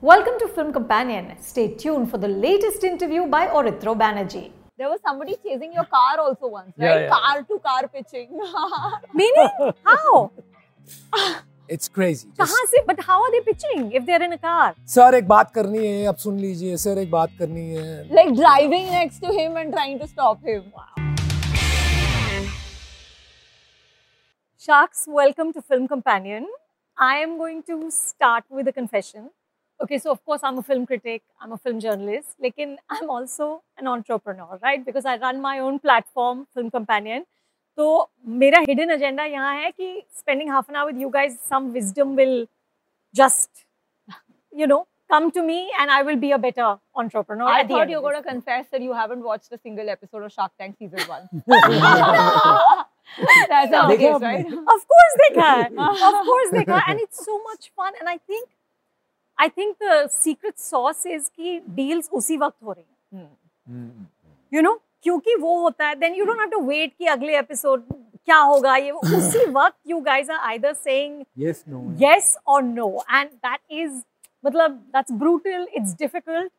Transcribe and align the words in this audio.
Welcome 0.00 0.38
to 0.40 0.48
Film 0.48 0.72
Companion. 0.72 1.36
Stay 1.40 1.74
tuned 1.74 2.10
for 2.10 2.18
the 2.18 2.28
latest 2.28 2.84
interview 2.84 3.26
by 3.26 3.48
Orithro 3.48 3.96
Banerjee. 3.98 4.52
There 4.76 4.88
was 4.88 5.00
somebody 5.04 5.36
chasing 5.44 5.72
your 5.72 5.84
car 5.86 6.20
also 6.20 6.46
once, 6.46 6.72
Yeah, 6.76 6.88
right? 6.88 7.00
yeah. 7.02 7.08
Car 7.08 7.42
to 7.42 7.58
car 7.58 7.88
pitching. 7.88 8.30
Meaning? 9.14 9.72
How? 9.84 10.30
It's 11.70 11.88
crazy 11.94 12.28
कहाँ 12.38 12.64
से? 12.66 12.82
But 12.86 13.00
how 13.06 13.16
are 13.22 13.30
they 13.32 13.40
pitching 13.46 13.90
if 13.92 14.04
they're 14.06 14.22
in 14.26 14.32
a 14.32 14.38
car? 14.44 14.74
Sir 14.94 15.14
एक 15.14 15.26
बात 15.28 15.50
करनी 15.54 15.86
है 15.86 16.06
अब 16.08 16.16
सुन 16.22 16.38
लीजिए 16.40 16.76
sir 16.84 16.98
एक 16.98 17.10
बात 17.10 17.32
करनी 17.38 17.68
है 17.74 18.08
like 18.18 18.30
driving 18.38 18.86
next 18.92 19.20
to 19.24 19.32
him 19.38 19.58
and 19.62 19.74
trying 19.74 19.98
to 20.04 20.08
stop 20.12 20.46
him. 20.50 20.62
Sharks, 24.68 25.04
welcome 25.18 25.52
to 25.58 25.62
Film 25.72 25.86
Companion. 25.88 26.46
I 27.10 27.16
am 27.26 27.36
going 27.42 27.62
to 27.72 27.76
start 27.98 28.44
with 28.50 28.68
a 28.68 28.72
confession. 28.80 29.28
Okay, 29.81 29.97
so 29.97 30.11
of 30.11 30.23
course 30.23 30.41
I'm 30.43 30.57
a 30.57 30.63
film 30.63 30.85
critic, 30.85 31.23
I'm 31.41 31.51
a 31.51 31.57
film 31.57 31.79
journalist, 31.79 32.35
like 32.39 32.55
I'm 32.57 33.09
also 33.09 33.63
an 33.77 33.87
entrepreneur, 33.87 34.57
right? 34.61 34.85
Because 34.85 35.05
I 35.05 35.17
run 35.17 35.41
my 35.41 35.59
own 35.59 35.79
platform, 35.79 36.47
Film 36.53 36.69
Companion. 36.71 37.25
तो 37.77 37.85
मेरा 38.27 38.59
hidden 38.69 38.91
agenda 38.91 39.23
यहाँ 39.25 39.53
है 39.61 39.71
कि 39.71 40.03
spending 40.15 40.47
half 40.47 40.69
an 40.69 40.75
hour 40.75 40.85
with 40.91 40.97
you 40.97 41.09
guys, 41.09 41.37
some 41.49 41.73
wisdom 41.73 42.15
will 42.15 42.45
just, 43.13 43.49
you 44.55 44.67
know, 44.67 44.85
come 45.09 45.31
to 45.31 45.41
me 45.43 45.71
and 45.79 45.91
I 45.91 46.01
will 46.03 46.15
be 46.15 46.31
a 46.31 46.37
better 46.37 46.77
entrepreneur. 46.95 47.47
I 47.47 47.59
at 47.61 47.67
the 47.67 47.73
thought 47.73 47.81
end 47.81 47.91
you 47.91 47.97
of 47.97 48.03
were 48.03 48.11
it. 48.11 48.13
going 48.13 48.23
to 48.23 48.29
confess 48.29 48.67
that 48.71 48.81
you 48.81 48.93
haven't 48.93 49.23
watched 49.23 49.51
a 49.51 49.57
single 49.57 49.89
episode 49.89 50.23
of 50.23 50.31
Shark 50.31 50.51
Tank 50.59 50.75
season 50.79 50.99
one. 51.07 51.27
That's 53.49 53.71
not 53.71 53.89
the 53.89 53.97
देखा 53.97 53.97
case, 53.97 54.13
आपने? 54.13 54.21
right? 54.21 54.45
of 54.75 54.87
course 54.93 55.15
they 55.21 55.31
can 55.35 55.79
of 55.79 56.25
course 56.25 56.49
they 56.51 56.65
can 56.65 56.81
and 56.87 56.99
it's 56.99 57.25
so 57.25 57.37
much 57.43 57.69
fun 57.75 57.93
and 57.99 58.07
i 58.09 58.17
think 58.17 58.47
I 59.38 59.48
think 59.48 59.76
the 59.82 60.06
secret 60.12 60.56
sauce 60.58 61.06
is 61.06 61.28
key 61.30 61.58
deals 61.70 62.08
उसी 62.12 62.36
वक्त 62.36 62.56
हो 62.64 62.72
रही 62.72 63.18
हैं। 63.18 64.08
You 64.52 64.62
no 64.62 64.78
क्योंकि 65.02 65.34
वो 65.40 65.58
होता 65.60 65.86
है 65.86 65.94
then 65.94 66.14
you 66.14 66.24
don't 66.24 66.40
have 66.40 66.48
to 66.50 66.60
wait 66.62 66.92
कि 66.98 67.06
अगले 67.06 67.38
एपिसोड 67.38 67.82
क्या 68.24 68.38
होगा 68.38 68.76
ये 68.76 68.90
उसी 69.18 69.44
वक्त 69.52 69.76
you 69.86 70.00
guys 70.00 70.30
are 70.30 70.38
either 70.48 70.72
saying 70.74 71.24
yes 71.38 71.64
no 71.68 71.82
yes 72.00 72.36
और 72.46 72.62
नो 72.62 72.88
एंड 73.10 73.28
दैट 73.30 73.60
इज़ 73.72 74.00
मतलब 74.44 74.70
that's 74.94 75.12
brutal 75.14 75.66
it's 75.74 75.94
difficult 75.98 76.50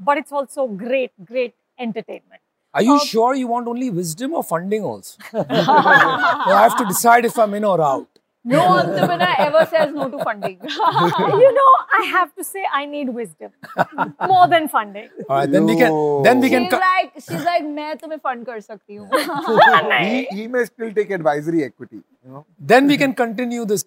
but 0.00 0.18
it's 0.18 0.32
also 0.34 0.66
great 0.66 1.10
great 1.22 1.54
entertainment 1.78 2.40
are 2.74 2.82
you 2.82 2.98
sure 3.00 3.36
you 3.36 3.48
want 3.48 3.68
only 3.68 3.90
wisdom 3.90 4.34
और 4.34 4.42
funding 4.44 4.86
also 4.86 5.38
I 5.38 6.60
have 6.60 6.78
to 6.78 6.84
decide 6.84 7.26
if 7.26 7.40
I 7.40 7.46
am 7.48 7.54
in 7.56 7.64
और 7.64 7.80
out. 7.80 8.06
No 8.45 8.59
entrepreneur 8.75 9.35
ever 9.37 9.65
says 9.71 9.93
no 9.93 10.09
to 10.09 10.23
funding. 10.23 10.57
you 10.63 11.51
know, 11.57 11.71
I 11.97 12.05
have 12.11 12.33
to 12.35 12.43
say 12.43 12.63
I 12.73 12.85
need 12.87 13.09
wisdom 13.09 13.51
more 14.27 14.47
than 14.47 14.67
funding. 14.67 15.09
All 15.29 15.35
right, 15.37 15.51
then 15.51 15.65
we 15.67 15.75
can 15.75 16.23
then 16.23 16.39
we 16.39 16.49
can 16.49 16.63
she's 16.63 16.71
co- 16.71 16.79
like, 16.79 17.13
she's 17.15 17.45
like, 17.49 17.63
मैं 17.63 17.95
तुम्हें 17.99 18.19
fund 18.21 18.45
कर 18.47 18.59
सकती 18.61 18.95
हूँ. 18.95 20.01
he, 20.07 20.25
he 20.39 20.47
may 20.47 20.65
still 20.65 20.91
take 20.91 21.11
advisory 21.11 21.63
equity. 21.63 21.97
You 21.97 22.31
know, 22.31 22.45
then 22.59 22.87
we 22.87 22.97
can 22.97 23.13
continue 23.13 23.65
this 23.65 23.85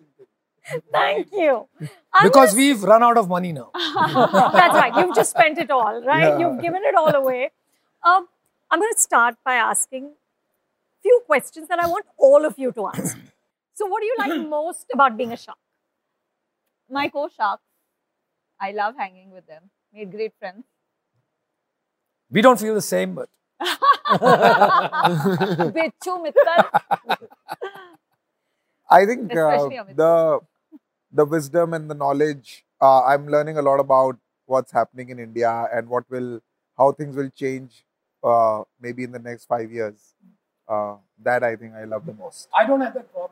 Thank 0.92 1.32
you. 1.32 1.66
I'm 2.12 2.22
because 2.28 2.50
just- 2.50 2.56
we've 2.56 2.82
run 2.82 3.02
out 3.02 3.18
of 3.18 3.28
money 3.28 3.52
now. 3.52 3.70
that's 3.74 4.74
right. 4.74 4.94
You've 4.96 5.14
just 5.14 5.30
spent 5.30 5.58
it 5.58 5.70
all, 5.70 6.00
right? 6.02 6.28
Yeah. 6.28 6.38
You've 6.38 6.60
given 6.62 6.82
it 6.84 6.94
all 6.94 7.14
away. 7.14 7.50
Um, 8.02 8.28
I'm 8.70 8.80
going 8.80 8.92
to 8.94 9.00
start 9.00 9.36
by 9.44 9.56
asking 9.56 10.10
few 11.02 11.20
questions 11.26 11.68
that 11.68 11.78
I 11.78 11.86
want 11.86 12.06
all 12.16 12.44
of 12.46 12.54
you 12.56 12.72
to 12.72 12.86
answer. 12.86 13.18
So, 13.79 13.85
what 13.85 14.01
do 14.01 14.07
you 14.07 14.15
like 14.19 14.35
most 14.49 14.87
about 14.93 15.15
being 15.15 15.31
a 15.31 15.37
shark? 15.37 15.57
My 16.89 17.07
co-sharks, 17.07 17.63
I 18.59 18.71
love 18.71 18.95
hanging 18.97 19.31
with 19.31 19.47
them. 19.47 19.69
Made 19.93 20.11
great 20.11 20.33
friends. 20.37 20.65
We 22.29 22.41
don't 22.41 22.59
feel 22.59 22.75
the 22.75 22.81
same, 22.81 23.15
but 23.15 23.29
Bichu 25.71 26.13
Mittal. 26.25 26.65
I 28.91 29.05
think 29.05 29.33
uh, 29.33 29.47
Especially 29.53 29.77
Amit. 29.77 29.95
the 29.95 30.39
the 31.13 31.23
wisdom 31.23 31.73
and 31.73 31.89
the 31.89 31.95
knowledge. 31.95 32.65
Uh, 32.81 33.03
I'm 33.05 33.27
learning 33.27 33.57
a 33.57 33.61
lot 33.61 33.79
about 33.79 34.17
what's 34.45 34.73
happening 34.73 35.09
in 35.09 35.19
India 35.19 35.69
and 35.71 35.87
what 35.87 36.03
will 36.09 36.41
how 36.77 36.91
things 36.91 37.15
will 37.15 37.29
change. 37.29 37.85
Uh, 38.21 38.63
maybe 38.81 39.05
in 39.05 39.13
the 39.13 39.19
next 39.19 39.45
five 39.45 39.71
years. 39.71 40.15
Uh, 40.67 40.97
that 41.23 41.43
I 41.43 41.55
think 41.55 41.73
I 41.75 41.85
love 41.85 42.05
the 42.05 42.13
most. 42.13 42.49
I 42.55 42.65
don't 42.65 42.81
have 42.81 42.93
that 42.93 43.11
problem 43.11 43.28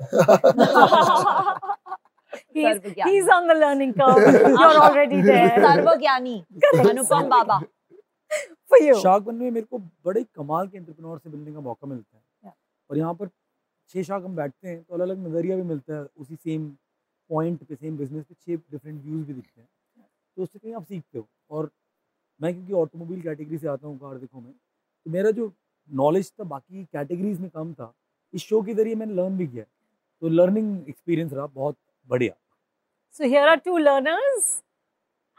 He's, 2.52 2.78
he's 3.04 3.28
on 3.28 3.46
the 3.46 3.54
learning 3.54 3.92
curve. 3.94 4.18
You're 4.18 4.78
already 4.78 5.20
there. 5.28 5.56
Sarvagyani. 5.58 6.44
Anupam 6.74 7.28
Baba. 7.28 7.60
For 8.66 8.78
you. 8.80 8.94
Shark 9.02 9.22
बनने 9.24 9.44
में 9.44 9.50
मेरे 9.50 9.66
को 9.66 9.78
बड़े 10.04 10.22
कमाल 10.36 10.68
के 10.68 10.76
entrepreneur 10.78 11.18
से 11.18 11.30
मिलने 11.30 11.52
का 11.52 11.60
मौका 11.60 11.86
मिलता 11.86 12.16
है 12.16 12.22
Yeah. 12.44 12.54
और 12.90 12.98
यहाँ 12.98 13.14
पर 13.14 13.28
छह 13.90 14.02
शार्क 14.02 14.24
हम 14.24 14.36
बैठते 14.36 14.68
हैं 14.68 14.82
तो 14.82 14.94
अलग 14.94 15.08
अलग 15.08 15.26
नज़रिया 15.26 15.56
भी 15.56 15.62
मिलता 15.62 15.94
है 15.94 16.06
उसी 16.16 16.36
सेम 16.36 16.68
पॉइंट 17.30 17.62
पे 17.68 17.74
सेम 17.74 17.96
बिज़नेस 17.96 18.24
पे 18.24 18.34
छह 18.34 18.62
डिफरेंट 18.72 19.02
व्यूज़ 19.04 19.26
भी 19.26 19.32
दिखते 19.34 19.60
हैं 19.60 19.68
तो 20.36 20.42
उससे 20.42 20.58
कहीं 20.58 20.74
आप 20.74 20.84
सीखते 20.84 21.18
हो 21.18 21.26
और 21.50 21.70
मैं 22.40 22.52
क्योंकि 22.54 22.72
ऑटोमोबाइल 22.72 23.22
कैटेगरी 23.22 23.58
से 23.58 23.68
आता 23.68 23.86
हूँ 23.86 23.98
कार 23.98 24.18
देखो 24.18 24.40
में 24.40 24.52
तो 24.52 25.10
मेरा 25.10 25.30
जो 25.30 25.52
नॉलेज 25.90 26.32
था 26.40 26.44
बाकी 26.54 26.84
कैटेगरीज 26.92 27.40
में 27.40 27.48
कम 27.50 27.72
था 27.74 27.92
इस 28.34 28.42
शो 28.42 28.62
के 28.62 28.74
ज़रिए 28.74 28.94
मैंने 28.94 29.14
लर्न 29.14 29.36
भी 29.38 29.46
किया 29.46 29.62
है। 29.62 29.68
तो 30.22 30.28
लर्निंग 30.28 30.88
एक्सपीरियंस 30.88 31.32
रहा 31.32 31.46
बहुत 31.46 31.76
बढ़िया। 32.08 32.32
So 33.14 33.24
here 33.24 33.48
are 33.48 33.56
two 33.56 33.76
learners 33.78 34.52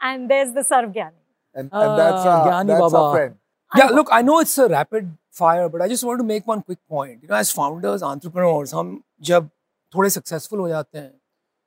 and 0.00 0.28
there 0.28 0.46
is 0.46 0.54
the 0.54 0.62
सर्व 0.66 0.92
ज्ञानी 0.92 1.60
एंड 1.60 1.70
दैट्स 1.70 2.26
अ 2.26 2.44
ज्ञानी 2.44 2.80
बाबा 2.80 3.22
या 3.72 3.88
look 3.88 4.10
I 4.12 4.22
know 4.22 4.40
it's 4.40 4.58
a 4.60 4.66
rapid 4.68 5.12
fire 5.38 5.68
but 5.68 5.82
I 5.82 5.88
just 5.88 6.04
want 6.04 6.18
to 6.18 6.24
make 6.24 6.48
one 6.48 6.60
quick 6.60 6.78
point 6.90 7.24
you 7.24 7.30
know 7.30 7.38
as 7.38 7.54
founders 7.54 8.02
entrepreneurs 8.02 8.74
हम 8.74 9.00
जब 9.30 9.48
थोड़े 9.94 10.10
successful 10.10 10.60
हो 10.60 10.68
जाते 10.68 10.98
हैं 10.98 11.12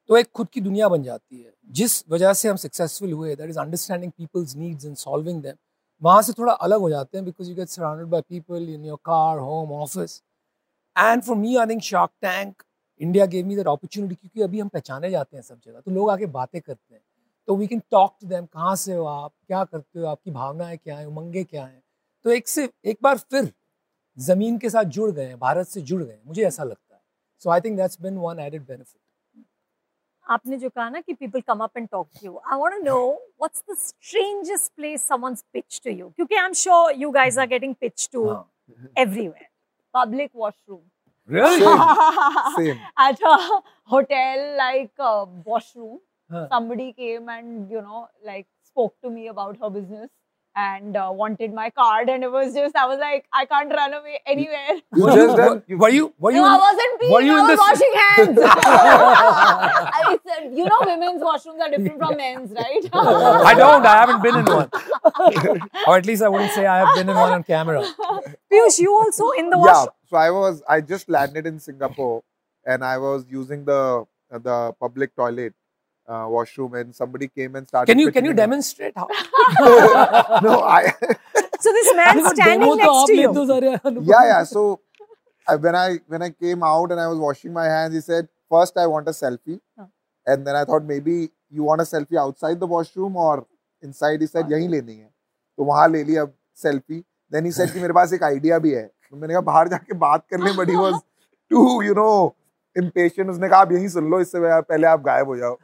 तो 0.09 0.17
एक 0.17 0.29
खुद 0.35 0.47
की 0.53 0.61
दुनिया 0.61 0.87
बन 0.89 1.03
जाती 1.03 1.41
है। 1.41 1.51
जिस 1.71 2.03
वजह 2.09 2.33
से 2.33 2.49
हम 2.49 2.55
सक्सेसफुल 2.57 3.11
हुए 3.11 3.35
that 3.35 3.49
is 3.49 3.59
understanding 3.59 4.11
people's 4.11 4.55
needs 4.55 4.85
and 4.85 4.95
solving 4.97 5.41
them 5.41 5.55
वहाँ 6.01 6.21
से 6.21 6.33
थोड़ा 6.33 6.53
अलग 6.65 6.79
हो 6.79 6.89
जाते 6.89 7.17
हैं 7.17 7.25
because 7.25 7.49
you 7.49 7.55
get 7.55 7.67
surrounded 7.67 8.07
by 8.07 8.21
people 8.29 8.69
in 8.69 8.85
your 8.85 8.97
car 9.05 9.37
home 9.39 9.71
office 9.81 10.21
and 10.95 11.21
for 11.23 11.35
me 11.37 11.55
I 11.55 11.67
think 11.67 11.81
Shark 11.83 12.11
Tank 12.21 12.63
India 13.01 13.25
gave 13.25 13.45
me 13.47 13.55
that 13.55 13.67
opportunity 13.67 14.15
क्योंकि 14.15 14.41
अभी 14.41 14.59
हम 14.59 14.67
पहचाने 14.67 15.09
जाते 15.11 15.37
हैं 15.37 15.43
सब 15.43 15.59
जगह 15.65 15.79
तो 15.79 15.91
लोग 15.91 16.09
आके 16.09 16.25
बातें 16.37 16.59
करते 16.61 16.93
हैं 16.93 17.01
तो 17.47 17.55
we 17.55 17.67
can 17.67 17.81
talk 17.91 18.15
to 18.21 18.27
them 18.27 18.45
कहाँ 18.45 18.75
से 18.75 18.93
हो 18.93 19.05
आप 19.05 19.31
क्या 19.47 19.63
करते 19.63 19.99
हो 19.99 20.05
आपकी 20.07 20.31
भावनाएँ 20.31 20.77
क्या 20.77 20.97
हैं 20.97 21.05
उमंगे 21.05 21.43
क्या 21.43 21.65
हैं 21.65 21.81
तो 22.25 22.31
एक 22.31 22.47
से 22.47 22.69
एक 22.85 22.97
बार 23.03 23.17
फिर 23.17 23.51
ज़मीन 24.17 24.57
के 24.57 24.69
साथ 24.69 24.83
जुड़ 24.97 25.11
गए 25.11 25.25
हैं 25.25 25.39
भारत 25.39 25.67
से 25.67 25.81
जुड़ 25.81 26.01
गए 26.03 26.13
हैं 26.13 26.21
मुझे 26.27 26.45
ऐसा 26.47 26.63
लगता 26.63 26.95
है 26.95 27.01
so 27.43 27.49
I 27.49 27.61
think 27.61 27.77
that's 27.77 28.01
been 28.01 28.17
one 28.17 28.39
added 28.39 28.65
benefit 28.67 28.99
आपने 30.25 30.57
जो 30.57 30.69
कहा 30.69 30.89
ना 30.89 30.99
कि 31.01 31.13
people 31.15 31.41
come 31.41 31.61
up 31.61 31.79
and 31.79 31.89
talk 31.91 32.07
to 32.17 32.25
you. 32.25 32.39
I 32.49 32.57
want 32.57 32.75
to 32.75 32.83
know 32.83 33.19
what's 33.37 33.61
the 33.61 33.75
strangest 33.75 34.75
place 34.75 35.07
someone's 35.11 35.43
pitched 35.55 35.83
to 35.83 35.93
you? 35.93 36.11
क्योंकि 36.15 36.35
I'm 36.35 36.53
sure 36.53 36.93
you 37.01 37.11
guys 37.17 37.37
are 37.37 37.47
getting 37.53 37.75
pitched 37.75 38.11
to 38.11 38.27
हाँ. 38.27 38.45
everywhere. 38.95 39.49
Public 39.93 40.31
washroom. 41.39 42.55
Same. 42.57 42.75
Same. 42.75 42.79
At 42.97 43.19
a 43.21 43.61
hotel 43.83 44.55
like 44.57 44.91
uh, 44.99 45.25
washroom. 45.45 45.99
Huh. 46.29 46.47
Somebody 46.49 46.93
came 46.93 47.27
and, 47.29 47.69
you 47.69 47.81
know, 47.81 48.07
like 48.25 48.47
spoke 48.63 48.95
to 49.03 49.09
me 49.09 49.27
about 49.27 49.57
her 49.61 49.69
business 49.69 50.09
and 50.55 50.97
uh, 50.97 51.09
wanted 51.13 51.53
my 51.53 51.69
card. 51.69 52.09
And 52.09 52.23
it 52.23 52.31
was 52.31 52.53
just, 52.53 52.75
I 52.75 52.85
was 52.85 52.99
like, 52.99 53.25
I 53.33 53.45
can't 53.45 53.71
run 53.71 53.93
away 53.93 54.19
anywhere. 54.25 54.81
You 54.95 55.05
just 55.07 55.37
done. 55.37 55.63
Were 55.69 55.89
you 55.89 56.13
were 56.17 56.31
you 56.31 56.37
no, 56.37 56.45
I 56.45 56.57
wasn't 56.57 57.01
peeing. 57.01 57.11
were 57.11 57.21
you 57.21 57.37
I 57.37 57.49
was 57.49 57.59
washing 57.59 57.93
hands. 58.07 58.39
I 58.43 60.19
said, 60.25 60.51
you 60.53 60.65
know, 60.65 60.77
women's 60.81 61.21
washrooms 61.21 61.59
are 61.59 61.69
different 61.69 61.99
from 61.99 62.17
men's, 62.17 62.51
right? 62.51 62.89
I 62.93 63.53
don't. 63.55 63.85
I 63.85 63.95
haven't 63.97 64.23
been 64.23 64.37
in 64.37 64.45
one. 64.45 64.69
or 65.87 65.97
at 65.97 66.05
least 66.05 66.23
I 66.23 66.29
wouldn't 66.29 66.51
say 66.51 66.65
I 66.65 66.79
have 66.79 66.95
been 66.95 67.09
in 67.09 67.15
one 67.15 67.31
on 67.31 67.43
camera. 67.43 67.81
Peyush, 68.51 68.79
you 68.79 68.93
also 68.93 69.31
in 69.31 69.49
the 69.49 69.57
yeah. 69.57 69.85
washroom? 70.10 70.10
So 70.10 70.16
I 70.16 70.30
was. 70.30 70.62
I 70.68 70.80
just 70.80 71.08
landed 71.08 71.46
in 71.46 71.58
Singapore, 71.60 72.22
and 72.64 72.84
I 72.84 72.98
was 72.98 73.24
using 73.28 73.64
the 73.64 73.80
uh, 74.32 74.38
the 74.38 74.72
public 74.80 75.14
toilet 75.16 75.54
uh, 76.08 76.26
washroom, 76.28 76.74
and 76.74 76.94
somebody 76.94 77.28
came 77.28 77.56
and 77.56 77.66
started. 77.68 77.92
Can 77.92 77.98
you 77.98 78.06
can 78.06 78.14
pitching 78.14 78.24
you 78.24 78.30
in. 78.30 78.36
demonstrate 78.36 78.94
how? 78.96 79.08
no, 80.42 80.60
I. 80.62 80.92
So 81.60 81.72
this 81.72 81.94
man 81.96 82.18
standing 82.34 82.60
demo 82.60 82.74
तो 82.74 82.76
next 82.76 82.88
आप 82.88 83.06
to 83.06 83.14
ले 83.14 83.22
you. 83.22 83.32
तो 83.34 83.46
सारे 83.52 83.74
अनुपम। 83.76 84.06
yeah, 84.06 84.24
yeah. 84.30 84.42
So 84.44 84.80
I, 85.48 85.56
when 85.56 85.74
I 85.74 85.98
when 86.14 86.22
I 86.22 86.30
came 86.30 86.62
out 86.62 86.90
and 86.92 87.00
I 87.00 87.06
was 87.08 87.18
washing 87.18 87.52
my 87.52 87.66
hands, 87.66 87.94
he 87.94 88.00
said, 88.00 88.28
first 88.50 88.76
I 88.76 88.86
want 88.86 89.08
a 89.08 89.12
selfie, 89.12 89.60
Huh. 89.78 89.86
and 90.26 90.46
then 90.46 90.56
I 90.56 90.64
thought 90.64 90.84
maybe 90.84 91.30
you 91.50 91.62
want 91.70 91.80
a 91.80 91.84
selfie 91.84 92.18
outside 92.24 92.60
the 92.60 92.66
washroom 92.66 93.16
or 93.16 93.46
inside. 93.82 94.20
He 94.20 94.26
said 94.26 94.46
यहीं 94.50 94.68
लेनी 94.68 94.96
है, 94.98 95.10
तो 95.58 95.64
वहाँ 95.64 95.88
ले 95.92 96.04
लिया 96.10 96.26
selfie. 96.64 97.04
Then 97.30 97.44
he 97.44 97.52
said 97.52 97.72
कि 97.72 97.80
मेरे 97.80 97.92
पास 98.00 98.12
एक 98.12 98.22
idea 98.32 98.58
भी 98.66 98.72
है. 98.72 98.90
मैंने 99.13 99.33
कहा 99.33 99.41
बाहर 99.41 99.67
जाके 99.67 99.93
बात 99.97 100.23
कर 100.31 100.39
लें, 100.39 100.53
but 100.55 100.69
he 100.69 100.77
was 100.77 100.99
too 101.51 101.65
you 101.83 101.95
know 101.95 102.13
impatient. 102.75 103.29
उसने 103.29 103.49
कहा 103.49 103.59
आप 103.59 103.71
यहीं 103.71 103.87
सुन 103.95 104.09
लो 104.11 104.19
इससे 104.21 104.39
पहले 104.61 104.87
आप 104.87 105.01
गायब 105.05 105.27
हो 105.27 105.35
जाओ. 105.37 105.57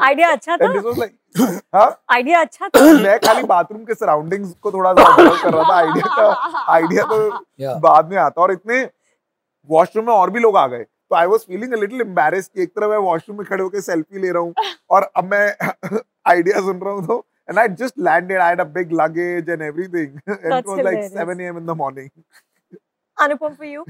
आइडिया 0.00 0.30
अच्छा 0.32 0.56
था 0.56 0.72
like, 0.74 1.12
हाँ 1.74 1.88
आइडिया 2.12 2.40
अच्छा 2.40 2.68
था 2.68 2.80
मैं 3.02 3.18
खाली 3.24 3.42
बाथरूम 3.46 3.84
के 3.84 3.94
सराउंडिंग्स 3.94 4.52
को 4.62 4.72
थोड़ा 4.72 4.92
सा 4.92 5.02
ऑब्ज़र्व 5.02 5.36
कर 5.42 5.54
रहा 5.54 5.62
था 5.70 5.76
आइडिया 5.76 6.14
का 6.16 6.64
आइडिया 6.74 7.04
तो 7.04 7.20
Yeah. 7.60 7.76
बाद 7.80 8.10
में 8.10 8.16
आता 8.18 8.42
और 8.42 8.52
इतने 8.52 8.82
वॉशरूम 9.68 10.06
में 10.06 10.12
और 10.12 10.30
भी 10.30 10.40
लोग 10.40 10.56
आ 10.56 10.66
गए 10.66 10.82
तो 10.82 11.16
I 11.16 11.26
was 11.26 11.40
feeling 11.48 11.72
a 11.72 11.76
little 11.76 12.00
embarrass 12.00 12.46
कि 12.48 12.62
एक 12.62 12.68
तरफ़ 12.70 12.90
मैं 12.90 12.98
वॉशरूम 13.06 13.38
में 13.38 13.46
खड़े 13.46 13.62
होकर 13.62 13.80
सेल्फी 13.80 14.18
ले 14.20 14.30
रहा 14.30 14.42
हूँ 14.42 14.54
और 14.90 15.10
अब 15.16 15.30
मैं 15.32 15.98
आइडिया 16.28 16.60
सुन 16.60 16.80
रहा 16.80 16.92
हूँ 16.94 17.06
तो 17.06 17.24
and 17.49 17.59
I 17.59 17.67
just 17.67 17.97
landed. 17.97 18.37
I 18.37 18.49
had 18.49 18.59
a 18.59 18.65
big 18.65 18.91
luggage 18.91 19.49
and 19.55 19.61
everything. 19.61 20.21
and 20.27 20.37
it 20.37 20.49
That's 20.49 20.67
was 20.67 20.77
like 20.77 20.87
hilarious. 20.87 21.13
7 21.13 21.41
a.m. 21.41 21.57
in 21.57 21.65
the 21.65 21.75
morning. 21.75 22.11
Anupam 23.17 23.57
for 23.57 23.65
you 23.73 23.83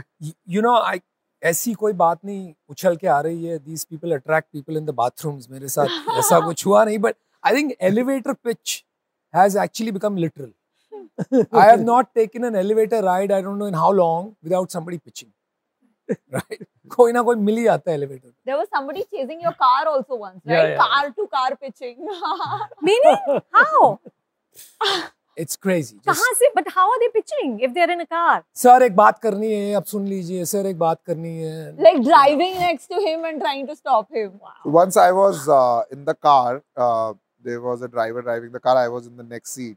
you 0.55 0.61
know 0.61 0.73
आई 0.81 1.01
ऐसी 1.43 1.73
कोई 1.83 1.93
बात 2.01 2.19
नहीं 2.25 2.53
उछल 2.69 2.95
के 2.97 3.07
आ 3.07 3.19
रही 3.21 3.45
है 3.45 3.57
these 3.59 3.83
people 3.83 4.11
attract 4.15 4.47
people 4.53 4.77
in 4.77 4.85
the 4.85 4.89
bathrooms 4.99 5.49
मेरे 5.51 5.67
साथ 5.77 6.17
ऐसा 6.19 6.39
कुछ 6.45 6.65
हुआ 6.65 6.83
नहीं 6.85 6.97
but 7.05 7.15
I 7.47 7.55
think 7.55 7.73
elevator 7.89 8.33
pitch 8.43 8.83
has 9.35 9.57
actually 9.63 9.91
become 9.91 10.17
literal 10.25 10.51
I 11.59 11.61
have 11.67 11.81
not 11.87 12.07
taken 12.19 12.45
an 12.47 12.55
elevator 12.61 12.97
ride 13.03 13.31
I 13.35 13.37
don't 13.43 13.61
know 13.63 13.67
in 13.71 13.75
how 13.81 13.89
long 13.99 14.23
without 14.47 14.73
somebody 14.75 14.97
pitching 15.09 15.29
right 16.37 16.65
कोई 16.96 17.12
ना 17.12 17.22
कोई 17.22 17.36
मिल 17.36 17.56
ही 17.56 17.64
जाता 17.64 17.90
है 17.90 17.96
elevator 17.96 18.28
there 18.28 18.56
was 18.58 18.66
somebody 18.66 19.02
chasing 19.02 19.42
your 19.44 19.52
car 19.62 19.88
also 19.88 20.16
once 20.24 20.40
right 20.48 20.76
car 20.78 21.08
to 21.08 21.26
car 21.34 21.54
pitching 21.54 22.08
meaning 22.84 23.40
how 23.56 23.94
it's 25.38 25.56
crazy 25.56 25.98
कहाँ 26.06 26.32
से? 26.34 26.48
But 26.56 26.68
how 26.76 26.90
are 26.92 26.98
they 26.98 27.08
pitching 27.08 27.62
if 27.64 27.72
they 27.72 27.82
are 27.82 27.90
in 27.90 28.00
a 28.00 28.04
car 28.04 28.42
sir 28.62 28.82
एक 28.82 28.96
बात 28.96 29.18
करनी 29.18 29.52
है 29.52 29.74
आप 29.74 29.84
सुन 29.92 30.06
लीजिए 30.06 30.44
सर 30.54 30.66
एक 30.66 30.78
बात 30.78 31.02
करनी 31.06 31.36
है। 31.36 31.82
Like 31.82 32.00
driving 32.04 32.56
next 32.58 32.92
to 32.92 33.00
him 33.06 33.26
and 33.26 33.38
trying 33.40 33.68
to 33.68 33.74
stop 33.74 34.06
him 34.16 34.72
once 34.78 34.98
I 34.98 35.10
was 35.20 35.36
in 35.92 36.04
the 36.04 36.14
car 36.26 36.60
there 36.78 37.58
was 37.68 37.82
a 37.82 37.86
driver 37.86 38.22
driving 38.22 38.52
the 38.54 38.60
car 38.64 38.76
I 38.76 38.88
was 38.96 39.06
in 39.06 39.16
the 39.16 39.32
next 39.32 39.54
seat 39.54 39.76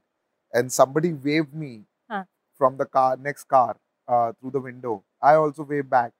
and 0.54 0.72
somebody 0.74 1.10
waved 1.22 1.54
me 1.60 1.70
huh. 2.14 2.18
from 2.60 2.76
the 2.80 2.86
car 2.96 3.12
next 3.28 3.46
car 3.54 3.72
uh, 4.08 4.28
through 4.34 4.52
the 4.56 4.60
window. 4.66 4.92
I 5.30 5.32
also 5.44 5.64
waved 5.72 5.90
back. 5.94 6.12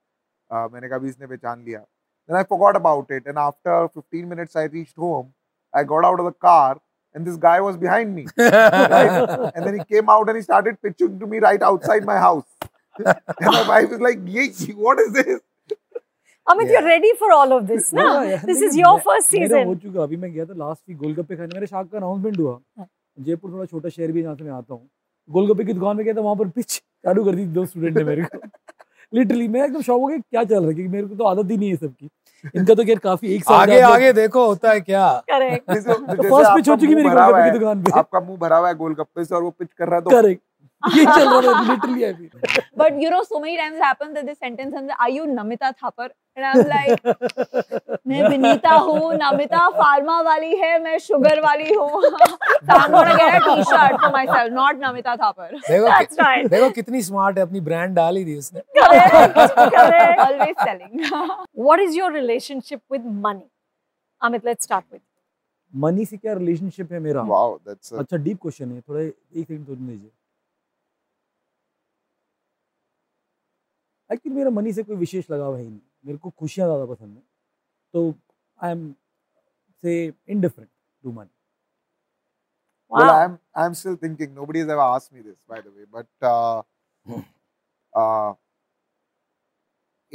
मैंने 0.54 0.88
कहा 0.88 1.06
इसने 1.06 1.26
पहचान 1.26 1.62
लिया 1.64 1.78
then 1.78 2.36
I 2.36 2.42
forgot 2.50 2.76
about 2.76 3.12
it 3.12 3.26
and 3.28 3.38
after 3.38 3.86
fifteen 3.86 4.26
minutes 4.26 4.56
I 4.56 4.66
reach 4.68 4.94
home 4.98 5.30
I 5.74 5.84
got 5.84 6.04
out 6.04 6.20
of 6.20 6.30
the 6.30 6.34
car 6.42 6.78
and 7.14 7.24
this 7.24 7.36
guy 7.38 7.60
was 7.60 7.78
behind 7.78 8.14
me 8.14 8.26
right 8.38 9.56
and 9.56 9.64
then 9.64 9.74
he 9.74 9.80
came 9.80 10.10
out 10.10 10.28
and 10.28 10.36
he 10.36 10.42
started 10.42 10.76
pitching 10.82 11.20
to 11.20 11.26
me 11.26 11.38
right 11.40 11.62
outside 11.62 12.04
my 12.06 12.18
house 12.18 12.44
and 13.00 13.68
wife 13.68 13.92
is 13.92 14.02
like 14.02 14.24
ये 14.30 14.72
what 14.74 15.00
is 15.00 15.12
this 15.14 15.40
Amit, 16.46 16.66
yeah. 16.66 16.72
you're 16.72 16.84
ready 16.84 17.10
for 17.18 17.32
all 17.32 17.52
of 17.54 17.66
this, 17.66 17.90
na? 17.90 18.02
Yeah, 18.04 18.30
yeah. 18.30 18.40
This 18.40 18.60
is 18.60 18.76
your 18.76 19.00
first 19.00 19.30
season. 19.30 19.52
मेरा 19.52 19.64
हो 19.64 19.74
चुका 19.76 20.02
अभी 20.02 20.16
मैं 20.16 20.32
गया 20.32 20.44
था 20.44 20.54
last 20.54 20.82
week 20.88 20.98
गोलगप्पे 20.98 21.36
खाने 21.36 21.54
मेरे 21.54 21.66
शाक 21.66 21.88
का 21.88 21.98
अनाउंसमेंट 21.98 22.38
हुआ 22.38 22.52
हाँ। 22.78 22.86
जयपुर 23.18 23.50
थोड़ा 23.52 23.64
छोटा 23.66 23.88
शहर 23.88 24.12
भी 24.12 24.22
जहाँ 24.22 24.34
से 24.34 24.44
मैं 24.44 24.52
आता 24.52 24.74
हूँ 24.74 24.88
गोलगप्पे 25.28 25.64
की 25.64 25.72
दुकान 25.72 25.96
में 25.96 26.04
गया 26.04 26.14
था 26.14 26.20
वहाँ 26.20 26.36
पर 26.36 26.48
पिच 26.56 26.76
चालू 26.76 27.24
कर 27.24 27.34
दी 27.34 27.44
दो 27.54 27.64
स्टूडेंट 27.66 27.96
ने 27.96 28.04
मेरे 28.04 28.22
को 28.24 28.38
लिटरली 29.14 29.48
मैं 29.48 29.64
एकदम 29.64 29.80
शौक 29.82 30.00
हो 30.00 30.06
गया 30.06 30.18
क्या 30.18 30.44
चल 30.44 30.54
रहा 30.54 30.68
है? 30.68 30.74
क्योंकि 30.74 30.92
मेरे 30.92 31.06
को 31.06 31.14
तो 31.14 31.24
आदत 31.24 31.50
ही 31.50 31.56
नहीं 31.56 31.70
है 31.70 31.76
सबकी। 31.76 32.10
इनका 32.56 32.74
तो 32.74 32.84
खैर 32.84 32.98
काफ़ी 32.98 33.34
एक 33.34 33.44
साल 33.44 33.60
आगे 33.60 33.80
आगे 33.82 34.12
देखो 34.12 34.46
होता 34.46 34.70
है 34.70 34.80
क्या? 34.80 35.08
करेक्ट 35.30 35.70
फ़र्स्ट 35.70 36.54
पिच 36.54 36.68
हो 36.68 36.76
चुकी 36.76 36.86
मुँह 36.86 36.96
मेरी 36.96 37.08
भरा 37.08 37.24
हुआ 37.24 37.32
गोलगप्पे 37.32 37.42
है, 37.42 37.52
की 37.52 37.58
दुकान 37.58 37.82
पे। 37.82 37.98
आपका 37.98 38.20
मुँह 38.20 38.38
भरा 38.38 38.56
हुआ 38.56 38.68
है 38.68 38.74
गोलगप्पे 38.74 39.24
से 39.24 39.34
और 39.34 39.42
वो 39.42 39.50
पिच 39.50 39.68
कर 39.78 39.86
रहा 39.86 39.96
है 39.96 40.02
तो 40.02 40.10
करेक्ट 40.10 40.42
ये 40.96 41.04
चल 41.04 41.28
रहा 41.28 41.52
था 41.52 41.60
लिटरली 41.72 42.04
अभी 42.04 42.30
But 42.76 43.00
you 43.00 43.10
know, 43.10 43.22
so 43.22 43.38
many 43.40 43.56
times 43.56 43.78
happens 43.78 44.14
that 44.14 44.26
this 44.26 44.38
sentence 44.38 44.74
and 44.76 44.90
are 44.98 45.10
you 45.10 45.24
Namita 45.26 45.72
Thapar? 45.80 46.08
And 46.36 46.44
I'm 46.46 46.62
like, 46.68 47.04
मैं 48.06 48.22
विनीता 48.28 48.70
हूँ, 48.86 49.12
नमिता 49.18 49.68
फार्मा 49.76 50.20
वाली 50.28 50.56
है, 50.62 50.78
मैं 50.82 50.98
शुगर 50.98 51.40
वाली 51.42 51.72
हूँ. 51.74 52.00
so 52.02 52.76
I'm 52.78 52.90
gonna 52.96 53.16
get 53.16 53.36
a 53.36 53.40
T-shirt 53.44 54.00
for 54.00 54.10
myself, 54.16 54.50
not 54.58 54.80
Namita 54.84 55.16
Thapar. 55.22 55.48
देखो 55.68 55.86
that's 55.88 56.18
right 56.22 56.50
देखो 56.50 56.70
कितनी 56.80 57.02
स्मार्ट 57.02 57.38
है 57.38 57.44
अपनी 57.44 57.60
ब्रांड 57.70 57.94
डाल 57.96 58.16
ही 58.16 58.24
दी 58.24 58.36
उसने 58.38 58.60
correct 58.80 59.56
correct 59.76 60.20
Always 60.26 60.56
selling. 60.64 61.06
what 61.68 61.84
is 61.86 61.96
your 62.02 62.10
relationship 62.18 62.82
with 62.96 63.04
money 63.28 63.46
Amit 64.22 64.44
let's 64.50 64.70
start 64.70 64.84
with 64.92 65.02
money 65.72 66.04
से 66.06 66.16
क्या 66.16 66.32
रिलेशनशिप 66.34 66.92
है 66.92 66.98
मेरा 67.06 67.22
wow 67.28 67.46
that's 67.68 67.92
a, 67.92 67.98
अच्छा 68.00 68.16
डीप 68.16 68.38
क्वेश्चन 68.42 68.72
है 68.72 68.80
थोड़ा 68.80 69.00
एक 69.00 69.14
सेकंड 69.38 69.66
तो 69.66 69.74
दीजिए 69.74 70.10
एक्चुअली 74.14 74.36
मेरा 74.36 74.50
मनी 74.50 74.72
से 74.72 74.82
कोई 74.82 74.96
विशेष 74.96 75.30
लगाव 75.30 75.56
है 75.56 75.62
ही 75.62 75.68
नहीं 75.68 75.80
मेरे 76.06 76.18
को 76.18 76.30
खुशियाँ 76.30 76.68
ज़्यादा 76.68 76.92
पसंद 76.94 77.16
है 77.16 77.22
तो 77.94 78.12
I 78.62 78.70
am 78.72 78.92
so 79.84 80.12
indifferent 80.28 80.70
to 81.02 81.12
money 81.12 81.30
wow 82.90 83.00
well 83.00 83.10
i'm 83.10 83.32
i'm 83.60 83.74
still 83.74 83.96
thinking 84.00 84.34
nobody 84.34 84.60
has 84.62 84.68
ever 84.68 84.82
asked 84.96 85.12
me 85.12 85.22
this 85.22 85.36
by 85.52 85.60
the 85.60 85.70
way 85.70 85.84
but 85.96 86.26
uh, 86.32 86.62
uh 87.92 88.34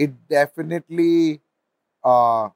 it 0.06 0.14
definitely 0.34 1.42
uh 2.04 2.50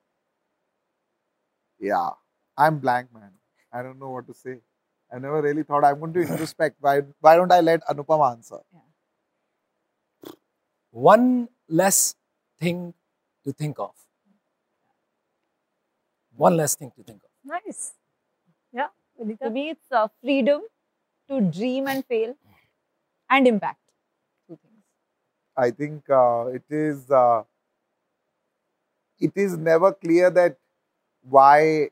yeah 1.80 2.12
i'm 2.58 2.80
blank 2.80 3.10
man 3.14 3.32
i 3.74 3.84
don't 3.84 4.00
know 4.00 4.12
what 4.12 4.28
to 4.28 4.34
say 4.34 4.56
i 5.12 5.20
never 5.20 5.42
really 5.42 5.64
thought 5.64 5.84
i'm 5.84 6.00
going 6.00 6.14
to 6.14 6.26
introspect 6.28 6.78
why 6.80 6.96
why 7.20 7.36
don't 7.36 7.52
i 7.52 7.60
let 7.72 7.92
anupam 7.96 8.26
answer 8.32 8.62
one 10.94 11.50
less 11.68 12.16
thing 12.60 12.94
to 13.44 13.52
think 13.52 13.80
of 13.80 13.92
one 16.36 16.56
less 16.58 16.76
thing 16.76 16.92
to 16.96 17.04
think 17.04 17.22
of 17.24 17.30
nice 17.46 17.94
yeah 18.74 18.88
Vineeta 19.20 19.46
To 19.46 19.50
me, 19.52 19.70
it's 19.70 19.92
uh, 19.92 20.08
freedom 20.22 20.62
to 21.30 21.42
dream 21.42 21.88
and 21.88 22.06
fail 22.06 22.36
and 23.30 23.48
impact. 23.48 23.80
Two 24.48 24.58
things. 24.62 24.84
I 25.56 25.72
think 25.72 26.10
uh, 26.10 26.48
it 26.48 26.64
is 26.70 27.10
uh, 27.12 27.44
it 29.20 29.32
is 29.36 29.58
never 29.58 29.94
clear 29.94 30.30
that 30.32 30.58
why 31.22 31.90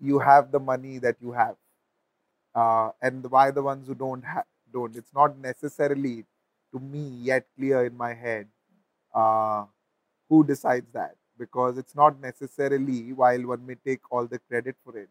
you 0.00 0.18
have 0.18 0.50
the 0.50 0.58
money 0.60 0.98
that 0.98 1.16
you 1.20 1.32
have, 1.32 1.56
uh, 2.54 2.90
and 3.02 3.30
why 3.30 3.50
the 3.50 3.62
ones 3.62 3.86
who 3.86 3.94
don't 3.94 4.24
have 4.24 4.44
don't. 4.72 4.96
It's 4.96 5.12
not 5.14 5.38
necessarily 5.38 6.24
to 6.73 6.79
me 6.79 7.03
yet 7.29 7.45
clear 7.57 7.85
in 7.85 7.95
my 7.97 8.13
head 8.13 8.47
uh, 9.13 9.65
who 10.29 10.43
decides 10.45 10.87
that 10.93 11.15
because 11.37 11.77
it's 11.77 11.95
not 11.95 12.19
necessarily 12.21 13.13
while 13.13 13.45
one 13.47 13.65
may 13.65 13.75
take 13.89 13.99
all 14.11 14.27
the 14.27 14.39
credit 14.39 14.75
for 14.85 14.97
it. 14.97 15.09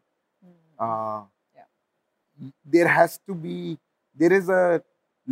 Uh, 0.78 1.22
Yeah. 1.56 1.66
There 2.76 2.88
has 2.88 3.18
to 3.30 3.35
be 3.47 3.56
there 4.23 4.32
is 4.32 4.49
a 4.49 4.82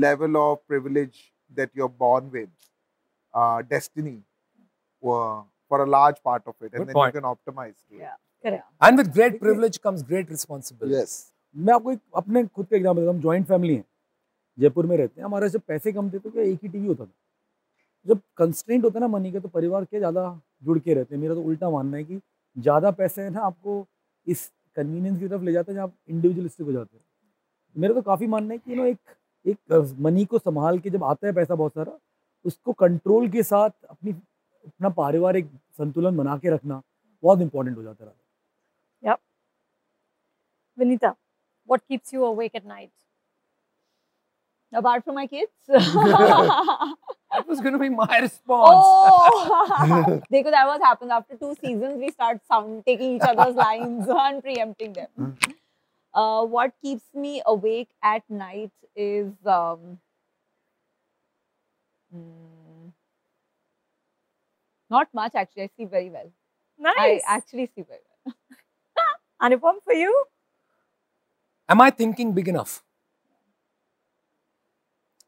level 0.06 0.36
of 0.40 0.66
privilege 0.72 1.20
that 1.60 1.70
you're 1.74 1.94
born 2.02 2.30
with 2.30 2.50
uh, 3.34 3.62
destiny 3.62 4.16
uh, 5.02 5.42
for 5.68 5.82
a 5.84 5.86
large 5.86 6.22
part 6.22 6.42
of 6.46 6.54
it, 6.60 6.72
and 6.72 6.80
Good 6.80 6.88
then 6.88 6.94
point. 6.94 7.14
you 7.14 7.20
can 7.20 7.30
optimize. 7.30 7.74
To 7.88 7.96
Yeah. 8.02 8.14
Correct. 8.42 8.64
and 8.86 8.98
with 9.02 9.12
great 9.14 9.40
privilege 9.40 9.80
comes 9.86 10.02
great 10.12 10.26
It. 10.26 10.30
responsibility 10.36 10.98
Yes. 10.98 11.14
मैं 11.66 11.74
आपको 11.74 11.92
एक 11.92 12.00
अपने 12.16 12.44
खुद 12.46 12.66
का 12.70 12.76
example 12.76 13.00
देता 13.02 13.12
हूँ 13.12 13.20
joint 13.20 13.46
family 13.48 13.74
है 13.76 13.84
जयपुर 14.57 14.85
में 14.85 14.95
रहते 14.97 15.21
हैं। 15.21 15.25
हमारे 15.25 15.49
जब 15.49 15.61
पैसे 15.67 15.91
कम 15.93 16.09
थे 16.11 16.19
तो 16.19 16.29
क्या 16.29 16.43
एक 16.43 16.59
ही 16.63 16.69
टीवी 16.69 16.87
होता 16.87 17.05
था? 17.05 17.11
जब 18.05 18.19
कंस्टेंट 18.37 18.83
होता 18.83 18.99
है 18.99 19.01
ना 19.01 19.07
मनी 19.07 19.31
का 19.31 19.39
तो 19.39 19.47
परिवार 19.49 19.85
के 19.85 19.97
ज़्यादा 19.97 20.39
जुड़ 20.63 20.77
के 20.79 20.93
रहते 20.93 21.15
हैं। 21.15 21.21
मेरा 21.21 21.35
तो 21.35 21.41
उल्टा 21.41 21.69
मानना 21.69 21.97
है 21.97 22.03
कि 22.03 22.19
ज़्यादा 22.55 22.91
पैसे 22.91 23.21
है 23.21 23.29
ना 23.29 23.41
आपको 23.41 23.85
इस 24.27 24.51
कन्वीनियंस 24.77 25.19
की 25.19 25.27
तरफ़ 25.27 25.43
ले 25.43 25.51
जाते 25.51 25.71
हैं, 25.71 25.75
जहाँ 25.75 25.87
आप 25.87 25.93
इंडिविजुअलिस्टिक 26.09 26.65
हो 26.67 26.73
जाते 26.73 26.97
हैं। 26.97 27.03
मेरा 27.75 27.93
तो 27.93 28.01
काफ़ी 28.01 28.27
मानना 28.27 28.53
है 28.53 28.57
कि 28.57 28.75
नो 28.75 28.85
एक 28.85 28.97
एक 29.45 29.95
मनी 29.99 30.25
को 30.25 30.39
संभाल 30.39 30.79
के 30.79 30.89
जब 30.89 31.03
आता 31.03 31.27
है 31.27 31.33
पैसा 31.33 31.55
बहुत 31.55 31.73
सारा, 31.73 31.97
उसको 32.45 32.73
कंट्रोल 32.73 33.29
के 33.29 33.43
साथ 33.43 33.69
अपनी, 33.89 34.11
अपना 34.11 34.89
पारिवारिक 34.89 35.49
संतुलन 35.77 36.17
बना 36.17 36.37
के 36.37 36.49
रखना 36.49 36.81
बहुत 37.23 37.41
इंपॉर्टेंट 37.41 37.77
हो 37.77 37.83
जाता 37.83 38.05
है। 38.05 38.11
Vinita, 40.77 41.15
what 41.69 41.81
keeps 41.87 42.11
you 42.11 42.23
awake 42.25 42.55
at 42.55 42.65
night? 42.65 42.91
Apart 44.73 45.03
from 45.03 45.15
my 45.15 45.27
kids. 45.27 45.51
that 45.67 47.47
was 47.47 47.59
going 47.61 47.73
to 47.73 47.79
be 47.79 47.89
my 47.89 48.19
response 48.19 48.85
oh, 48.85 50.21
Dekho, 50.31 50.51
that 50.51 50.67
was 50.67 50.79
happens 50.81 51.11
after 51.11 51.35
two 51.35 51.55
seasons. 51.61 51.99
We 51.99 52.09
start 52.11 52.41
sound 52.47 52.83
taking 52.85 53.15
each 53.15 53.21
other's 53.21 53.55
lines 53.67 54.07
and 54.07 54.41
preempting 54.41 54.93
them. 54.93 55.37
Uh, 56.13 56.43
what 56.45 56.73
keeps 56.81 57.05
me 57.13 57.41
awake 57.45 57.89
at 58.03 58.23
night 58.29 58.71
is 58.95 59.31
um, 59.45 59.99
mm, 62.15 62.91
not 64.89 65.07
much 65.13 65.33
actually. 65.35 65.63
I 65.63 65.69
sleep 65.75 65.89
very 65.89 66.09
well. 66.09 66.31
nice 66.77 66.95
I 66.95 67.21
actually 67.27 67.69
sleep 67.73 67.87
very 67.87 67.99
well. 68.25 68.35
Anupam 69.41 69.83
for 69.83 69.93
you 69.93 70.25
am 71.69 71.81
i 71.81 71.89
thinking 71.89 72.33
big 72.33 72.47
enough 72.47 72.83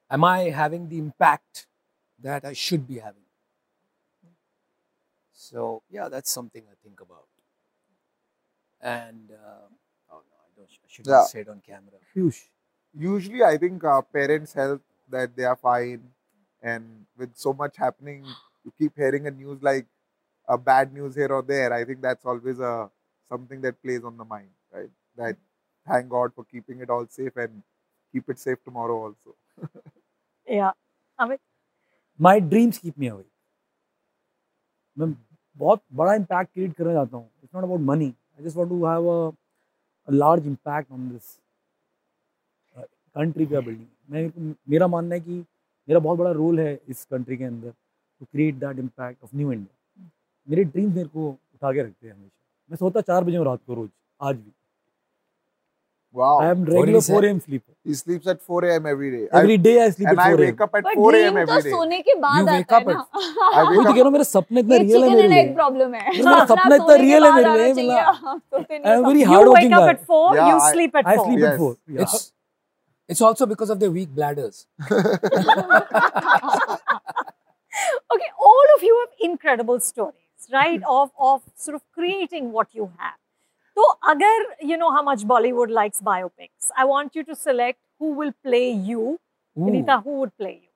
am 0.09 0.23
i 0.23 0.49
having 0.49 0.89
the 0.89 0.97
impact 0.97 1.67
that 2.19 2.45
i 2.45 2.53
should 2.53 2.87
be 2.87 2.99
having 2.99 3.23
So 5.33 5.83
yeah, 5.89 6.09
that's 6.09 6.31
something 6.31 6.63
I 6.71 6.75
think 6.83 7.01
about. 7.01 7.27
And 8.81 9.31
uh, 9.31 9.67
oh 10.11 10.21
no, 10.29 10.37
I 10.43 10.49
don't. 10.55 10.69
I 10.69 10.87
should 10.87 11.07
Yeah. 11.07 11.23
say 11.25 11.41
it 11.41 11.49
on 11.49 11.61
camera. 11.65 11.99
Peyush, 12.15 12.47
Usually, 12.97 13.43
I 13.43 13.57
think 13.57 13.83
uh, 13.83 14.01
parents 14.01 14.53
help 14.53 14.81
that 15.09 15.35
they 15.35 15.43
are 15.43 15.55
fine, 15.55 16.03
and 16.61 17.05
with 17.17 17.35
so 17.35 17.53
much 17.53 17.77
happening, 17.77 18.23
you 18.63 18.71
keep 18.77 18.95
hearing 18.95 19.27
a 19.27 19.31
news 19.31 19.61
like 19.61 19.85
a 20.47 20.57
bad 20.57 20.93
news 20.93 21.15
here 21.15 21.31
or 21.31 21.41
there. 21.41 21.73
I 21.73 21.83
think 21.85 22.01
that's 22.01 22.25
always 22.25 22.59
a 22.59 22.89
something 23.29 23.61
that 23.61 23.81
plays 23.83 24.03
on 24.03 24.17
the 24.17 24.25
mind, 24.25 24.49
right? 24.73 24.89
That 25.17 25.37
thank 25.87 26.09
God 26.09 26.33
for 26.35 26.43
keeping 26.45 26.79
it 26.81 26.89
all 26.89 27.07
safe 27.07 27.35
and 27.37 27.63
keep 28.11 28.29
it 28.29 28.39
safe 28.39 28.63
tomorrow 28.63 28.97
also. 29.07 29.35
My 32.19 32.39
dreams 32.51 32.77
keep 32.79 32.97
me 32.97 33.07
awake. 33.07 33.31
मैं 34.97 35.13
बहुत 35.57 35.81
बड़ा 35.93 36.13
impact 36.15 36.53
create 36.53 36.73
करना 36.75 36.93
चाहता 36.93 37.17
हूँ. 37.17 37.29
It's 37.43 37.55
not 37.55 37.63
about 37.63 37.81
money 37.81 38.07
I 38.07 38.43
just 38.43 38.57
want 38.57 38.69
to 38.69 38.85
have 38.85 39.07
a 39.09 40.11
large 40.11 40.47
impact 40.47 40.91
on 40.91 41.09
this 41.09 41.39
country 43.15 43.45
or 43.55 43.61
building 43.61 43.87
मैं, 44.11 44.55
मेरा 44.69 44.87
मानना 44.87 45.15
है 45.15 45.21
कि 45.21 45.39
मेरा 45.87 45.99
बहुत 45.99 46.19
बड़ा 46.19 46.31
रोल 46.31 46.59
है 46.59 46.79
इस 46.89 47.05
कंट्री 47.11 47.37
के 47.37 47.43
अंदर 47.43 47.71
to 47.71 48.25
create 48.25 48.55
that 48.55 48.79
impact 48.79 49.23
of 49.23 49.35
new 49.35 49.51
India 49.51 50.09
मेरे 50.47 50.63
ड्रीम्स 50.63 50.95
मेरे 50.95 51.07
को 51.09 51.29
उठा 51.29 51.71
के 51.73 51.81
रखते 51.81 52.07
हैं 52.07 52.13
हमेशा. 52.13 52.31
मैं 52.69 52.77
सोता 52.77 53.01
चार 53.01 53.23
बजे 53.23 53.43
रात 53.43 53.59
को 53.67 53.73
रोज, 53.73 53.89
आज 54.21 54.35
भी. 54.35 54.51
Wow. 56.14 56.30
I 56.42 56.48
am 56.50 56.64
do 56.66 56.72
you 56.72 56.76
regular 56.84 57.00
say? 57.06 57.12
4 57.14 57.24
M 57.24 57.38
sleeper 57.38 57.74
he 57.90 57.94
sleeps 57.98 58.30
at 58.30 58.38
4 58.46 58.60
a.m. 58.68 58.86
every 58.92 59.10
day. 59.10 59.20
I- 59.26 59.38
every 59.40 59.56
day 59.66 59.74
I 59.80 59.90
sleep 59.90 60.08
and 60.08 60.18
eight 60.18 60.22
I 60.22 60.30
4 60.30 60.40
wake 60.40 60.48
M 60.48 60.64
up 60.66 60.72
at 60.78 60.86
But 60.86 60.96
4 61.02 61.10
a.m. 61.18 61.36
dream 61.36 61.36
तो 61.36 61.52
every 61.52 61.62
day. 61.66 61.70
सोने 61.74 61.98
के 62.08 62.14
बाद 62.24 62.40
You 62.40 62.48
आता 62.48 62.56
wake 62.56 62.72
है 62.72 62.78
up 62.80 62.88
ना 62.88 62.94
I 62.94 63.62
वही 63.68 63.76
wake 63.76 63.84
तो 63.84 63.90
up 63.90 63.94
कह 63.94 64.00
रहा 64.00 64.04
हूँ 64.04 64.12
मेरा 64.16 64.24
सपना 64.30 64.60
इतना 64.60 64.74
ये 64.74 64.80
रियल 64.82 65.02
है 65.02 65.08
chicken 65.08 65.16
मेरे 65.16 65.28
and 65.28 65.36
egg 65.38 65.46
लिए 65.46 65.54
problem 65.60 65.94
है 65.94 66.04
मेरा 66.16 66.32
अपना 66.32 66.44
सपना 66.54 66.74
इतना 66.74 66.86
सोने 66.86 66.96
के 66.96 67.04
real 67.04 67.24
है 67.24 67.30
बाद 67.30 67.36
मेरे 67.36 67.48
आना 67.50 67.54
लिए, 67.56 67.74
चाहिए। 67.74 67.90
मतलब- 67.90 68.24
हाँ, 68.24 68.36
सोते 68.38 68.74
I 68.74 68.80
नहीं 68.80 68.94
am 68.96 69.04
हो 69.04 69.10
very 69.10 69.22
You 69.22 69.28
hard 69.30 69.46
wake 69.46 69.54
working 69.54 69.74
up 69.78 69.86
guy. 69.86 69.94
at 69.94 70.00
4, 70.12 70.26
Yeah, 70.40 70.50
you 70.50 70.58
I- 70.58 70.72
sleep 70.74 70.92
at 71.02 71.06
I 71.06 71.16
4. 71.16 71.24
sleep 71.28 71.40
Yes. 71.46 71.52
at 71.52 71.58
4 71.64 71.72
yeah. 71.86 72.02
It's 72.08 72.18
it's 73.14 73.22
also 73.28 73.46
because 73.54 73.70
of 73.74 73.78
their 73.84 73.92
weak 73.98 74.10
bladders. 74.18 74.58
okay, 78.14 78.30
all 78.50 78.66
of 78.76 78.82
you 78.88 78.94
have 79.00 79.30
incredible 79.30 79.80
stories, 79.80 80.48
right? 80.52 80.82
of 80.98 81.10
of 81.30 81.42
sort 81.56 81.74
of 81.76 81.82
creating 82.00 82.52
what 82.58 82.68
you 82.80 82.86
have. 82.98 83.18
So, 83.75 83.83
agar 84.09 84.35
you 84.61 84.77
know 84.77 84.91
how 84.91 85.03
much 85.03 85.23
Bollywood 85.23 85.69
likes 85.69 86.01
biopics, 86.01 86.71
I 86.77 86.85
want 86.85 87.15
you 87.15 87.23
to 87.25 87.35
select 87.35 87.79
who 87.99 88.13
will 88.13 88.33
play 88.43 88.71
you. 88.71 89.19
Vineeta, 89.57 90.01
who 90.03 90.19
would 90.19 90.37
play 90.37 90.53
you? 90.63 90.69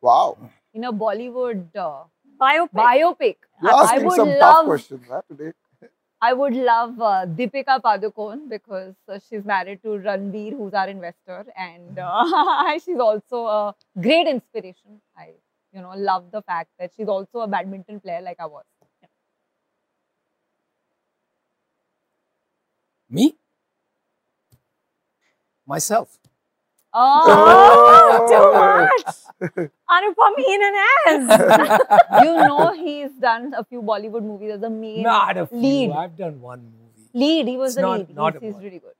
Wow. 0.00 0.36
In 0.74 0.84
a 0.84 0.92
Bollywood 0.92 1.76
uh, 1.76 2.04
Biopic. 2.40 2.70
biopic, 2.72 3.36
You're 3.62 3.72
I 3.74 3.82
asking 3.82 4.04
would 4.06 4.16
some 4.16 4.38
tough 4.38 4.64
questions 4.66 5.02
huh, 5.08 5.22
today. 5.28 5.52
I 6.20 6.32
would 6.32 6.54
love 6.54 7.00
uh, 7.00 7.26
Deepika 7.26 7.80
Padukone 7.80 8.48
because 8.48 8.94
uh, 9.08 9.18
she's 9.28 9.44
married 9.44 9.82
to 9.82 9.88
Ranveer, 9.88 10.56
who's 10.56 10.74
our 10.74 10.88
investor, 10.88 11.44
and 11.56 11.98
uh, 11.98 12.78
she's 12.84 12.98
also 12.98 13.46
a 13.46 13.74
great 14.00 14.26
inspiration. 14.28 15.00
I, 15.16 15.30
you 15.72 15.82
know, 15.82 15.92
love 15.96 16.30
the 16.32 16.42
fact 16.42 16.70
that 16.78 16.92
she's 16.96 17.08
also 17.08 17.40
a 17.40 17.48
badminton 17.48 18.00
player 18.00 18.20
like 18.20 18.38
I 18.40 18.46
was. 18.46 18.64
Me? 23.10 23.34
Myself. 25.66 26.18
Oh, 26.92 28.26
too 28.28 28.34
Oh. 28.34 28.88
much. 28.88 29.70
Anupam 29.96 30.34
in 30.52 30.60
and 30.68 30.76
as. 31.06 32.24
you 32.24 32.32
know, 32.34 32.72
he's 32.72 33.10
done 33.20 33.52
a 33.56 33.64
few 33.64 33.82
Bollywood 33.82 34.22
movies 34.22 34.52
as 34.54 34.62
a 34.62 34.70
main 34.70 35.02
Not 35.02 35.36
a 35.36 35.46
few. 35.46 35.58
lead. 35.58 35.90
I've 35.92 36.16
done 36.16 36.40
one 36.40 36.62
movie. 36.64 37.08
Lead. 37.14 37.46
He 37.46 37.56
was 37.56 37.70
It's 37.72 37.76
the 37.76 37.82
not- 37.82 37.98
lead. 37.98 38.14
not 38.16 38.32
he's, 38.34 38.42
a 38.42 38.46
he's 38.46 38.56
really 38.64 38.78
good. 38.78 38.94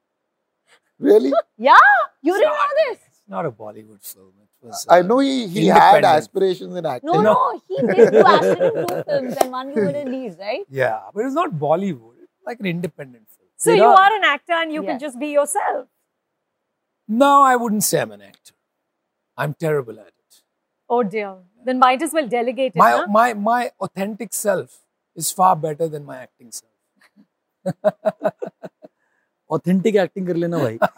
Really? 0.99 1.33
Yeah, 1.57 1.75
you 2.23 2.35
It's 2.35 2.41
didn't 2.41 2.53
not- 2.53 2.57
know 2.59 2.91
this. 2.91 2.99
It's 3.09 3.23
not 3.29 3.47
a 3.47 3.51
Bollywood 3.51 4.05
film. 4.15 4.33
It 4.43 4.67
was. 4.67 4.87
I 4.89 5.01
uh, 5.01 5.03
know 5.03 5.19
he, 5.21 5.47
he 5.49 5.67
had 5.67 6.05
aspirations 6.05 6.75
in 6.75 6.85
acting. 6.85 7.11
No, 7.11 7.21
No. 7.21 7.33
no, 7.33 7.63
he 7.69 7.77
did 7.87 8.11
two 8.13 8.19
acted 8.27 8.61
in 8.77 8.87
two 8.87 9.03
films 9.05 9.37
and 9.41 9.51
one 9.53 9.69
you 9.75 9.83
were 9.83 9.89
a 9.91 10.05
lead, 10.05 10.37
right? 10.39 10.65
Yeah, 10.69 11.01
but 11.15 11.25
it's 11.25 11.35
not 11.35 11.53
Bollywood. 11.53 12.15
It's 12.23 12.33
like 12.45 12.59
an 12.61 12.67
independent 12.67 13.28
so 13.59 13.73
you, 13.73 13.79
know, 13.79 13.95
are 13.95 14.17
an 14.17 14.25
actor 14.25 14.53
and 14.53 14.73
you 14.73 14.83
yeah. 14.83 14.91
can 14.91 15.01
just 15.01 15.19
be 15.19 15.29
yourself. 15.29 15.89
No, 17.09 17.43
I 17.43 17.57
wouldn't 17.57 17.83
say 17.85 18.01
I'm 18.01 18.13
an 18.13 18.23
actor. 18.23 18.55
I'm 19.37 19.55
terrible 19.55 19.99
at 20.01 20.07
it. 20.07 20.43
Oh 20.89 21.03
dear. 21.03 21.37
Then 21.65 21.79
might 21.79 22.01
as 22.03 22.13
well 22.13 22.29
delegate 22.29 22.73
it. 22.75 22.77
My, 22.77 22.91
huh? 22.93 23.07
my, 23.09 23.35
my 23.35 23.71
authentic 23.81 24.33
self 24.33 24.79
is 25.17 25.33
far 25.33 25.57
better 25.57 25.89
than 25.89 26.05
my 26.05 26.19
acting 26.19 26.53
self. 26.53 26.73
Authentic 29.51 29.97
acting, 29.97 30.27
कर 30.27 30.37
लेना 30.37 30.59
भाई 30.59 30.79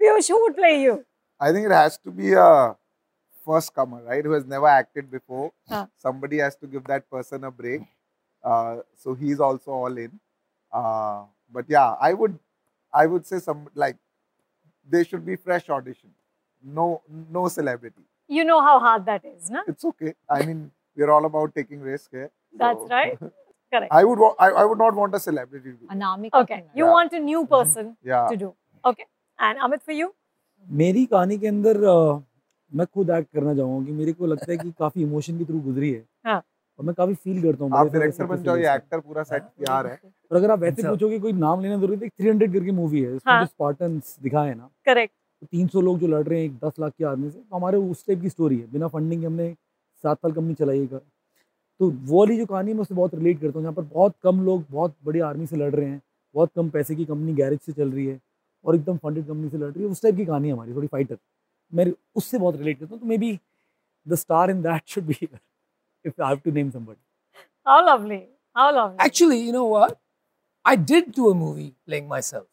Peyush, 0.00 0.28
who 0.28 0.40
would 0.42 0.56
play 0.56 0.82
you? 0.82 1.04
I 1.40 1.52
think 1.52 1.66
it 1.66 1.72
has 1.72 1.98
to 1.98 2.10
be 2.10 2.32
a 2.32 2.76
first 3.44 3.74
comer, 3.74 4.02
right? 4.02 4.24
Who 4.24 4.32
has 4.32 4.46
never 4.46 4.68
acted 4.68 5.10
before. 5.10 5.52
Huh. 5.68 5.86
Somebody 5.98 6.38
has 6.38 6.56
to 6.56 6.66
give 6.66 6.84
that 6.84 7.10
person 7.10 7.44
a 7.44 7.50
break. 7.50 7.82
Uh, 8.43 8.77
so 8.95 9.13
he's 9.13 9.39
also 9.39 9.71
all 9.71 9.97
in. 9.97 10.11
Uh, 10.73 11.23
but 11.51 11.65
yeah, 11.67 11.95
I 11.99 12.13
would, 12.13 12.37
I 12.93 13.05
would 13.07 13.25
say 13.25 13.39
some 13.39 13.67
like 13.75 13.97
they 14.89 15.03
should 15.03 15.25
be 15.25 15.35
fresh 15.35 15.69
audition. 15.69 16.09
No, 16.63 17.01
no 17.31 17.47
celebrity. 17.47 18.03
You 18.27 18.43
know 18.45 18.61
how 18.61 18.79
hard 18.79 19.05
that 19.05 19.25
is, 19.25 19.49
no? 19.49 19.63
It's 19.67 19.83
okay. 19.85 20.13
I 20.29 20.45
mean, 20.45 20.71
we're 20.95 21.11
all 21.11 21.25
about 21.25 21.53
taking 21.55 21.81
risk 21.81 22.11
here. 22.11 22.29
That's 22.53 22.81
so- 22.81 22.87
right. 22.87 23.17
Correct. 23.73 23.91
I 23.91 24.03
would, 24.03 24.17
wa- 24.19 24.35
I, 24.39 24.49
I 24.49 24.63
would 24.65 24.79
not 24.79 24.95
want 24.95 25.13
a 25.13 25.19
celebrity 25.19 25.71
to 25.71 25.77
do. 25.77 25.85
it. 25.85 25.89
Anamika. 25.95 26.41
Okay. 26.41 26.55
Sinha. 26.55 26.75
You 26.75 26.85
Yeah. 26.85 26.91
want 26.91 27.13
a 27.13 27.19
new 27.19 27.45
person 27.45 27.95
Yeah. 28.11 28.27
to 28.29 28.37
do. 28.37 28.55
Okay. 28.91 29.05
And 29.37 29.59
Amit, 29.67 29.83
for 29.83 29.91
you? 29.91 30.07
मेरी 30.79 31.05
कहानी 31.11 31.37
के 31.39 31.47
अंदर 31.47 31.83
अ, 31.83 32.21
मैं 32.75 32.85
खुद 32.93 33.09
act 33.09 33.31
करना 33.35 33.53
चाहूंगा 33.55 33.85
कि 33.85 33.91
मेरे 33.99 34.13
को 34.13 34.25
लगता 34.25 34.51
है 34.51 34.57
कि 34.57 34.71
काफी 34.79 35.01
इमोशन 35.01 35.37
के 35.37 35.45
थ्रू 35.45 35.59
गुजरी 35.67 35.91
है 35.91 36.03
हाँ। 36.25 36.41
और 36.78 36.84
मैं 36.84 36.94
काफ़ी 36.94 37.14
फील 37.14 37.42
करता 37.42 37.64
हूँ 37.64 37.72
आप 37.76 37.92
डायरेक्टर 37.92 38.26
बन 38.26 38.42
जाओ 38.42 38.56
ये 38.56 38.74
एक्टर 38.74 39.00
पूरा 39.00 39.22
सेट 39.22 39.42
तैयार 39.42 39.86
है। 39.86 39.98
और 40.30 40.36
अगर 40.36 40.50
आप 40.50 40.58
वैसे 40.58 40.74
अच्छा। 40.74 40.90
पूछोगे 40.90 41.18
कोई 41.18 41.32
नाम 41.34 41.60
लेना 41.60 41.76
ज़रूरी 41.76 41.98
है 42.02 42.08
थ्री 42.08 42.28
हंड्रेड 42.28 42.52
करके 42.52 42.72
मूवी 42.72 43.00
है 43.00 43.10
उसमें 43.10 43.32
हाँ। 43.32 43.40
जो 43.42 43.46
स्पार्टन्स 43.46 44.16
दिखाए 44.22 44.54
ना 44.54 44.68
Correct. 44.88 45.12
तो 45.42 45.46
तीन 45.46 45.66
सौ 45.68 45.80
लोग 45.80 45.98
जो 45.98 46.06
लड़ 46.06 46.22
रहे 46.22 46.38
हैं 46.38 46.46
एक 46.46 46.56
दस 46.64 46.72
लाख 46.80 46.92
की 46.98 47.04
आर्मी 47.04 47.30
से 47.30 47.38
तो 47.38 47.56
हमारे 47.56 47.78
उस 47.78 48.06
टाइप 48.06 48.20
की 48.20 48.28
स्टोरी 48.28 48.58
है। 48.58 48.70
बिना 48.72 48.88
फंडिंग 48.88 49.20
के 49.20 49.26
हमने 49.26 49.50
सात 50.04 50.18
साल 50.18 50.32
कंपनी 50.32 50.54
चलाई 50.54 50.80
है। 50.82 50.98
तो 51.80 51.90
वो 51.90 52.18
वाली 52.18 52.36
जो 52.36 52.46
कहानी 52.46 52.70
है 52.70 52.74
मैं 52.76 52.82
उससे 52.82 52.94
बहुत 52.94 53.14
रिलेट 53.14 53.40
करता 53.40 53.58
हूँ 53.58 53.62
जहाँ 53.62 53.74
पर 53.74 53.82
बहुत 53.84 54.14
कम 54.24 54.40
लोग 54.44 54.64
बहुत 54.70 54.94
बड़ी 55.04 55.20
आर्मी 55.22 55.46
से 55.46 55.56
लड़ 55.56 55.74
रहे 55.74 55.88
हैं 55.88 56.00
बहुत 56.34 56.50
कम 56.56 56.68
पैसे 56.70 56.94
की 56.94 57.04
कंपनी 57.04 57.34
गैरेज 57.34 57.60
से 57.60 57.72
चल 57.72 57.90
रही 57.90 58.06
है 58.06 58.20
और 58.64 58.74
एकदम 58.74 58.96
फंडेड 58.96 59.26
कंपनी 59.26 59.48
से 59.48 59.58
लड़ 59.58 59.70
रही 59.72 59.84
है 59.84 59.90
उस 59.90 60.02
टाइप 60.02 60.16
की 60.16 60.24
कहानी 60.24 60.48
है 60.48 60.54
हमारी 60.54 60.74
थोड़ी 60.74 60.86
फाइटर 60.88 61.18
मैं 61.72 61.86
उससे 62.16 62.38
बहुत 62.38 62.56
रिलेट 62.56 62.78
करता 62.78 62.94
हूँ 62.94 63.00
तो 63.00 63.06
maybe 63.18 63.38
the 64.06 64.14
star 64.14 64.50
in 64.50 64.62
that 64.62 64.82
should 64.86 65.04
be 65.04 65.28
if 66.04 66.18
I 66.20 66.28
have 66.30 66.42
to 66.42 66.50
name 66.50 66.70
somebody. 66.70 67.00
How 67.64 67.84
lovely. 67.84 68.28
How 68.54 68.74
lovely. 68.74 68.96
Actually, 68.98 69.40
you 69.40 69.52
know 69.52 69.64
what? 69.64 69.98
I 70.64 70.76
did 70.76 71.12
do 71.12 71.30
a 71.30 71.34
movie 71.34 71.74
playing 71.86 72.08
myself. 72.08 72.46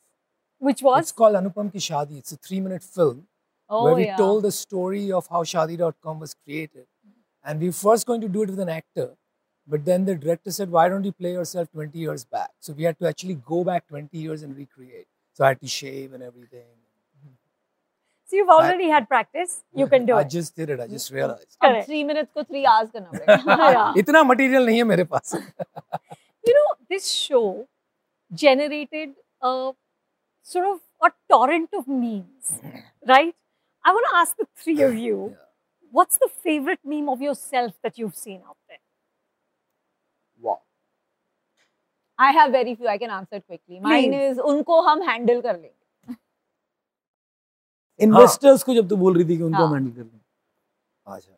Which 0.58 0.82
was? 0.82 1.02
It's 1.02 1.12
called 1.12 1.36
Anupam 1.36 1.72
Ki 1.72 1.80
Shadi. 1.80 2.18
It's 2.18 2.32
a 2.32 2.38
three 2.38 2.60
minute 2.60 2.84
film 2.84 3.28
oh, 3.70 3.86
where 3.86 3.96
we 3.96 4.06
yeah. 4.06 4.18
told 4.18 4.44
the 4.44 4.52
story 4.52 5.12
of 5.12 5.28
how 5.28 5.44
Shaadi.com 5.44 6.20
was 6.20 6.36
created. 6.44 6.86
And 7.44 7.60
we 7.60 7.68
were 7.68 7.74
first 7.74 8.06
going 8.06 8.22
to 8.22 8.30
do 8.30 8.44
it 8.44 8.50
with 8.50 8.60
an 8.60 8.70
actor. 8.70 9.12
But 9.68 9.86
then 9.86 10.06
the 10.06 10.16
director 10.16 10.52
said, 10.52 10.70
why 10.70 10.90
don't 10.90 11.04
you 11.04 11.12
play 11.12 11.32
yourself 11.32 11.72
20 11.72 11.98
years 11.98 12.26
back? 12.26 12.52
So 12.60 12.74
we 12.74 12.84
had 12.84 13.00
to 13.00 13.08
actually 13.08 13.36
go 13.36 13.64
back 13.64 13.88
20 13.88 14.16
years 14.18 14.44
and 14.44 14.56
recreate. 14.56 15.08
So 15.34 15.46
I 15.46 15.50
had 15.50 15.62
to 15.62 15.68
shave 15.68 16.14
and 16.14 16.22
everything. 16.22 16.66
So 18.31 18.37
you've 18.37 18.49
already 18.53 18.89
had 18.93 19.09
practice. 19.09 19.53
You 19.81 19.87
can 19.91 20.07
do 20.07 20.15
I 20.15 20.23
it. 20.23 20.31
just 20.35 20.57
did 20.61 20.71
it. 20.75 20.81
I 20.81 20.87
just 20.93 21.13
realized. 21.17 21.57
अब 21.63 21.67
Correct. 21.69 21.87
three 21.89 22.03
minutes 22.05 22.33
को 22.37 22.45
three 22.47 22.65
hours 22.73 22.91
करना 22.91 23.11
पड़ेगा. 23.19 23.73
yeah. 23.75 23.99
इतना 24.03 24.23
material 24.31 24.67
नहीं 24.67 24.77
है 24.79 24.85
मेरे 24.93 25.05
पास 25.15 25.35
You 26.49 26.55
know, 26.57 26.67
this 26.95 27.07
show 27.13 27.45
generated 28.43 29.15
a 29.43 29.53
sort 30.55 30.67
of 30.73 30.81
a 31.09 31.11
torrent 31.33 31.73
of 31.81 31.87
memes, 31.89 32.51
right? 33.13 33.35
I 33.85 33.93
want 33.97 34.07
to 34.11 34.17
ask 34.19 34.37
the 34.43 34.47
three 34.65 34.77
of 34.89 34.95
you, 35.07 35.17
Yeah. 35.31 35.43
what's 36.01 36.19
the 36.25 36.29
favorite 36.49 36.81
meme 36.93 37.09
of 37.15 37.23
yourself 37.29 37.73
that 37.87 37.99
you've 38.03 38.15
seen 38.21 38.39
out 38.49 38.57
there? 38.69 38.83
Wow. 40.49 40.59
I 42.19 42.31
have 42.33 42.53
very 42.53 42.75
few. 42.75 42.89
I 42.89 42.99
can 42.99 43.11
answer 43.11 43.37
it 43.43 43.47
quickly. 43.47 43.81
Mine 43.81 44.11
Please. 44.13 44.31
is 44.33 44.39
उनको 44.53 44.81
हम 44.91 45.05
handle 45.11 45.43
कर 45.43 45.57
लेंगे. 45.61 45.75
Investors 48.02 48.64
को 48.64 48.74
जब 48.74 48.90
तू 48.90 48.98
बोल 48.98 49.18
रही 49.18 49.30
थी 49.30 49.38
कि 49.38 49.44
उनको 49.44 49.58
हाँ। 49.58 49.68
हम 49.68 49.74
हैंडल 49.76 49.92
कर 49.92 50.04
लें 50.04 50.20
अच्छा 51.16 51.38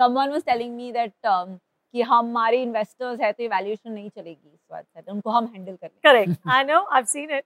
Someone 0.00 0.32
was 0.34 0.42
telling 0.44 0.76
me 0.76 0.92
that 0.92 1.12
um, 1.32 1.58
कि 1.92 2.02
हमारे 2.02 2.64
investors 2.66 3.20
है 3.20 3.32
तो 3.32 3.44
evaluation 3.44 3.90
नहीं 3.90 4.08
चलेगी 4.10 4.48
इस 4.54 4.60
बात 4.70 4.84
से. 4.84 5.02
तो 5.02 5.12
उनको 5.12 5.30
हम 5.30 5.46
handle 5.46 5.76
कर 5.80 5.86
लेंगे. 5.86 6.08
Correct. 6.08 6.40
I 6.54 6.62
know, 6.70 6.80
I've 6.98 7.08
seen 7.08 7.30
it. 7.40 7.44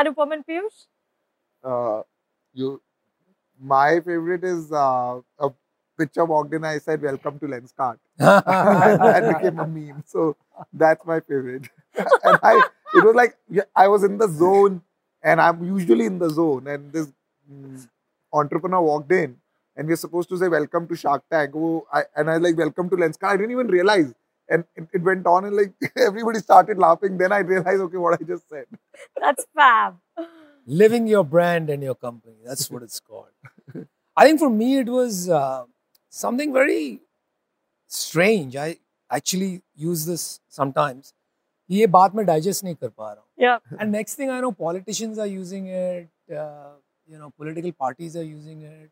Anupam 0.00 0.32
and 0.36 0.46
Piyush? 0.46 0.80
uh, 1.64 2.02
you 2.54 2.80
my 3.60 4.00
favorite 4.00 4.44
is 4.44 4.72
uh, 4.72 5.20
a 5.38 5.50
picture 5.98 6.24
walked 6.24 6.54
in, 6.54 6.64
I 6.64 6.78
said, 6.78 7.02
"Welcome 7.02 7.38
to 7.40 7.46
Lenskart." 7.46 7.98
and 8.18 9.00
that 9.00 9.28
became 9.28 9.58
a 9.58 9.66
meme. 9.66 10.04
So 10.06 10.36
that's 10.72 11.04
my 11.06 11.20
favorite. 11.20 11.68
and 11.98 12.38
I, 12.42 12.54
it 12.94 13.04
was 13.04 13.14
like 13.14 13.36
yeah, 13.48 13.68
I 13.76 13.88
was 13.88 14.04
in 14.04 14.18
the 14.18 14.28
zone, 14.28 14.82
and 15.22 15.40
I'm 15.40 15.64
usually 15.64 16.06
in 16.06 16.18
the 16.18 16.30
zone, 16.30 16.66
and 16.66 16.92
this 16.92 17.08
mm, 17.50 17.88
entrepreneur 18.32 18.80
walked 18.82 19.12
in, 19.12 19.36
and 19.76 19.88
we're 19.88 19.96
supposed 19.96 20.28
to 20.30 20.38
say 20.38 20.48
welcome 20.48 20.88
to 20.88 20.96
Shark 20.96 21.24
Tank. 21.30 21.52
Oh, 21.54 21.86
I, 21.92 22.04
and 22.16 22.30
I 22.30 22.34
was 22.38 22.42
like 22.42 22.56
welcome 22.58 22.90
to 22.90 22.96
Lenskart. 22.96 23.30
I 23.34 23.36
didn't 23.36 23.52
even 23.52 23.68
realize. 23.68 24.12
And 24.48 24.64
it, 24.74 24.88
it 24.94 25.02
went 25.02 25.26
on, 25.26 25.44
and 25.44 25.56
like 25.56 25.72
everybody 25.96 26.40
started 26.40 26.78
laughing. 26.78 27.18
Then 27.18 27.32
I 27.32 27.38
realized, 27.38 27.80
okay, 27.82 27.96
what 27.98 28.20
I 28.20 28.24
just 28.24 28.48
said. 28.48 28.66
That's 29.20 29.46
fab. 29.54 29.96
living 30.66 31.06
your 31.06 31.24
brand 31.24 31.70
and 31.70 31.82
your 31.82 31.94
company. 31.94 32.36
That's 32.44 32.70
what 32.70 32.82
it's 32.82 33.00
called. 33.00 33.28
I 34.16 34.26
think 34.26 34.38
for 34.40 34.50
me, 34.50 34.78
it 34.78 34.88
was 34.88 35.28
uh, 35.28 35.64
something 36.08 36.52
very 36.52 37.00
strange. 37.86 38.56
I 38.56 38.78
actually 39.10 39.62
use 39.74 40.06
this 40.06 40.40
sometimes. 40.48 41.14
ये 41.71 41.87
बात 41.93 42.15
मैं 42.15 42.23
digest 42.25 42.63
नहीं 42.63 42.75
कर 42.75 42.89
पा 42.89 43.11
रहा 43.11 43.21
हूँ. 43.21 43.29
Yeah. 43.43 43.79
And 43.83 43.91
next 43.97 44.15
thing 44.21 44.29
I 44.29 44.39
know, 44.45 44.51
politicians 44.51 45.17
are 45.25 45.29
using 45.31 45.67
it. 45.67 46.09
Uh, 46.43 46.73
you 47.13 47.17
know, 47.21 47.31
political 47.41 47.71
parties 47.85 48.15
are 48.15 48.27
using 48.27 48.61
it. 48.61 48.91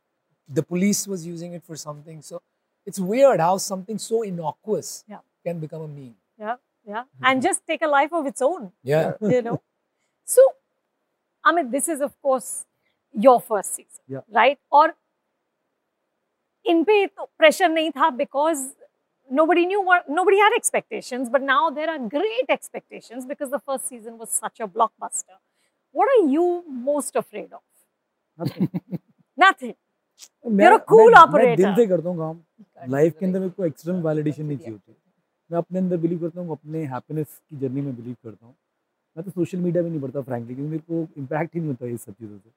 The 0.60 0.64
police 0.64 1.08
was 1.08 1.28
using 1.28 1.54
it 1.60 1.64
for 1.70 1.78
something. 1.84 2.22
So 2.22 2.42
it's 2.86 3.00
weird 3.12 3.40
how 3.40 3.54
something 3.68 4.02
so 4.08 4.24
innocuous 4.32 4.92
Yeah. 5.08 5.22
can 5.46 5.60
become 5.60 5.82
a 5.82 5.88
meme. 5.88 6.16
Yeah. 6.86 7.04
And 7.22 7.42
just 7.42 7.66
take 7.72 7.82
a 7.82 7.88
life 7.88 8.12
of 8.12 8.26
its 8.34 8.42
own. 8.42 8.72
Yeah. 8.84 9.14
you 9.22 9.42
know. 9.42 9.62
So, 10.26 10.42
Amit, 11.46 11.72
this 11.72 11.88
is 11.88 12.02
of 12.02 12.12
course 12.22 12.50
your 13.28 13.40
first 13.42 13.76
season, 13.76 14.02
Yeah. 14.08 14.22
right? 14.40 14.60
और 14.72 14.94
इन 16.66 16.84
पे 16.84 17.06
तो 17.08 17.30
pressure 17.42 17.70
नहीं 17.70 17.92
था 17.92 18.10
because 18.18 18.66
nobody 19.31 19.67
knew 19.67 19.83
what 19.83 20.09
nobody 20.11 20.39
had 20.39 20.53
expectations, 20.55 21.29
but 21.29 21.43
now 21.43 21.71
there 21.71 21.91
are 21.91 21.99
great 22.09 22.49
expectations 22.49 23.27
because 23.27 23.51
the 23.51 23.59
first 23.61 23.89
season 23.89 24.19
was 24.19 24.31
such 24.31 24.61
a 24.61 24.69
blockbuster. 24.69 25.37
What 25.95 26.09
are 26.09 26.25
you 26.29 26.65
most 26.69 27.17
afraid 27.17 27.53
of? 27.53 27.63
Nothing. 28.39 28.69
Nothing. 29.39 29.75
मैं- 30.45 30.67
You're 30.67 30.77
a 30.77 30.85
cool 30.93 31.05
मैं- 31.07 31.15
मैं 31.15 31.25
operator. 31.25 31.57
दिल 31.57 31.75
से 31.77 31.87
करता 31.87 32.09
हूँ 32.09 32.17
काम 32.19 32.93
life 32.93 33.19
के 33.19 33.27
अंदर 33.27 33.41
मेरे 33.41 33.51
को 33.57 33.65
एक्सटर्नल 33.67 34.03
वैलिडेशन 34.03 34.45
नहीं 34.45 34.59
चाहिए 34.59 34.73
होती 34.73 34.97
मैं 35.51 35.59
अपने 35.59 35.79
अंदर 35.79 35.97
बिलीव 35.97 36.19
करता 36.21 36.41
हूँ 36.41 36.51
अपने 36.53 36.85
हैप्पीनेस 36.95 37.27
की 37.51 37.57
जर्नी 37.59 37.81
में 37.81 37.95
बिलीव 37.97 38.15
करता 38.25 38.47
हूँ 38.47 38.55
मैं 39.17 39.25
तो 39.25 39.31
सोशल 39.31 39.59
मीडिया 39.59 39.83
में 39.83 39.91
नहीं 39.91 40.01
पढ़ता 40.01 40.21
फ्रैंकली 40.23 40.55
क्योंकि 40.55 40.71
मेरे 40.71 40.83
को 40.89 41.21
इम्पैक्ट 41.21 41.55
ही 41.55 41.61
नहीं 41.61 41.71
होता 41.71 41.87
ये 41.87 41.97
सब 41.97 42.13
चीज़ों 42.13 42.39
से 42.39 42.51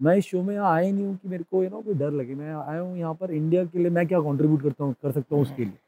मैं 0.00 0.16
इस 0.16 0.24
शो 0.24 0.42
में 0.42 0.56
आया 0.56 0.90
नहीं 0.90 1.04
हूँ 1.06 1.16
कि 1.16 1.28
मेरे 1.28 1.44
को 1.50 1.62
यू 1.64 1.70
नो 1.70 1.80
कोई 1.82 1.94
डर 1.94 2.10
लगे 2.20 2.34
मैं 2.34 2.52
आया 2.54 2.80
हूँ 2.80 2.96
यहाँ 2.98 3.14
पर 3.20 3.30
इंडिया 3.32 3.64
के 3.64 3.78
लिए 3.78 3.90
मैं 3.98 4.06
क्या 4.08 4.20
कंट्रीब्यूट 4.20 4.62
करता 4.62 4.84
हूँ 4.84 4.94
कर 5.02 5.12
सकता 5.12 5.34
हूँ 5.34 5.42
उसके 5.42 5.64
लिए 5.64 5.78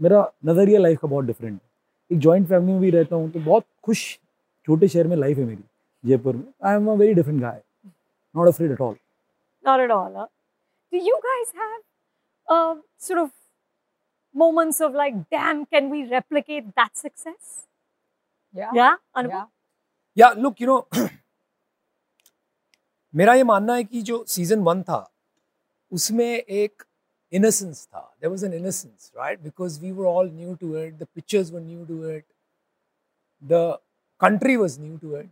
मेरा 0.00 0.30
नज़रिया 0.46 0.80
लाइफ 0.80 0.98
का 1.00 1.08
बहुत 1.08 1.24
डिफरेंट 1.24 1.52
है 1.52 2.16
एक 2.16 2.18
जॉइंट 2.22 2.48
फैमिली 2.48 2.72
में 2.72 2.80
भी 2.80 2.90
रहता 2.90 3.16
हूँ 3.16 3.30
तो 3.30 3.40
बहुत 3.40 3.66
खुश 3.84 4.04
छोटे 4.68 4.88
शहर 4.88 5.06
में 5.06 5.16
लाइफ 5.16 5.38
है 5.38 5.44
मेरी 5.44 5.64
जयपुर 6.04 6.36
में 6.36 6.44
I 6.64 6.74
am 6.76 6.90
a 6.90 6.94
very 6.94 7.14
different 7.14 7.40
guy 7.40 7.60
not 8.34 8.48
afraid 8.48 8.72
at 8.72 8.80
all 8.80 8.96
all. 9.90 10.14
Huh? 10.14 10.26
Do 10.92 10.98
you 10.98 11.14
guys 11.24 11.50
have 11.54 11.80
uh, 12.48 12.74
sort 12.98 13.18
of 13.20 13.30
moments 14.34 14.80
of 14.80 14.94
like, 14.94 15.16
damn, 15.30 15.66
can 15.66 15.90
we 15.90 16.06
replicate 16.06 16.74
that 16.74 16.96
success? 16.96 17.66
Yeah. 18.54 18.70
Yeah, 18.74 18.96
Anupam? 19.16 19.30
Yeah. 19.30 19.46
या 20.16 20.30
look 20.38 20.60
you 20.60 20.66
know 20.66 21.08
मेरा 23.14 23.34
ये 23.34 23.44
मानना 23.44 23.74
है 23.74 23.84
कि 23.84 24.00
जो 24.02 24.24
season 24.28 24.62
one 24.62 24.82
था 24.82 24.98
उसमें 25.92 26.26
एक 26.26 26.82
innocence 27.31 27.87
था 27.93 28.03
there 28.19 28.29
was 28.29 28.43
an 28.43 28.53
innocence 28.53 29.11
right 29.15 29.43
because 29.43 29.79
we 29.79 29.91
were 29.91 30.05
all 30.05 30.25
new 30.25 30.55
to 30.55 30.75
it 30.75 30.99
the 30.99 31.05
pictures 31.05 31.51
were 31.51 31.61
new 31.61 31.85
to 31.85 32.03
it 32.03 32.25
the 33.53 33.79
country 34.19 34.57
was 34.57 34.77
new 34.79 34.97
to 34.97 35.15
it 35.15 35.29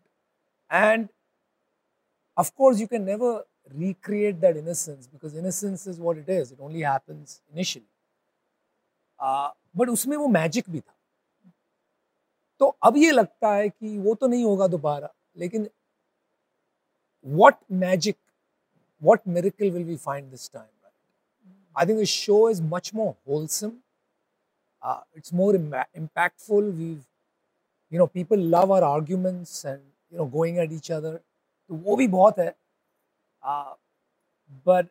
and 0.70 1.10
of 2.38 2.53
course 2.55 2.79
you 2.79 2.88
can 2.88 3.05
never 3.05 3.44
recreate 3.84 4.42
that 4.42 4.57
innocence 4.57 5.07
because 5.07 5.36
innocence 5.36 5.86
is 5.86 6.00
what 6.00 6.18
it 6.18 6.29
is 6.29 6.51
it 6.51 6.60
only 6.60 6.81
happens 6.81 7.42
initially 7.53 7.92
uh, 9.20 9.50
but 9.74 9.90
उसमें 9.90 10.18
वो 10.18 10.27
magic 10.27 10.70
भी 10.70 10.79
था 10.79 10.96
तो 12.60 12.66
अब 12.84 12.98
ये 12.98 13.12
लगता 13.12 13.53
है 13.55 13.70
कि 13.70 13.98
वो 14.00 14.16
तो 14.16 14.27
नहीं 14.27 14.44
होगा 14.44 14.68
दोबारा 14.68 15.14
लेकिन 15.38 15.70
what 17.24 17.57
magic 17.70 18.18
what 19.00 19.25
miracle 19.25 19.70
will 19.70 19.84
we 19.84 19.98
find 19.98 20.31
this 20.31 20.48
time 20.50 20.64
right? 20.64 20.75
i 21.75 21.86
think 21.86 22.00
the 22.00 22.12
show 22.14 22.40
is 22.53 22.62
much 22.75 22.94
more 22.94 23.16
wholesome 23.25 23.75
uh, 24.84 25.01
it's 25.14 25.31
more 25.42 25.53
Im- 25.55 25.74
impactful 26.03 26.72
we've 26.79 27.05
you 27.92 28.00
know 28.00 28.07
people 28.07 28.38
love 28.55 28.72
our 28.72 28.84
arguments 28.84 29.64
and 29.66 29.81
you 30.10 30.18
know 30.18 30.25
going 30.25 30.60
at 30.66 30.72
each 30.79 30.92
other 31.00 31.14
तो 31.70 31.75
वो 31.84 31.96
भी 31.96 32.07
बहुत 32.18 32.40
है 32.40 32.53
uh, 33.51 33.74
but 34.70 34.90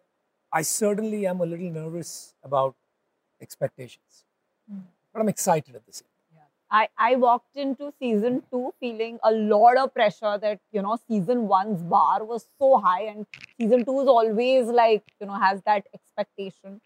i 0.58 0.62
certainly 0.62 1.26
am 1.32 1.40
a 1.46 1.48
little 1.52 1.70
nervous 1.78 2.12
about 2.50 2.74
expectations 3.46 4.24
but 5.12 5.20
i'm 5.22 5.28
excited 5.34 5.74
at 5.80 5.84
the 5.86 5.92
same 6.00 6.08
time 6.08 6.13
I, 6.77 6.87
I 6.97 7.15
walked 7.15 7.55
into 7.55 7.93
season 7.99 8.43
two 8.51 8.73
feeling 8.79 9.17
a 9.23 9.31
lot 9.31 9.77
of 9.77 9.93
pressure 9.93 10.37
that, 10.37 10.59
you 10.73 10.81
know, 10.81 10.97
season 11.07 11.47
one's 11.47 11.81
bar 11.81 12.23
was 12.25 12.47
so 12.59 12.77
high 12.79 13.03
and 13.03 13.25
season 13.59 13.85
two 13.85 14.01
is 14.01 14.07
always 14.07 14.67
like, 14.67 15.03
you 15.21 15.27
know, 15.27 15.35
has 15.35 15.61
that 15.65 15.85
expectation. 15.93 16.81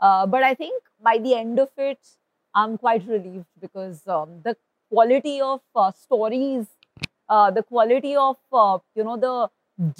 Uh, 0.00 0.26
but 0.26 0.44
I 0.44 0.54
think 0.54 0.82
by 1.02 1.18
the 1.18 1.34
end 1.34 1.58
of 1.58 1.70
it, 1.76 1.98
I'm 2.54 2.78
quite 2.78 3.08
relieved 3.08 3.46
because 3.60 4.06
um, 4.06 4.42
the 4.44 4.56
quality 4.90 5.40
of 5.40 5.62
uh, 5.74 5.90
stories, 5.90 6.66
uh, 7.28 7.50
the 7.50 7.64
quality 7.64 8.14
of, 8.14 8.36
uh, 8.52 8.78
you 8.94 9.02
know, 9.02 9.16
the 9.16 9.50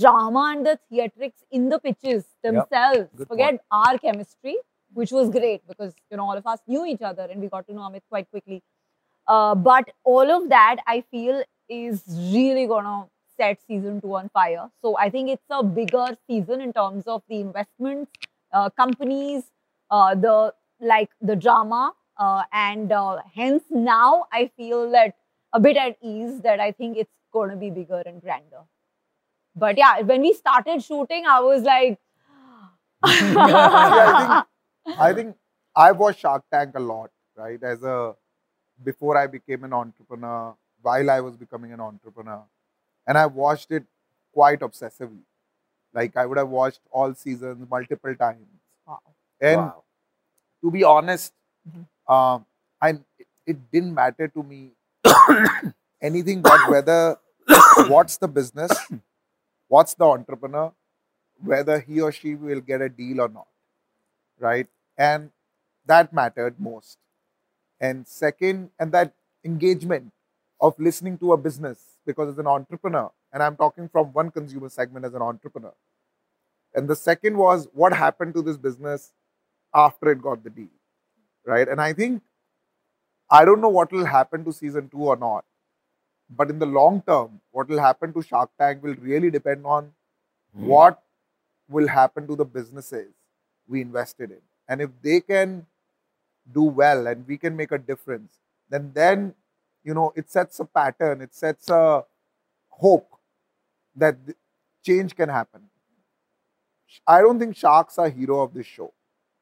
drama 0.01 0.55
and 0.57 0.65
the 0.65 0.79
theatrics 0.93 1.43
in 1.51 1.69
the 1.71 1.81
pitches 1.81 2.25
themselves, 2.45 3.09
Good 3.17 3.27
forget 3.27 3.59
our 3.73 3.99
chemistry, 3.99 4.57
which 4.93 5.11
was 5.11 5.29
great 5.31 5.67
because, 5.67 5.93
you 6.11 6.17
know, 6.17 6.25
all 6.25 6.37
of 6.37 6.47
us 6.47 6.61
knew 6.69 6.87
each 6.87 7.03
other 7.03 7.27
and 7.29 7.41
we 7.41 7.49
got 7.49 7.67
to 7.67 7.75
know 7.75 7.83
Amit 7.83 8.03
quite 8.09 8.31
quickly. 8.31 8.63
Uh, 9.27 9.55
but 9.55 9.91
all 10.05 10.31
of 10.31 10.49
that 10.51 10.77
I 10.87 11.03
feel 11.11 11.43
is 11.69 12.03
really 12.33 12.67
gonna 12.67 13.07
set 13.37 13.59
season 13.67 14.01
two 14.01 14.15
on 14.17 14.29
fire. 14.31 14.69
So 14.83 14.97
I 14.97 15.11
think 15.11 15.31
it's 15.31 15.45
a 15.51 15.63
bigger 15.63 16.17
season 16.29 16.61
in 16.61 16.73
terms 16.73 17.05
of 17.07 17.23
the 17.29 17.41
investments, 17.41 18.11
uh, 18.53 18.71
companies, 18.71 19.45
uh, 19.91 20.15
the 20.15 20.55
like 20.81 21.11
the 21.21 21.37
drama, 21.37 21.95
uh, 22.19 22.43
and 22.53 22.93
uh, 22.93 23.19
hence 23.35 23.65
now 23.71 24.27
I 24.33 24.51
feel 24.57 24.91
that 24.91 25.17
a 25.53 25.61
bit 25.61 25.77
at 25.77 25.97
ease 26.03 26.41
that 26.43 26.61
I 26.61 26.73
think 26.73 26.97
it's 26.97 27.13
gonna 27.33 27.57
be 27.57 27.71
bigger 27.71 28.03
and 28.07 28.21
grander. 28.21 28.63
But 29.57 29.79
yeah, 29.79 30.01
when 30.01 30.23
we 30.23 30.33
started 30.35 30.83
shooting, 30.83 31.27
I 31.27 31.41
was 31.41 31.63
like, 31.63 31.99
Yeah, 33.05 34.43
I 34.97 35.13
think 35.13 35.37
I 35.77 35.93
watched 36.01 36.21
Shark 36.21 36.45
Tank 36.53 36.73
a 36.77 36.81
lot, 36.81 37.11
right? 37.37 37.63
As 37.63 37.83
a 37.83 38.15
before 38.85 39.17
I 39.19 39.27
became 39.27 39.65
an 39.65 39.73
entrepreneur, 39.73 40.55
while 40.83 41.11
I 41.11 41.21
was 41.21 41.37
becoming 41.37 41.73
an 41.73 41.81
entrepreneur, 41.81 42.43
and 43.07 43.19
I 43.19 43.27
watched 43.27 43.71
it 43.73 43.85
quite 44.33 44.61
obsessively. 44.61 45.25
Like 45.95 46.17
I 46.17 46.27
would 46.27 46.39
have 46.39 46.49
watched 46.49 46.81
all 46.91 47.15
seasons 47.15 47.67
multiple 47.71 48.15
times. 48.17 48.47
Wow. 48.87 49.01
And 49.41 49.59
Wow. 49.59 49.85
to 50.63 50.71
be 50.71 50.85
honest, 50.85 51.33
Mhm. 51.69 51.87
um, 52.15 52.47
I 52.81 52.91
it, 53.19 53.29
it 53.47 53.71
didn't 53.73 53.95
matter 53.95 54.29
to 54.29 54.43
me 54.43 54.73
anything 56.03 56.43
but 56.43 56.67
whether 56.67 57.19
what's 57.89 58.17
the 58.19 58.29
business, 58.29 58.73
what's 59.69 59.95
the 59.95 60.05
entrepreneur, 60.07 60.73
whether 61.43 61.81
he 61.81 62.01
or 62.01 62.13
she 62.13 62.35
will 62.35 62.61
get 62.61 62.83
a 62.83 62.89
deal 62.89 63.21
or 63.21 63.29
not, 63.29 63.49
right? 64.39 64.69
And 64.97 65.31
that 65.87 66.13
mattered 66.13 66.61
most. 66.61 66.99
And 67.81 68.07
second, 68.07 68.71
and 68.79 68.93
that 68.93 69.15
engagement 69.45 70.13
of 70.61 70.75
listening 70.79 71.19
to 71.19 71.33
a 71.33 71.37
business 71.37 71.99
because 72.07 72.29
as 72.29 72.39
an 72.39 72.47
entrepreneur, 72.47 73.11
and 73.33 73.43
I'm 73.43 73.57
talking 73.57 73.89
from 73.89 74.13
one 74.13 74.31
consumer 74.31 74.69
segment 74.69 75.05
as 75.05 75.15
an 75.15 75.23
entrepreneur. 75.23 75.75
And 76.75 76.89
the 76.89 76.97
second 76.97 77.37
was 77.37 77.69
what 77.73 77.93
happened 77.93 78.35
to 78.35 78.43
this 78.43 78.57
business 78.57 79.13
after 79.75 80.11
it 80.11 80.23
got 80.23 80.45
the 80.45 80.51
deal, 80.51 80.75
right? 81.45 81.69
And 81.69 81.81
I 81.81 81.93
think 81.93 82.23
I 83.31 83.45
don't 83.45 83.61
know 83.61 83.69
what 83.69 83.93
will 83.93 84.05
happen 84.05 84.45
to 84.45 84.53
season 84.53 84.89
two 84.89 85.03
or 85.03 85.17
not, 85.17 85.45
but 86.31 86.51
in 86.51 86.59
the 86.59 86.67
long 86.67 87.03
term, 87.07 87.41
what 87.51 87.69
will 87.69 87.81
happen 87.81 88.13
to 88.13 88.23
Shark 88.23 88.51
Tank 88.59 88.83
will 88.83 88.95
really 89.01 89.31
depend 89.31 89.67
on 89.67 89.93
hmm. 90.55 90.67
what 90.67 91.03
will 91.69 91.89
happen 91.89 92.27
to 92.27 92.37
the 92.37 92.45
businesses 92.45 93.13
we 93.67 93.81
invested 93.81 94.31
in. 94.31 94.41
And 94.69 94.81
if 94.81 94.91
they 95.03 95.21
can 95.21 95.67
do 96.53 96.63
well 96.63 97.07
and 97.07 97.27
we 97.27 97.39
can 97.39 97.57
make 97.57 97.73
a 97.73 97.79
difference, 97.79 98.39
then 98.69 98.93
then 98.95 99.35
you 99.83 99.95
know 99.95 100.13
it 100.17 100.31
sets 100.31 100.61
a 100.61 100.65
pattern, 100.65 101.21
it 101.21 101.35
sets 101.35 101.69
a 101.71 102.05
hope 102.69 103.09
that 103.97 104.17
change 104.85 105.15
can 105.15 105.29
happen. 105.29 105.63
I 107.07 107.21
don't 107.21 107.39
think 107.39 107.57
sharks 107.57 107.99
are 107.99 108.09
hero 108.09 108.41
of 108.41 108.55
this 108.55 108.67
show. 108.67 108.93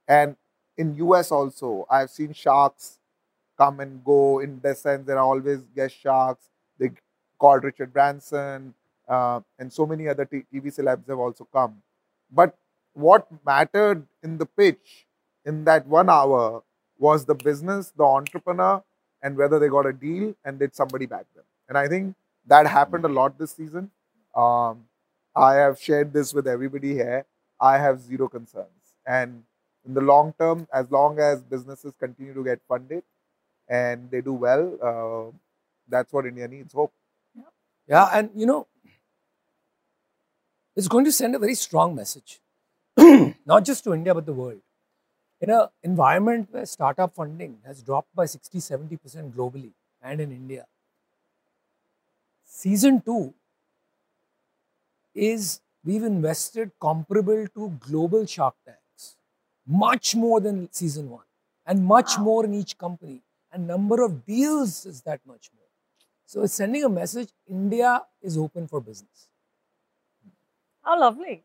And 0.09 0.37
in 0.77 0.95
US 0.97 1.31
also, 1.31 1.87
I've 1.91 2.11
seen 2.11 2.33
sharks 2.33 2.99
come 3.59 3.81
and 3.81 4.05
go. 4.05 4.41
In 4.41 4.59
Descent, 4.59 5.07
there 5.07 5.19
are 5.19 5.25
always 5.25 5.61
guest 5.77 5.97
sharks. 6.01 6.49
They 6.79 6.93
called 7.39 7.65
Richard 7.65 7.93
Branson, 7.93 8.75
uh, 9.09 9.41
and 9.59 9.73
so 9.73 9.87
many 9.87 10.09
other 10.09 10.25
TV 10.27 10.67
celebs 10.77 11.09
have 11.09 11.19
also 11.19 11.47
come. 11.53 11.83
But 12.31 12.57
what 12.95 13.27
mattered 13.45 14.07
in 14.23 14.39
the 14.39 14.47
pitch 14.47 15.07
in 15.45 15.65
that 15.65 15.87
one 15.87 16.09
hour 16.09 16.63
was 17.03 17.25
the 17.25 17.35
business, 17.35 17.93
the 17.97 18.05
entrepreneur, 18.05 18.83
and 19.23 19.37
whether 19.37 19.59
they 19.59 19.69
got 19.69 19.87
a 19.87 19.93
deal 19.93 20.35
and 20.45 20.59
did 20.59 20.75
somebody 20.75 21.07
back 21.07 21.27
them. 21.35 21.45
And 21.69 21.77
I 21.77 21.89
think 21.89 22.15
that 22.47 22.67
happened 22.67 23.05
a 23.05 23.09
lot 23.09 23.39
this 23.39 23.53
season. 23.53 23.91
Um, 24.35 24.85
I 25.35 25.55
have 25.55 25.81
shared 25.81 26.13
this 26.13 26.33
with 26.33 26.47
everybody 26.47 26.93
here. 26.95 27.25
I 27.61 27.79
have 27.79 28.01
zero 28.01 28.29
concerns. 28.29 28.95
And 29.07 29.43
in 29.87 29.95
the 29.95 30.01
long 30.01 30.35
term, 30.39 30.67
as 30.73 30.91
long 30.91 31.19
as 31.19 31.43
businesses 31.43 31.93
continue 31.99 32.35
to 32.35 32.45
get 32.45 32.61
funded 32.69 33.03
and 33.69 34.11
they 34.11 34.21
do 34.21 34.33
well, 34.33 34.65
uh, 34.91 35.37
that's 35.89 36.13
what 36.13 36.27
India 36.27 36.47
needs 36.47 36.73
hope. 36.73 36.93
Yeah, 37.89 38.09
and 38.13 38.31
you 38.35 38.47
know, 38.47 38.67
it's 40.77 40.89
going 40.89 41.05
to 41.05 41.13
send 41.13 41.35
a 41.35 41.39
very 41.39 41.55
strong 41.55 41.95
message, 41.95 42.41
not 42.97 43.65
just 43.65 43.83
to 43.85 43.93
India, 43.93 44.15
but 44.15 44.25
the 44.25 44.33
world. 44.33 44.61
In 45.43 45.51
an 45.51 45.69
environment 45.83 46.49
where 46.53 46.65
startup 46.65 47.15
funding 47.15 47.59
has 47.67 47.83
dropped 47.83 48.15
by 48.15 48.27
60 48.27 48.59
70% 48.61 49.33
globally 49.35 49.73
and 50.01 50.21
in 50.21 50.33
India, 50.33 50.67
season 52.45 53.01
two 53.01 53.35
is 55.15 55.61
we've 55.85 56.05
invested 56.05 56.71
comparable 56.81 57.47
to 57.49 57.71
global 57.81 58.25
Shark 58.25 58.55
Tanks, 58.65 59.17
much 59.67 60.15
more 60.15 60.41
than 60.41 60.73
season 60.73 61.11
one, 61.11 61.27
and 61.67 61.85
much 61.85 62.17
Wow. 62.19 62.25
more 62.25 62.45
in 62.45 62.55
each 62.55 62.79
company, 62.79 63.23
and 63.51 63.67
number 63.67 64.03
of 64.03 64.25
deals 64.25 64.87
is 64.87 65.03
that 65.03 65.21
much 65.27 65.51
more. 65.57 65.69
So 66.27 66.43
it's 66.43 66.55
sending 66.55 66.85
a 66.85 66.89
message 66.89 67.31
India 67.49 68.07
is 68.23 68.39
open 68.39 68.69
for 68.69 68.81
business. 68.81 69.29
How 70.83 70.99
lovely. 71.01 71.45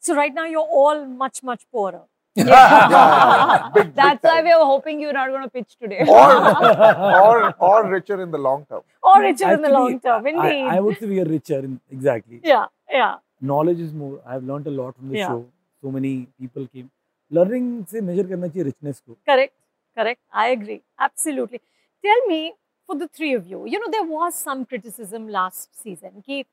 So 0.00 0.14
right 0.14 0.32
now 0.32 0.44
you're 0.44 0.60
all 0.80 1.06
much, 1.06 1.42
much 1.42 1.66
poorer. 1.70 2.04
Yeah. 2.38 2.44
yeah, 2.46 2.90
yeah, 2.94 3.70
big, 3.74 3.94
That's 3.94 4.22
big 4.22 4.30
why 4.30 4.42
we 4.42 4.54
were 4.54 4.68
hoping 4.72 5.00
you're 5.00 5.12
not 5.12 5.28
going 5.28 5.42
to 5.42 5.50
pitch 5.50 5.76
today. 5.80 6.04
or, 6.06 6.32
or, 7.28 7.54
or 7.58 7.90
richer 7.90 8.20
in 8.22 8.30
the 8.30 8.38
long 8.38 8.66
term. 8.66 8.82
Or 9.02 9.20
richer 9.20 9.52
in 9.52 9.62
the 9.62 9.70
long 9.70 10.00
term, 10.00 10.26
indeed. 10.26 10.66
I, 10.72 10.76
I 10.76 10.80
would 10.80 10.98
say 10.98 11.06
we 11.06 11.20
are 11.20 11.24
richer, 11.24 11.58
in, 11.58 11.80
exactly. 11.90 12.40
Yeah, 12.44 12.66
yeah. 12.90 13.16
Knowledge 13.40 13.80
is 13.80 13.92
more. 13.92 14.20
I've 14.26 14.44
learned 14.44 14.66
a 14.66 14.70
lot 14.70 14.96
from 14.96 15.08
the 15.08 15.18
yeah. 15.18 15.28
show. 15.28 15.46
So 15.82 15.90
many 15.90 16.28
people 16.40 16.66
came. 16.66 16.90
Learning 17.30 17.86
se 17.88 18.00
measure 18.00 18.24
karna 18.24 18.48
chahiye 18.48 18.64
richness. 18.70 19.02
Correct, 19.26 19.54
correct. 19.96 20.20
I 20.32 20.48
agree. 20.48 20.82
Absolutely. 20.98 21.60
Tell 22.04 22.26
me, 22.26 22.54
for 22.86 22.96
the 22.96 23.08
three 23.08 23.34
of 23.34 23.46
you, 23.46 23.66
you 23.66 23.78
know, 23.78 23.90
there 23.90 24.04
was 24.04 24.34
some 24.34 24.64
criticism 24.64 25.28
last 25.28 25.80
season. 25.82 26.22
Ki 26.26 26.46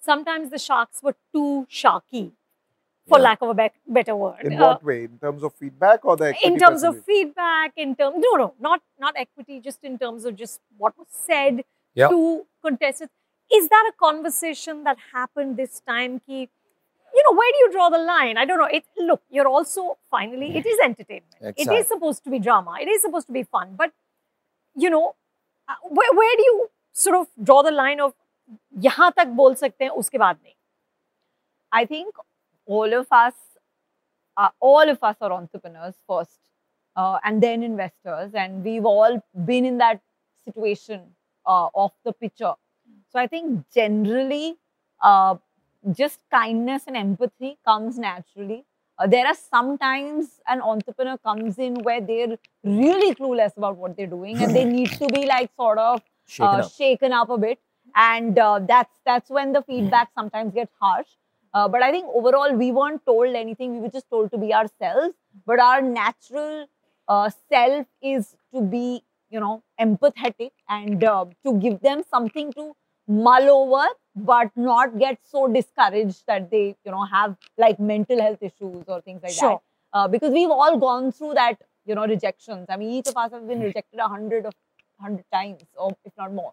sometimes 0.00 0.50
the 0.50 0.58
sharks 0.58 1.02
were 1.02 1.16
too 1.32 1.66
sharky 1.70 2.32
for 3.08 3.18
yeah. 3.18 3.24
lack 3.24 3.42
of 3.42 3.50
a 3.50 3.54
be 3.54 3.70
better 3.86 4.16
word. 4.16 4.40
In 4.42 4.58
what 4.58 4.76
uh, 4.76 4.78
way? 4.82 5.04
In 5.04 5.18
terms 5.18 5.42
of 5.42 5.54
feedback 5.54 6.04
or 6.04 6.16
the 6.16 6.34
In 6.42 6.58
terms 6.58 6.82
of 6.82 7.04
feedback, 7.04 7.72
in 7.76 7.94
terms, 7.94 8.16
no, 8.18 8.36
no, 8.36 8.54
not, 8.60 8.82
not 8.98 9.14
equity, 9.16 9.60
just 9.60 9.84
in 9.84 9.98
terms 9.98 10.24
of 10.24 10.36
just 10.36 10.60
what 10.78 10.96
was 10.98 11.06
said 11.10 11.64
to 11.96 12.46
contestants. 12.64 13.12
Is 13.52 13.68
that 13.68 13.90
a 13.90 13.92
conversation 13.98 14.84
that 14.84 14.96
happened 15.12 15.56
this 15.56 15.80
time, 15.80 16.20
Ki? 16.20 16.48
You 17.14 17.22
know, 17.26 17.36
where 17.36 17.52
do 17.52 17.58
you 17.58 17.72
draw 17.72 17.90
the 17.90 17.98
line? 17.98 18.38
I 18.38 18.44
don't 18.44 18.58
know. 18.58 18.64
It 18.64 18.84
Look, 18.98 19.22
you're 19.30 19.46
also, 19.46 19.98
finally, 20.10 20.56
it 20.56 20.66
is 20.66 20.78
entertainment. 20.82 21.34
Exactly. 21.40 21.76
It 21.76 21.78
is 21.80 21.86
supposed 21.86 22.24
to 22.24 22.30
be 22.30 22.38
drama. 22.38 22.78
It 22.80 22.88
is 22.88 23.02
supposed 23.02 23.26
to 23.28 23.32
be 23.32 23.42
fun. 23.44 23.74
But, 23.76 23.92
you 24.74 24.90
know, 24.90 25.14
uh, 25.68 25.74
where, 25.84 26.12
where 26.12 26.36
do 26.36 26.42
you 26.42 26.70
sort 26.92 27.16
of 27.16 27.28
draw 27.40 27.62
the 27.62 27.70
line 27.70 28.00
of, 28.00 28.14
yahan 28.80 29.12
tak 29.12 29.36
bol 29.36 29.54
sakte 29.54 29.80
hain, 29.80 29.92
uske 29.96 30.14
baad? 30.14 30.38
I 31.70 31.84
think 31.84 32.14
all 32.66 32.92
of 32.92 33.06
us, 33.10 33.34
uh, 34.36 34.48
all 34.60 34.88
of 34.88 35.02
us 35.02 35.16
are 35.20 35.32
entrepreneurs 35.32 35.94
first, 36.08 36.38
uh, 36.96 37.18
and 37.24 37.42
then 37.42 37.62
investors, 37.62 38.32
and 38.34 38.64
we've 38.64 38.84
all 38.84 39.22
been 39.44 39.64
in 39.64 39.78
that 39.78 40.00
situation 40.44 41.02
uh, 41.46 41.68
of 41.74 41.92
the 42.04 42.12
picture. 42.12 42.54
So 43.10 43.18
I 43.18 43.26
think 43.26 43.64
generally, 43.72 44.56
uh, 45.02 45.36
just 45.92 46.20
kindness 46.30 46.84
and 46.86 46.96
empathy 46.96 47.58
comes 47.64 47.98
naturally. 47.98 48.64
Uh, 48.98 49.06
there 49.06 49.26
are 49.26 49.34
sometimes 49.34 50.40
an 50.48 50.60
entrepreneur 50.60 51.18
comes 51.18 51.58
in 51.58 51.74
where 51.82 52.00
they're 52.00 52.38
really 52.62 53.14
clueless 53.14 53.56
about 53.56 53.76
what 53.76 53.96
they're 53.96 54.06
doing, 54.06 54.36
and 54.38 54.54
they 54.54 54.64
need 54.64 54.90
to 54.92 55.06
be 55.08 55.26
like 55.26 55.50
sort 55.56 55.78
of 55.78 56.02
Shaken 56.26 56.60
uh, 56.60 56.64
up. 56.64 56.72
shaken 56.72 57.12
up 57.12 57.28
a 57.28 57.36
bit 57.36 57.58
and 57.94 58.38
uh, 58.38 58.58
that's 58.66 58.90
that's 59.04 59.28
when 59.30 59.52
the 59.52 59.62
feedback 59.62 60.08
sometimes 60.14 60.54
gets 60.54 60.72
harsh 60.80 61.06
uh, 61.54 61.68
but 61.68 61.82
i 61.82 61.90
think 61.90 62.06
overall 62.20 62.52
we 62.54 62.70
weren't 62.72 63.04
told 63.06 63.34
anything. 63.34 63.74
We 63.74 63.80
were 63.80 63.94
just 63.96 64.10
told 64.10 64.30
to 64.32 64.38
be 64.38 64.52
ourselves. 64.54 65.14
But 65.46 65.60
our 65.60 65.82
natural 65.82 66.66
uh, 67.08 67.30
self 67.50 67.86
is 68.02 68.34
to 68.54 68.62
be 68.62 69.02
you 69.30 69.40
know 69.40 69.62
empathetic 69.80 70.50
and 70.68 71.02
uh, 71.04 71.24
to 71.44 71.54
give 71.58 71.80
them 71.80 72.02
something 72.10 72.52
to 72.54 72.72
mull 73.08 73.48
over 73.54 73.86
but 74.16 74.50
not 74.56 74.98
get 74.98 75.18
so 75.30 75.46
discouraged 75.48 76.22
that 76.26 76.50
they 76.50 76.76
you 76.84 76.92
know 76.92 77.04
have 77.04 77.36
like 77.58 77.78
mental 77.80 78.20
health 78.20 78.42
issues 78.42 78.84
or 78.86 79.00
things 79.02 79.22
like 79.22 79.32
Sure. 79.32 79.50
that 79.50 79.62
uh, 79.98 80.08
because 80.08 80.32
we've 80.32 80.50
all 80.50 80.78
gone 80.78 81.10
through 81.12 81.34
that 81.34 81.58
you 81.84 81.94
know 81.94 82.06
rejections. 82.06 82.66
I 82.68 82.76
mean 82.76 82.90
each 82.90 83.06
of 83.08 83.16
us 83.16 83.32
have 83.32 83.46
been 83.48 83.60
rejected 83.60 83.98
a 83.98 84.08
hundred 84.08 84.46
of 84.46 84.54
hundred 85.00 85.24
times 85.32 85.62
or 85.76 85.96
if 86.04 86.12
not 86.16 86.32
more 86.32 86.52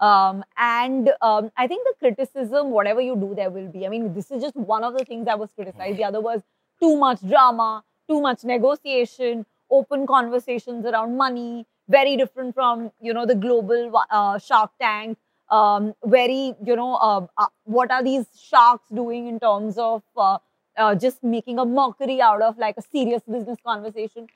um, 0.00 0.44
and 0.56 1.10
um, 1.22 1.50
i 1.56 1.66
think 1.66 1.86
the 1.86 1.94
criticism 1.98 2.70
whatever 2.70 3.00
you 3.00 3.16
do 3.16 3.34
there 3.34 3.50
will 3.50 3.68
be. 3.68 3.86
I 3.86 3.88
mean 3.88 4.12
this 4.14 4.30
is 4.30 4.42
just 4.42 4.56
one 4.56 4.84
of 4.84 4.96
the 4.98 5.04
things 5.04 5.26
that 5.26 5.38
was 5.38 5.50
criticized. 5.54 5.98
The 5.98 6.04
other 6.04 6.20
was 6.20 6.42
too 6.80 6.96
much 6.96 7.20
drama 7.26 7.84
too 8.08 8.20
much 8.20 8.44
negotiation 8.44 9.46
open 9.70 10.06
conversations 10.06 10.84
around 10.84 11.16
money 11.16 11.66
very 11.88 12.16
different 12.16 12.54
from 12.54 12.90
you 13.00 13.12
know 13.12 13.26
the 13.26 13.34
global 13.34 13.92
uh, 14.10 14.38
shark 14.38 14.70
tank. 14.80 15.18
Um, 15.50 15.94
very 16.04 16.54
you 16.64 16.74
know 16.76 16.94
uh, 16.94 17.26
uh, 17.36 17.46
what 17.64 17.90
are 17.90 18.02
these 18.02 18.26
sharks 18.38 18.88
doing 18.88 19.26
in 19.28 19.38
terms 19.38 19.76
of 19.78 20.02
uh, 20.16 20.38
uh, 20.76 20.94
just 20.94 21.22
making 21.22 21.58
a 21.58 21.64
mockery 21.64 22.20
out 22.20 22.40
of 22.42 22.58
like 22.58 22.76
a 22.78 22.82
serious 22.82 23.22
business 23.30 23.58
conversation? 23.64 24.26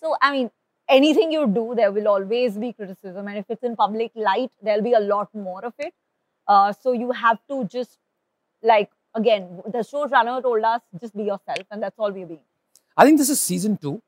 So 0.00 0.16
i 0.20 0.32
mean 0.32 0.50
anything 0.88 1.32
you 1.32 1.46
do 1.46 1.74
there 1.74 1.90
will 1.92 2.08
always 2.08 2.56
be 2.58 2.72
criticism 2.72 3.28
and 3.28 3.38
if 3.38 3.44
it's 3.48 3.62
in 3.62 3.76
public 3.76 4.12
light 4.14 4.50
there'll 4.62 4.82
be 4.82 4.92
a 4.92 5.00
lot 5.00 5.34
more 5.34 5.64
of 5.64 5.72
it 5.78 5.94
uh, 6.48 6.72
so 6.72 6.92
you 6.92 7.10
have 7.12 7.38
to 7.48 7.64
just 7.64 7.98
like 8.62 8.90
again 9.14 9.62
the 9.66 9.78
showrunner 9.78 10.42
told 10.42 10.62
us 10.64 10.80
just 11.00 11.16
be 11.16 11.24
yourself 11.24 11.64
and 11.70 11.82
that's 11.82 11.98
all 11.98 12.12
we're 12.12 12.26
being 12.26 12.44
I 12.96 13.04
think 13.04 13.18
this 13.18 13.30
is 13.30 13.40
season 13.40 13.76
two. 13.76 14.02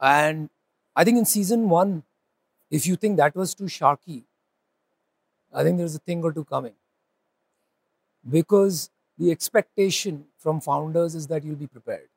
And 0.00 0.48
I 0.96 1.04
think 1.04 1.18
in 1.18 1.24
season 1.24 1.68
one, 1.68 2.04
if 2.70 2.86
you 2.86 2.96
think 2.96 3.16
that 3.16 3.34
was 3.34 3.54
too 3.54 3.64
sharky, 3.64 4.24
I 5.52 5.62
think 5.62 5.78
there's 5.78 5.94
a 5.94 5.98
thing 5.98 6.22
or 6.22 6.32
two 6.32 6.44
coming. 6.44 6.74
Because 8.28 8.90
the 9.18 9.30
expectation 9.30 10.26
from 10.38 10.60
founders 10.60 11.14
is 11.14 11.26
that 11.26 11.44
you'll 11.44 11.56
be 11.56 11.66
prepared. 11.66 12.08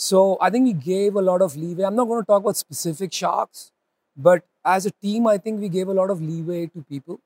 So 0.00 0.38
I 0.40 0.48
think 0.50 0.64
we 0.64 0.72
gave 0.74 1.16
a 1.16 1.20
lot 1.20 1.42
of 1.42 1.56
leeway. 1.56 1.82
I'm 1.82 1.96
not 1.96 2.04
going 2.04 2.22
to 2.22 2.26
talk 2.26 2.42
about 2.42 2.56
specific 2.56 3.12
sharks, 3.12 3.72
but 4.16 4.44
as 4.64 4.86
a 4.86 4.92
team, 4.92 5.26
I 5.26 5.38
think 5.38 5.60
we 5.60 5.68
gave 5.68 5.88
a 5.88 5.94
lot 5.94 6.10
of 6.10 6.22
leeway 6.22 6.66
to 6.68 6.84
people 6.88 7.20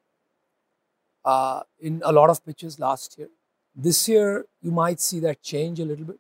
uh, 1.24 1.61
in 1.78 2.00
a 2.02 2.12
lot 2.12 2.30
of 2.30 2.44
pitches 2.46 2.78
last 2.78 3.18
year. 3.18 3.28
This 3.74 4.08
year, 4.08 4.46
you 4.62 4.70
might 4.70 5.00
see 5.00 5.20
that 5.20 5.42
change 5.42 5.80
a 5.80 5.85
little 5.85 6.06
bit. 6.06 6.18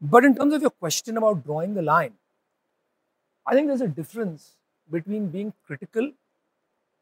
But 0.00 0.24
in 0.24 0.36
terms 0.36 0.54
of 0.54 0.62
your 0.62 0.70
question 0.70 1.16
about 1.16 1.44
drawing 1.44 1.74
the 1.74 1.82
line, 1.82 2.14
I 3.44 3.54
think 3.54 3.66
there's 3.66 3.80
a 3.80 3.88
difference 3.88 4.56
between 4.90 5.28
being 5.28 5.52
critical 5.66 6.12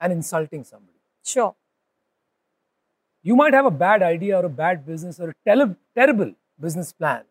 and 0.00 0.12
insulting 0.12 0.64
somebody. 0.64 0.98
sure 1.24 1.54
You 3.22 3.36
might 3.36 3.54
have 3.54 3.66
a 3.66 3.70
bad 3.70 4.02
idea 4.02 4.38
or 4.38 4.46
a 4.46 4.48
bad 4.50 4.86
business 4.86 5.20
or 5.20 5.30
a 5.30 5.34
terrible 5.94 6.34
business 6.58 6.92
plan, 6.92 7.24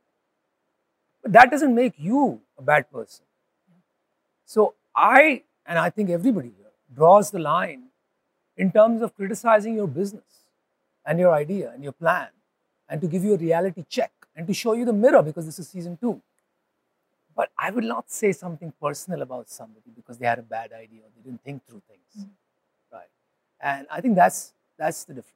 but 1.22 1.34
that 1.34 1.52
doesn't 1.52 1.74
make 1.74 1.94
you 1.98 2.42
a 2.58 2.62
bad 2.62 2.92
person. 2.92 3.26
So 4.46 4.76
I, 4.96 5.44
and 5.66 5.78
I 5.78 5.90
think 5.90 6.10
everybody 6.10 6.52
here, 6.58 6.72
draws 6.94 7.30
the 7.32 7.40
line 7.40 7.84
in 8.58 8.72
terms 8.72 9.02
of 9.02 9.16
criticizing 9.16 9.76
your 9.76 9.88
business 9.88 10.46
and 11.06 11.20
your 11.20 11.34
idea 11.34 11.72
and 11.74 11.84
your 11.84 11.94
plan 11.94 12.30
and 12.90 13.00
to 13.02 13.08
give 13.08 13.24
you 13.24 13.34
a 13.34 13.38
reality 13.38 13.86
check 13.88 14.12
and 14.36 14.48
to 14.48 14.54
show 14.54 14.74
you 14.74 14.86
the 14.86 14.94
mirror 14.94 15.22
because 15.22 15.46
this 15.46 15.60
is 15.60 15.68
season 15.70 15.98
two. 15.98 16.22
But 17.36 17.52
I 17.58 17.72
will 17.72 17.84
not 17.84 18.12
say 18.12 18.32
something 18.32 18.74
personal 18.82 19.22
about 19.22 19.50
somebody 19.50 19.92
because 19.96 20.18
they 20.18 20.26
had 20.26 20.40
a 20.40 20.44
bad 20.44 20.74
idea 20.74 21.02
or 21.02 21.10
they 21.16 21.22
didn't 21.22 21.44
think 21.44 21.66
through 21.66 21.82
things. 21.88 22.26
Mm. 22.26 22.30
Right. 22.92 23.12
And 23.62 23.88
I 23.90 24.02
think 24.02 24.16
that's 24.16 24.54
that's 24.78 25.04
the 25.04 25.14
difference. 25.14 25.36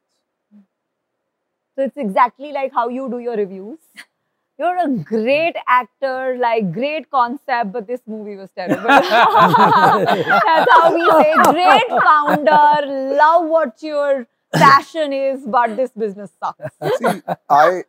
so 1.76 1.82
it's 1.84 1.96
exactly 1.96 2.52
like 2.52 2.72
how 2.72 2.88
you 2.88 3.08
do 3.08 3.18
your 3.18 3.36
reviews 3.36 3.78
you're 4.58 4.78
a 4.84 4.88
great 4.88 5.56
actor, 5.66 6.36
like 6.38 6.72
great 6.72 7.10
concept, 7.10 7.72
but 7.72 7.86
this 7.86 8.00
movie 8.06 8.36
was 8.36 8.50
terrible. 8.56 8.82
That's 8.88 10.70
how 10.72 10.94
we 10.94 11.04
say. 11.22 11.34
Great 11.52 11.88
founder, 12.02 13.14
love 13.16 13.46
what 13.48 13.82
your 13.82 14.26
passion 14.52 15.12
is, 15.12 15.40
but 15.46 15.76
this 15.76 15.90
business 15.90 16.30
sucks. 16.40 16.76
See, 16.98 17.22
I 17.48 17.84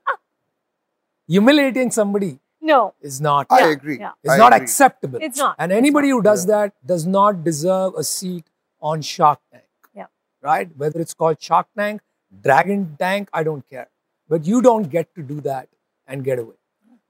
Humiliating 1.27 1.91
somebody 1.91 2.39
No, 2.61 2.93
is 3.01 3.19
not 3.21 3.47
I 3.49 3.59
Yeah, 3.59 3.71
agree. 3.71 3.99
yeah. 3.99 4.11
It's 4.23 4.33
I 4.33 4.37
not 4.37 4.53
agree. 4.53 4.63
acceptable. 4.63 5.19
it's 5.21 5.37
not. 5.37 5.55
And 5.59 5.71
anybody 5.71 6.09
not. 6.09 6.15
who 6.15 6.21
does 6.23 6.45
that 6.47 6.73
does 6.85 7.05
not 7.07 7.43
deserve 7.43 7.93
a 7.95 8.03
seat 8.03 8.45
on 8.81 9.01
Shark 9.01 9.39
Tank. 9.51 9.63
Yeah. 9.95 10.05
Right? 10.41 10.69
Whether 10.77 10.99
it's 11.01 11.13
called 11.13 11.41
Shark 11.41 11.67
Tank, 11.77 12.01
Dragon 12.43 12.95
Tank, 12.99 13.29
I 13.33 13.43
don't 13.43 13.67
care. 13.69 13.87
But 14.29 14.45
you 14.45 14.61
don't 14.61 14.89
get 14.89 15.13
to 15.15 15.23
do 15.23 15.41
that 15.41 15.67
and 16.07 16.23
get 16.23 16.39
away. 16.39 16.55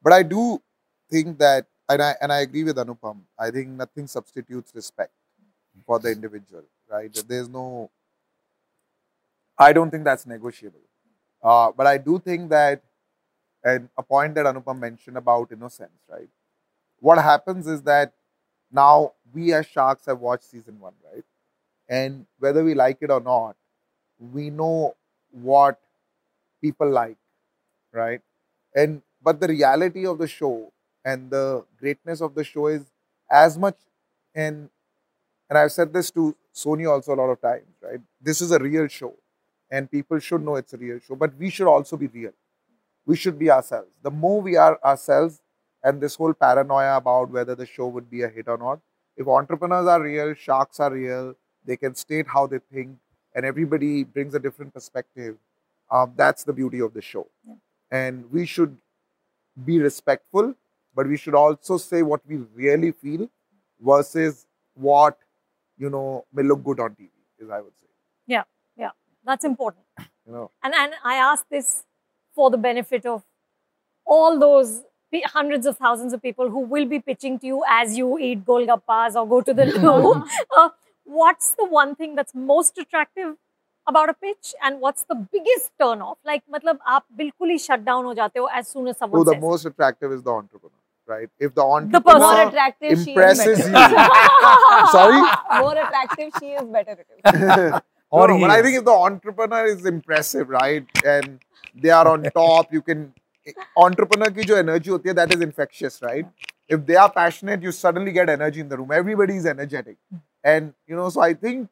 But 0.04 0.14
I 0.14 0.24
do 0.24 0.62
think 1.12 1.38
that, 1.40 1.68
and 1.90 2.02
I 2.02 2.16
and 2.22 2.32
I 2.34 2.42
agree 2.42 2.64
with 2.64 2.78
Anupam. 2.78 3.22
I 3.40 3.52
think 3.52 3.70
nothing 3.70 4.08
substitutes 4.08 4.74
respect 4.76 5.12
for 5.86 6.00
the 6.00 6.12
individual, 6.12 6.64
right? 6.90 7.14
There's 7.28 7.50
no. 7.50 7.92
I 9.58 9.74
don't 9.74 9.90
think 9.90 10.04
that's 10.04 10.26
negotiable. 10.26 10.80
Uh, 11.44 11.72
but 11.76 11.88
I 11.88 11.98
do 11.98 12.20
think 12.20 12.50
that, 12.50 12.82
and 13.64 13.90
a 13.98 14.04
point 14.04 14.36
that 14.36 14.46
Anupam 14.46 14.80
mentioned 14.80 15.18
about 15.18 15.52
innocence, 15.52 16.02
right? 16.10 16.30
What 17.00 17.20
happens 17.20 17.68
is 17.68 17.82
that 17.84 18.14
now 18.72 19.14
we 19.34 19.54
as 19.54 19.68
sharks 19.68 20.06
have 20.08 20.20
watched 20.20 20.46
season 20.46 20.80
one, 20.80 20.94
right? 21.14 21.24
And 21.90 22.26
whether 22.40 22.64
we 22.64 22.76
like 22.76 23.00
it 23.02 23.12
or 23.12 23.22
not, 23.22 23.56
we 24.20 24.50
know 24.50 24.96
what 25.32 25.80
people 26.62 26.90
like, 26.90 27.18
right? 27.94 28.22
And 28.76 29.02
but 29.24 29.40
the 29.42 29.48
reality 29.48 30.06
of 30.06 30.20
the 30.20 30.28
show 30.28 30.72
and 31.06 31.32
the 31.32 31.66
greatness 31.80 32.22
of 32.22 32.36
the 32.36 32.44
show 32.44 32.68
is 32.68 32.86
as 33.32 33.58
much 33.58 33.78
and 34.36 34.70
and 35.50 35.60
I've 35.60 35.72
said 35.72 35.94
this 35.94 36.12
to 36.12 36.36
Sony 36.56 36.90
also 36.90 37.14
a 37.14 37.18
lot 37.18 37.30
of 37.30 37.42
times, 37.42 37.68
right? 37.82 38.02
This 38.22 38.42
is 38.42 38.52
a 38.52 38.60
real 38.60 38.88
show, 38.88 39.16
and 39.72 39.90
people 39.92 40.20
should 40.20 40.44
know 40.44 40.56
it's 40.56 40.74
a 40.74 40.78
real 40.78 41.00
show, 41.00 41.16
but 41.16 41.36
we 41.38 41.50
should 41.50 41.68
also 41.68 41.98
be 41.98 42.08
real. 42.08 42.32
We 43.06 43.16
should 43.16 43.38
be 43.40 43.52
ourselves. 43.52 43.90
The 44.04 44.12
more 44.12 44.42
we 44.42 44.58
are 44.58 44.80
ourselves, 44.84 45.42
and 45.84 46.02
this 46.02 46.16
whole 46.16 46.34
paranoia 46.34 46.98
about 46.98 47.30
whether 47.32 47.56
the 47.56 47.66
show 47.66 47.88
would 47.88 48.10
be 48.10 48.24
a 48.24 48.30
hit 48.30 48.48
or 48.48 48.58
not, 48.58 48.80
if 49.18 49.28
entrepreneurs 49.28 49.88
are 49.88 50.02
real, 50.02 50.34
sharks 50.34 50.80
are 50.80 50.92
real, 50.92 51.36
they 51.66 51.78
can 51.78 51.96
state 51.96 52.28
how 52.28 52.48
they 52.48 52.60
think, 52.74 52.98
and 53.36 53.46
everybody 53.46 54.04
brings 54.04 54.36
a 54.36 54.40
different 54.40 54.74
perspective. 54.74 55.38
Um, 55.92 56.14
that's 56.16 56.44
the 56.44 56.54
beauty 56.54 56.80
of 56.82 56.94
the 56.94 57.02
show. 57.02 57.28
And 57.92 58.32
we 58.32 58.46
should 58.46 58.78
be 59.64 59.80
respectful, 59.80 60.54
but 60.96 61.08
we 61.08 61.18
should 61.18 61.36
also 61.36 61.78
say 61.78 62.02
what 62.02 62.22
we 62.28 62.38
really 62.54 62.92
feel 62.92 63.30
versus 63.80 64.46
what 64.74 65.18
you 65.78 65.90
know 65.90 66.26
may 66.34 66.44
look 66.44 66.64
good 66.64 66.80
on 66.80 66.92
TV, 66.92 67.10
is 67.40 67.50
I 67.50 67.62
would 67.62 67.74
say. 67.80 67.88
Yeah, 68.28 68.44
yeah. 68.78 68.92
That's 69.24 69.46
important. 69.46 69.86
You 70.26 70.34
know, 70.34 70.52
And 70.64 70.74
and 70.74 70.94
I 71.04 71.16
ask 71.16 71.46
this 71.50 71.84
for 72.34 72.50
the 72.50 72.58
benefit 72.58 73.06
of 73.06 73.24
all 74.06 74.40
those 74.40 74.84
hundreds 75.26 75.66
of 75.66 75.78
thousands 75.78 76.14
of 76.14 76.22
people 76.22 76.50
who 76.50 76.60
will 76.60 76.86
be 76.86 77.00
pitching 77.00 77.40
to 77.40 77.48
you 77.48 77.64
as 77.70 77.98
you 77.98 78.18
eat 78.20 78.44
golgappas 78.46 79.16
or 79.16 79.28
go 79.28 79.42
to 79.42 79.54
the 79.54 79.66
loo. 79.84 80.14
uh, 80.58 80.70
what's 81.04 81.54
the 81.56 81.66
one 81.66 81.96
thing 81.96 82.16
that's 82.16 82.36
most 82.36 82.78
attractive 82.78 83.36
about 83.88 84.10
a 84.10 84.14
pitch 84.14 84.54
and 84.64 84.80
what's 84.80 85.04
the 85.04 85.16
biggest 85.16 85.72
turn 85.80 86.02
off? 86.02 86.18
Like, 86.26 86.44
matlab, 86.52 86.80
aap 86.88 87.04
bilkul 87.20 87.60
shut 87.64 87.86
down 87.86 88.06
ho 88.06 88.16
jate 88.16 88.38
ho 88.38 88.48
as 88.52 88.68
soon 88.68 88.88
as 88.88 88.98
someone 88.98 89.20
Who 89.20 89.26
the 89.26 89.34
says. 89.34 89.42
most 89.42 89.66
attractive 89.66 90.12
is 90.12 90.24
the 90.24 90.32
entrepreneur. 90.32 90.82
Right. 91.08 91.30
If 91.40 91.54
the 91.54 91.62
entrepreneur 91.62 92.14
the 92.14 92.20
more 92.20 92.48
attractive 92.48 93.08
impresses 93.08 93.58
she 93.60 93.64
is 93.64 93.68
you, 93.68 93.74
sorry, 94.92 95.22
more 95.60 95.74
attractive 95.74 96.32
she 96.40 96.48
is 96.48 96.64
better. 96.64 96.98
It 97.00 97.76
is. 97.76 97.82
or 98.10 98.28
no, 98.28 98.46
I 98.46 98.64
think 98.64 98.80
if 98.80 98.86
the 98.86 98.92
entrepreneur 98.92 99.66
is 99.66 99.86
impressive, 99.86 100.50
right, 100.50 100.84
and 101.06 101.40
they 101.76 101.92
are 101.92 102.08
on 102.08 102.24
top, 102.24 102.74
you 102.74 102.82
can 102.82 103.14
eh, 103.46 103.52
entrepreneur 103.78 104.32
ki 104.32 104.46
jo 104.46 104.56
energy 104.56 104.90
hoti 104.90 105.10
hai, 105.10 105.14
that 105.14 105.36
is 105.36 105.42
infectious, 105.42 106.02
right? 106.02 106.26
If 106.68 106.88
they 106.88 106.96
are 106.96 107.12
passionate, 107.12 107.62
you 107.62 107.72
suddenly 107.72 108.12
get 108.12 108.28
energy 108.28 108.62
in 108.62 108.70
the 108.70 108.78
room. 108.80 108.92
Everybody 108.92 109.36
is 109.36 109.46
energetic, 109.46 109.98
hmm. 110.10 110.18
and 110.44 110.74
you 110.88 110.96
know, 110.96 111.10
so 111.10 111.22
I 111.22 111.36
think 111.36 111.70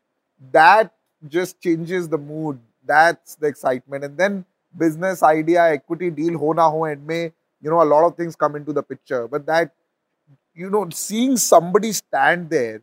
that 0.51 0.93
just 1.28 1.60
changes 1.60 2.08
the 2.08 2.18
mood. 2.18 2.58
That's 2.84 3.34
the 3.36 3.46
excitement, 3.46 4.04
and 4.04 4.16
then 4.16 4.44
business 4.76 5.22
idea, 5.22 5.70
equity 5.72 6.10
deal, 6.10 6.38
ho 6.38 6.52
na 6.52 6.70
ho, 6.70 6.84
and 6.84 7.06
may 7.06 7.32
you 7.60 7.70
know 7.70 7.82
a 7.82 7.88
lot 7.94 8.04
of 8.04 8.16
things 8.16 8.36
come 8.36 8.56
into 8.56 8.72
the 8.72 8.82
picture. 8.82 9.26
But 9.28 9.46
that 9.46 9.72
you 10.54 10.70
know, 10.70 10.88
seeing 10.90 11.36
somebody 11.36 11.92
stand 11.92 12.50
there 12.50 12.82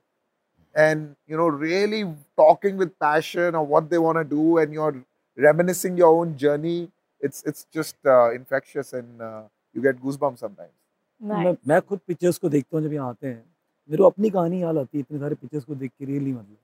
and 0.74 1.15
you 1.28 1.38
know 1.38 1.48
really 1.48 2.04
talking 2.38 2.78
with 2.78 2.98
passion 3.00 3.56
of 3.56 3.67
what 3.67 3.89
they 3.89 3.98
want 3.98 4.17
to 4.17 4.24
do 4.24 4.58
and 4.58 4.74
you're 4.74 4.95
reminiscing 5.38 5.98
your 5.98 6.13
own 6.19 6.36
journey 6.38 6.89
it's 7.21 7.43
it's 7.43 7.65
just 7.74 7.95
uh, 8.06 8.32
infectious 8.34 8.91
and 8.93 9.21
uh, 9.21 9.41
you 9.74 9.82
get 9.82 10.02
goosebumps 10.02 10.39
sometimes 10.39 10.76
Nice. 11.21 11.45
मैं 11.45 11.56
मैं 11.67 11.82
खुद 11.82 12.00
pictures 12.08 12.38
को 12.38 12.50
देखता 12.50 12.78
हूँ 12.78 12.84
जब 12.86 12.93
यहाँ 12.93 13.10
आते 13.10 13.28
हैं 13.28 13.43
मेरे 13.89 14.04
को 14.04 14.10
अपनी 14.10 14.30
कहानी 14.30 14.62
याद 14.63 14.78
आती 14.78 14.98
है 14.98 15.02
इतने 15.02 15.19
सारे 15.19 15.36
पिक्चर्स 15.36 15.63
को 15.63 15.76
देख 15.76 15.91
के 16.00 16.06
रियली 16.06 16.34
मतलब 16.34 16.58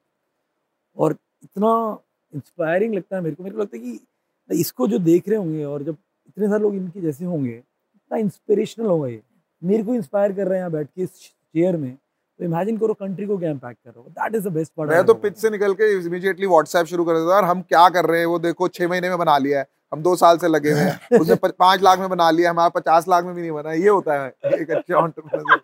और 1.04 1.16
इतना 1.43 1.99
इंस्पायरिंग 2.33 2.95
लगता 2.95 3.17
है 3.17 3.23
मेरे 3.23 3.35
को। 3.35 3.43
मेरे 3.43 3.57
को 3.57 3.63
लगता 3.63 3.77
है 3.77 3.83
कि 3.83 4.61
इसको 4.61 4.87
जो 4.89 4.99
देख 4.99 5.29
रहे 5.29 5.39
होंगे 5.39 5.65
और 5.65 5.83
जब 5.83 5.97
इतने 6.29 6.49
सारे 6.49 6.63
लोग 6.63 6.75
इनके 6.75 7.01
जैसे 7.01 7.25
होंगे 7.25 7.53
इतना 7.53 8.19
इंस्पिरेशनल 8.19 8.87
होगा 8.87 9.09
ये। 9.09 9.21
मेरे 9.63 9.83
को 9.83 9.95
इंस्पायर 9.95 10.33
कर 10.33 10.47
रहे 10.47 10.59
हैं 10.59 10.61
यहाँ 10.61 10.71
बैठ 10.73 10.87
के 10.87 11.03
इस 11.03 11.11
चेयर 11.11 11.77
में। 11.77 11.95
तो 11.95 12.45
इमेजिन 12.45 12.79
करो 12.79 12.95
कंट्री 12.95 13.27
को 13.27 13.37
क्या 13.39 13.51
इम्पैक्ट 13.51 13.79
कर 13.85 13.91
रहा 13.91 14.01
होगा। 14.01 14.23
That 14.23 14.35
is 14.35 14.49
the 14.49 14.53
best 14.53 14.73
part 14.77 14.91
मैं 14.91 15.05
तो 15.07 15.15
पिच 15.15 15.37
से 15.39 15.51
निकल 15.51 15.75
के 15.75 15.93
इमीडिएटली 15.97 16.47
व्हाट्सएप 16.47 16.87
शुरू 16.87 17.05
कर 17.05 17.13
देता 17.13 17.25
हूँ, 17.25 17.35
और 17.35 17.45
हम 17.45 17.63
क्या 17.63 17.89
कर 17.89 18.07
रहे 18.07 18.19
हैं? 18.21 18.27
वो 18.27 18.39
देखो 18.39 18.69
छह 18.69 18.89
महीने 18.89 19.09
में 19.09 19.19
बना 19.19 19.37
लिया 19.39 19.59
है। 19.59 19.67
हम 19.93 20.03
दो 20.03 20.15
साल 20.17 20.39
से 20.39 20.49
लगे 20.49 20.71
हुए 20.73 20.81
हैं। 20.81 21.19
उसने 21.21 21.35
पाँच 21.45 21.83
लाख 21.83 21.99
में 21.99 22.09
बना 22.09 22.31
लिया 22.31 22.51
हमारा 22.51 22.69
पचास 22.71 23.09
लाख 23.09 23.25
में 23.25 23.35
भी 23.35 23.41
नहीं 23.41 23.51
बना 23.51 23.73
ये 23.73 23.89
होता 23.89 24.23
है 24.23 24.29
एक 24.55 24.71
अच्छे 24.71 24.95
entrepreneur 24.95 25.61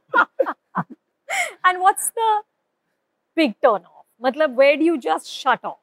And 1.65 1.81
what's 1.81 2.11
the 2.11 2.31
big 3.37 3.55
turn 4.22 4.26
off? 4.26 4.36
Matlab, 4.36 4.56
where 4.56 4.78
do 4.78 4.84
you 4.84 4.98
just 4.98 5.28
shut 5.28 5.64
off? 5.64 5.78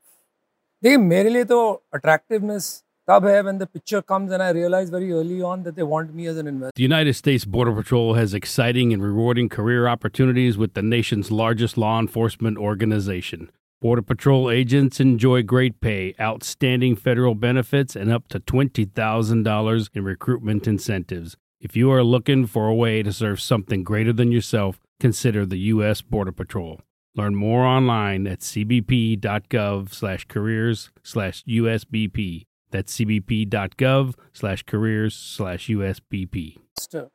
देखिए 0.85 0.97
मेरे 0.97 1.31
लिए 1.31 1.45
तो 1.45 1.83
attractiveness 1.97 2.85
तब 3.09 3.27
है 3.27 3.43
when 3.45 3.59
the 3.59 3.67
picture 3.67 4.03
comes 4.03 4.33
and 4.33 4.43
I 4.43 4.51
realize 4.51 4.91
very 4.91 5.13
early 5.13 5.43
on 5.43 5.63
that 5.63 5.77
they 5.77 5.83
want 5.83 6.15
me 6.15 6.27
as 6.27 6.37
an 6.37 6.47
investor. 6.47 6.73
The 6.77 6.83
United 6.83 7.15
States 7.15 7.45
Border 7.45 7.73
Patrol 7.73 8.15
has 8.15 8.35
exciting 8.35 8.93
and 8.93 9.03
rewarding 9.03 9.49
career 9.49 9.87
opportunities 9.87 10.59
with 10.59 10.75
the 10.75 10.83
nation's 10.83 11.31
largest 11.31 11.77
law 11.77 12.01
enforcement 12.01 12.59
organization. 12.59 13.51
Border 13.81 14.03
Patrol 14.03 14.51
agents 14.51 15.01
enjoy 15.01 15.43
great 15.43 15.81
pay, 15.81 16.15
outstanding 16.19 16.97
federal 16.97 17.35
benefits, 17.35 17.97
and 17.97 18.11
up 18.11 18.29
to 18.29 18.41
$20,000 18.41 19.89
in 19.95 20.05
recruitment 20.05 20.67
incentives. 20.67 21.37
If 21.61 21.77
you 21.77 21.91
are 21.91 22.03
looking 22.03 22.47
for 22.47 22.69
a 22.69 22.75
way 22.75 23.03
to 23.03 23.13
serve 23.13 23.41
something 23.41 23.85
greater 23.85 24.13
than 24.13 24.33
yourself, 24.33 24.81
consider 25.01 25.45
the 25.45 25.59
U.S. 25.59 26.01
Border 26.01 26.33
Patrol. 26.33 26.81
Learn 27.19 27.35
more 27.37 27.63
online 27.65 28.27
at 28.27 28.41
cbp.gov 28.41 29.95
slash 29.95 30.25
careers 30.27 30.91
slash 31.03 31.45
USBP. 31.45 32.47
That's 32.71 32.97
cbp.gov 32.97 34.15
slash 34.33 34.63
careers 34.65 35.15
slash 35.15 35.69
USBP. 35.69 36.59
investor. 36.77 37.11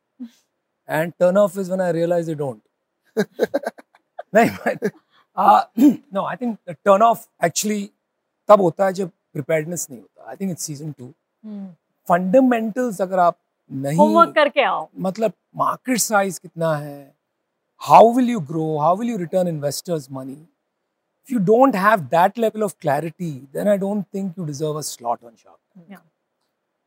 And 0.86 1.12
turn 1.18 1.36
off 1.36 1.56
is 1.56 1.68
when 1.68 1.80
I 1.80 1.90
realize 1.90 2.26
they 2.26 2.34
don't. 2.34 2.62
नहीं 4.34 4.50
but 4.64 4.92
uh, 5.36 5.62
no, 6.10 6.24
I 6.24 6.36
think 6.36 6.58
the 6.66 6.76
turn 6.84 7.02
off 7.02 7.26
actually 7.40 7.90
तब 8.48 8.60
होता 8.60 8.86
है 8.86 8.92
जब 8.92 9.10
preparedness 9.36 9.90
नहीं 9.90 10.00
होता. 10.00 10.32
I 10.32 10.36
think 10.36 10.52
it's 10.52 10.62
season 10.70 10.94
two. 10.94 11.12
Fundamentals 12.10 13.00
अगर 13.00 13.18
आप 13.18 13.38
नहीं 13.72 13.98
Homework 13.98 14.34
करके 14.34 14.62
आओ. 14.62 14.88
मतलब 14.98 15.32
market 15.56 16.00
size 16.06 16.38
कितना 16.38 16.74
है, 16.76 17.13
how 17.87 18.05
will 18.07 18.29
you 18.33 18.41
grow, 18.41 18.79
how 18.79 18.95
will 18.95 19.05
you 19.05 19.17
return 19.17 19.47
investors 19.47 20.09
money? 20.09 20.37
If 21.23 21.31
you 21.31 21.39
don't 21.39 21.75
have 21.75 22.09
that 22.09 22.37
level 22.37 22.63
of 22.63 22.79
clarity, 22.79 23.47
then 23.51 23.67
I 23.67 23.77
don't 23.77 24.09
think 24.11 24.37
you 24.37 24.45
deserve 24.45 24.75
a 24.75 24.83
slot 24.83 25.19
on 25.23 25.35
Shark. 25.35 25.59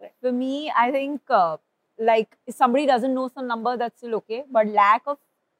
Tank. 0.01 0.13
For 0.21 0.33
me, 0.33 0.73
I 0.77 0.91
think 0.91 1.21
uh, 1.29 1.57
like 1.99 2.37
if 2.47 2.55
somebody 2.55 2.87
doesn't 2.87 3.15
know 3.15 3.29
some 3.29 3.49
number, 3.49 3.77
that's 3.77 3.99
still 3.99 4.15
okay. 4.17 4.45
But 4.51 4.69
lack 4.69 5.03
of 5.07 5.19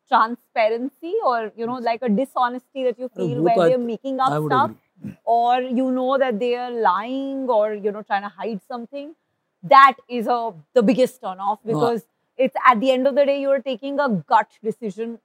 transparency 0.09 1.15
or 1.25 1.53
you 1.57 1.67
know 1.67 1.75
like 1.75 2.03
a 2.03 2.09
dishonesty 2.09 2.85
that 2.85 2.99
you 2.99 3.11
feel 3.15 3.43
when 3.43 3.59
they're 3.59 3.79
making 3.79 4.19
up 4.21 4.29
stuff 4.47 4.71
agree. 5.01 5.17
or 5.25 5.61
you 5.61 5.91
know 5.91 6.17
that 6.17 6.39
they 6.39 6.55
are 6.55 6.71
lying 6.71 7.47
or 7.49 7.75
you 7.75 7.93
know 7.93 8.03
trying 8.03 8.23
to 8.23 8.29
hide 8.29 8.61
something 8.67 9.15
that 9.63 9.97
is 10.09 10.27
a 10.27 10.55
the 10.75 10.83
biggest 10.83 11.21
turn 11.21 11.39
off 11.39 11.59
because 11.67 12.07
it's 12.39 12.57
at 12.67 12.81
the 12.81 12.91
end 12.91 13.07
of 13.07 13.17
the 13.17 13.27
day 13.27 13.39
you're 13.41 13.61
taking 13.61 14.01
a 14.01 14.09
gut 14.09 14.49
decision 14.63 15.19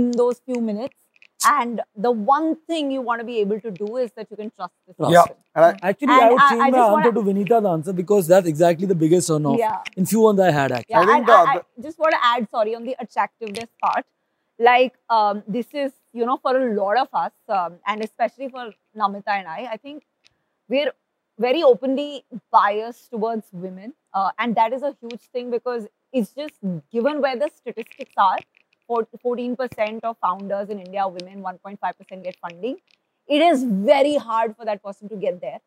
in 0.00 0.10
those 0.20 0.38
few 0.50 0.60
minutes 0.68 0.96
and 1.46 1.80
the 2.04 2.10
one 2.10 2.46
thing 2.68 2.90
you 2.90 3.00
want 3.08 3.20
to 3.22 3.26
be 3.30 3.38
able 3.40 3.60
to 3.64 3.70
do 3.78 3.88
is 4.02 4.12
that 4.18 4.30
you 4.30 4.36
can 4.42 4.50
trust 4.58 4.72
this 4.86 4.96
person. 4.96 5.12
Yeah. 5.12 5.24
And 5.54 5.64
I, 5.66 5.88
Actually, 5.90 6.14
I 6.18 6.28
would 6.30 6.40
I- 6.44 6.48
change 6.50 6.62
I 6.62 6.70
my 6.70 6.78
answer 6.78 6.92
wanna- 6.92 7.12
to 7.12 7.22
Vineeta's 7.28 7.66
answer 7.72 7.92
because 7.92 8.26
that's 8.32 8.46
exactly 8.52 8.86
the 8.92 8.94
biggest 9.02 9.28
turn 9.28 9.44
off 9.50 9.58
Yeah. 9.58 9.82
in 9.96 10.06
few 10.06 10.20
ones 10.20 10.40
I 10.40 10.50
had 10.50 10.72
actually. 10.72 10.94
Yeah, 10.94 11.00
I 11.00 11.06
think 11.06 11.18
and 11.18 11.28
the 11.28 11.32
I, 11.32 11.56
I 11.60 11.82
just 11.88 11.98
want 11.98 12.12
to 12.12 12.24
add, 12.32 12.48
sorry, 12.50 12.74
on 12.74 12.84
the 12.84 12.96
attractiveness 13.06 13.70
part. 13.82 14.04
Like, 14.58 14.94
um, 15.10 15.42
this 15.48 15.66
is, 15.74 15.92
you 16.12 16.24
know, 16.24 16.36
for 16.38 16.56
a 16.56 16.74
lot 16.74 16.96
of 17.04 17.08
us, 17.12 17.32
um, 17.48 17.74
and 17.86 18.02
especially 18.04 18.48
for 18.48 18.72
Namita 18.96 19.28
and 19.40 19.48
I, 19.48 19.60
I 19.72 19.76
think 19.76 20.04
we're 20.68 20.92
very 21.38 21.62
openly 21.62 22.24
biased 22.52 23.10
towards 23.10 23.46
women. 23.52 23.92
Uh, 24.14 24.30
and 24.38 24.54
that 24.54 24.72
is 24.72 24.82
a 24.82 24.96
huge 25.00 25.22
thing 25.32 25.50
because 25.50 25.88
it's 26.12 26.32
just 26.32 26.54
given 26.92 27.20
where 27.20 27.36
the 27.36 27.50
statistics 27.54 28.12
are, 28.16 28.38
for- 28.38 28.53
14% 28.90 30.00
of 30.02 30.16
founders 30.18 30.68
in 30.68 30.80
India 30.80 31.02
are 31.02 31.10
women, 31.10 31.42
1.5% 31.42 32.24
get 32.24 32.36
funding. 32.40 32.76
It 33.26 33.40
is 33.40 33.64
very 33.64 34.16
hard 34.16 34.56
for 34.56 34.64
that 34.64 34.82
person 34.82 35.08
to 35.08 35.16
get 35.16 35.40
there. 35.40 35.60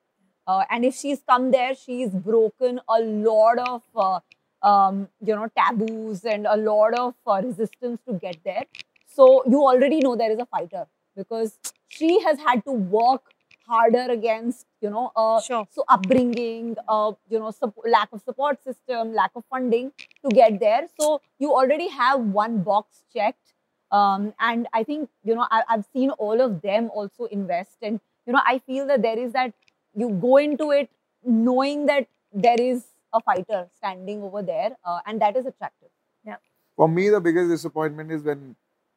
Uh, 0.45 0.63
and 0.69 0.85
if 0.85 0.95
she's 0.95 1.21
come 1.27 1.51
there, 1.51 1.75
she's 1.75 2.09
broken 2.09 2.79
a 2.87 3.01
lot 3.01 3.59
of 3.59 3.83
uh, 3.95 4.19
um, 4.65 5.09
you 5.21 5.35
know 5.35 5.49
taboos 5.57 6.23
and 6.23 6.47
a 6.47 6.55
lot 6.55 6.93
of 6.97 7.15
uh, 7.25 7.41
resistance 7.43 7.99
to 8.07 8.13
get 8.13 8.37
there. 8.45 8.63
So 9.07 9.43
you 9.45 9.61
already 9.61 9.99
know 9.99 10.15
there 10.15 10.31
is 10.31 10.39
a 10.39 10.45
fighter 10.45 10.85
because 11.15 11.57
she 11.87 12.21
has 12.21 12.39
had 12.39 12.63
to 12.65 12.71
work 12.71 13.33
harder 13.67 14.05
against 14.11 14.65
you 14.81 14.89
know 14.89 15.11
uh, 15.15 15.41
Sure. 15.41 15.67
so 15.69 15.83
upbringing, 15.89 16.75
uh, 16.87 17.11
you 17.29 17.39
know 17.39 17.51
sup- 17.51 17.77
lack 17.85 18.09
of 18.11 18.21
support 18.21 18.63
system, 18.63 19.13
lack 19.13 19.31
of 19.35 19.43
funding 19.49 19.91
to 20.25 20.29
get 20.35 20.59
there. 20.59 20.87
So 20.99 21.21
you 21.39 21.51
already 21.53 21.87
have 21.89 22.19
one 22.21 22.63
box 22.63 23.03
checked. 23.13 23.53
Um, 23.91 24.33
and 24.39 24.67
I 24.73 24.83
think 24.83 25.09
you 25.23 25.35
know 25.35 25.47
I, 25.49 25.63
I've 25.69 25.85
seen 25.93 26.11
all 26.11 26.41
of 26.41 26.61
them 26.61 26.89
also 26.93 27.25
invest, 27.25 27.77
and 27.81 27.99
you 28.25 28.33
know 28.33 28.41
I 28.45 28.59
feel 28.59 28.87
that 28.87 29.01
there 29.01 29.17
is 29.17 29.33
that 29.33 29.53
you 29.95 30.09
go 30.09 30.37
into 30.37 30.71
it 30.71 30.89
knowing 31.23 31.85
that 31.87 32.07
there 32.33 32.59
is 32.59 32.85
a 33.13 33.21
fighter 33.21 33.67
standing 33.77 34.21
over 34.23 34.41
there, 34.41 34.75
uh, 34.85 34.99
and 35.05 35.21
that 35.21 35.35
is 35.37 35.45
attractive. 35.45 35.89
Yeah 36.25 36.37
for 36.75 36.87
me, 36.87 37.09
the 37.09 37.19
biggest 37.19 37.49
disappointment 37.49 38.11
is 38.11 38.23
when, 38.23 38.55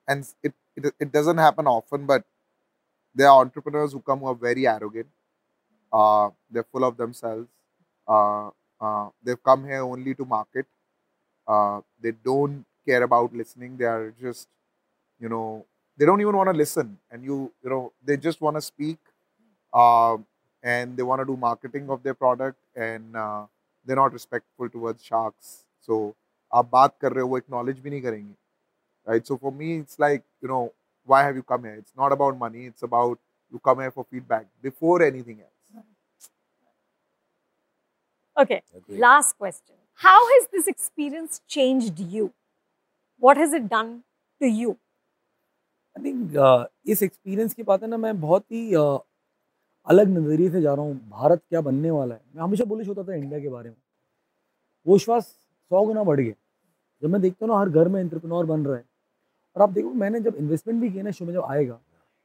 and 0.08 0.26
it, 0.42 0.54
it 0.76 0.94
it 1.00 1.12
doesn't 1.12 1.38
happen 1.38 1.66
often, 1.66 2.06
but 2.06 2.24
there 3.19 3.29
are 3.29 3.41
entrepreneurs 3.41 3.93
who 3.93 3.99
come 3.99 4.19
who 4.19 4.27
are 4.27 4.35
very 4.35 4.67
arrogant. 4.67 5.07
Uh, 5.91 6.29
they're 6.49 6.63
full 6.71 6.83
of 6.83 6.97
themselves. 6.97 7.47
Uh, 8.07 8.49
uh, 8.81 9.09
they've 9.23 9.41
come 9.43 9.65
here 9.65 9.81
only 9.81 10.13
to 10.15 10.25
market. 10.25 10.65
Uh, 11.47 11.81
they 12.01 12.11
don't 12.11 12.65
care 12.87 13.03
about 13.03 13.33
listening. 13.33 13.77
They 13.77 13.85
are 13.85 14.13
just, 14.19 14.47
you 15.19 15.29
know, 15.29 15.65
they 15.97 16.05
don't 16.05 16.21
even 16.21 16.35
want 16.35 16.49
to 16.49 16.55
listen, 16.55 16.97
and 17.09 17.23
you, 17.23 17.51
you 17.63 17.69
know, 17.69 17.93
they 18.03 18.17
just 18.17 18.41
want 18.41 18.57
to 18.57 18.61
speak, 18.61 18.97
uh, 19.73 20.17
and 20.61 20.97
they 20.97 21.03
want 21.03 21.21
to 21.21 21.25
do 21.25 21.37
marketing 21.37 21.89
of 21.89 22.03
their 22.03 22.13
product, 22.13 22.57
and 22.75 23.15
uh, 23.15 23.45
they're 23.85 23.95
not 23.95 24.11
respectful 24.11 24.69
towards 24.69 25.03
sharks. 25.03 25.65
So 25.81 26.15
आप 26.53 26.69
बात 26.71 26.95
कर 27.01 27.13
रहे 27.13 27.21
हो 27.21 27.27
वो 27.27 27.37
acknowledge 27.37 27.79
भी 27.79 27.89
नहीं 27.89 28.01
करेंगे 28.01 28.33
right 29.09 29.25
so 29.25 29.35
for 29.35 29.51
me 29.53 29.75
it's 29.77 29.99
like 29.99 30.23
you 30.43 30.49
know 30.49 30.59
why 31.10 31.24
have 31.24 31.36
you 31.36 31.42
come 31.48 31.64
here 31.64 31.78
it's 31.78 31.92
not 31.98 32.12
about 32.12 32.38
money 32.40 32.66
it's 32.66 32.84
about 32.84 33.18
you 33.52 33.58
come 33.64 33.80
here 33.80 33.90
for 33.90 34.04
feedback 34.04 34.46
before 34.62 35.02
anything 35.04 35.38
else 35.38 35.58
Okay. 38.36 38.62
Last 38.90 39.36
question. 39.36 39.76
How 40.00 40.18
has 40.26 40.46
this 40.48 40.66
experience 40.66 41.40
changed 41.46 41.98
you? 42.00 42.32
What 43.22 43.36
has 43.36 43.52
it 43.52 43.68
done 43.68 43.90
to 44.40 44.48
you? 44.50 44.76
I 45.96 46.02
think 46.04 46.68
इस 46.86 47.02
experience 47.02 47.54
की 47.54 47.62
बात 47.62 47.82
है 47.82 47.88
ना 47.88 47.96
मैं 47.96 48.20
बहुत 48.20 48.44
ही 48.52 48.60
uh, 48.74 48.98
अलग 49.86 50.08
नज़रिए 50.08 50.50
से 50.50 50.60
जा 50.60 50.74
रहा 50.74 50.84
हूँ 50.84 50.94
भारत 51.10 51.42
क्या 51.48 51.60
बनने 51.60 51.90
वाला 51.90 52.14
है 52.14 52.20
मैं 52.34 52.42
हमेशा 52.42 52.64
बुलिश 52.64 52.88
होता 52.88 53.02
था 53.04 53.14
इंडिया 53.14 53.40
के 53.40 53.48
बारे 53.48 53.68
में 53.68 53.76
वो 54.86 54.92
विश्वास 54.92 55.24
सौ 55.24 55.84
गुना 55.86 56.02
बढ़ 56.04 56.20
गया 56.20 56.34
जब 57.02 57.10
मैं 57.10 57.20
देखता 57.20 57.46
हूँ 57.46 57.52
ना 57.54 57.60
हर 57.60 57.68
घर 57.70 57.88
में 57.88 58.00
एंटरप्रेन्योर 58.00 58.46
बन 58.46 58.64
रहा 58.66 58.76
है 58.76 58.84
और 59.56 59.62
आप 59.62 59.70
देखो 59.70 59.90
मैंने 59.94 60.20
जब 60.20 60.36
इन्वेस्टमेंट 60.36 60.80
भी 60.80 60.90
किया 60.90 61.02
ना 61.04 61.10
शो 61.10 61.24
में 61.24 61.32
जब 61.32 61.44
आएगा, 61.44 61.78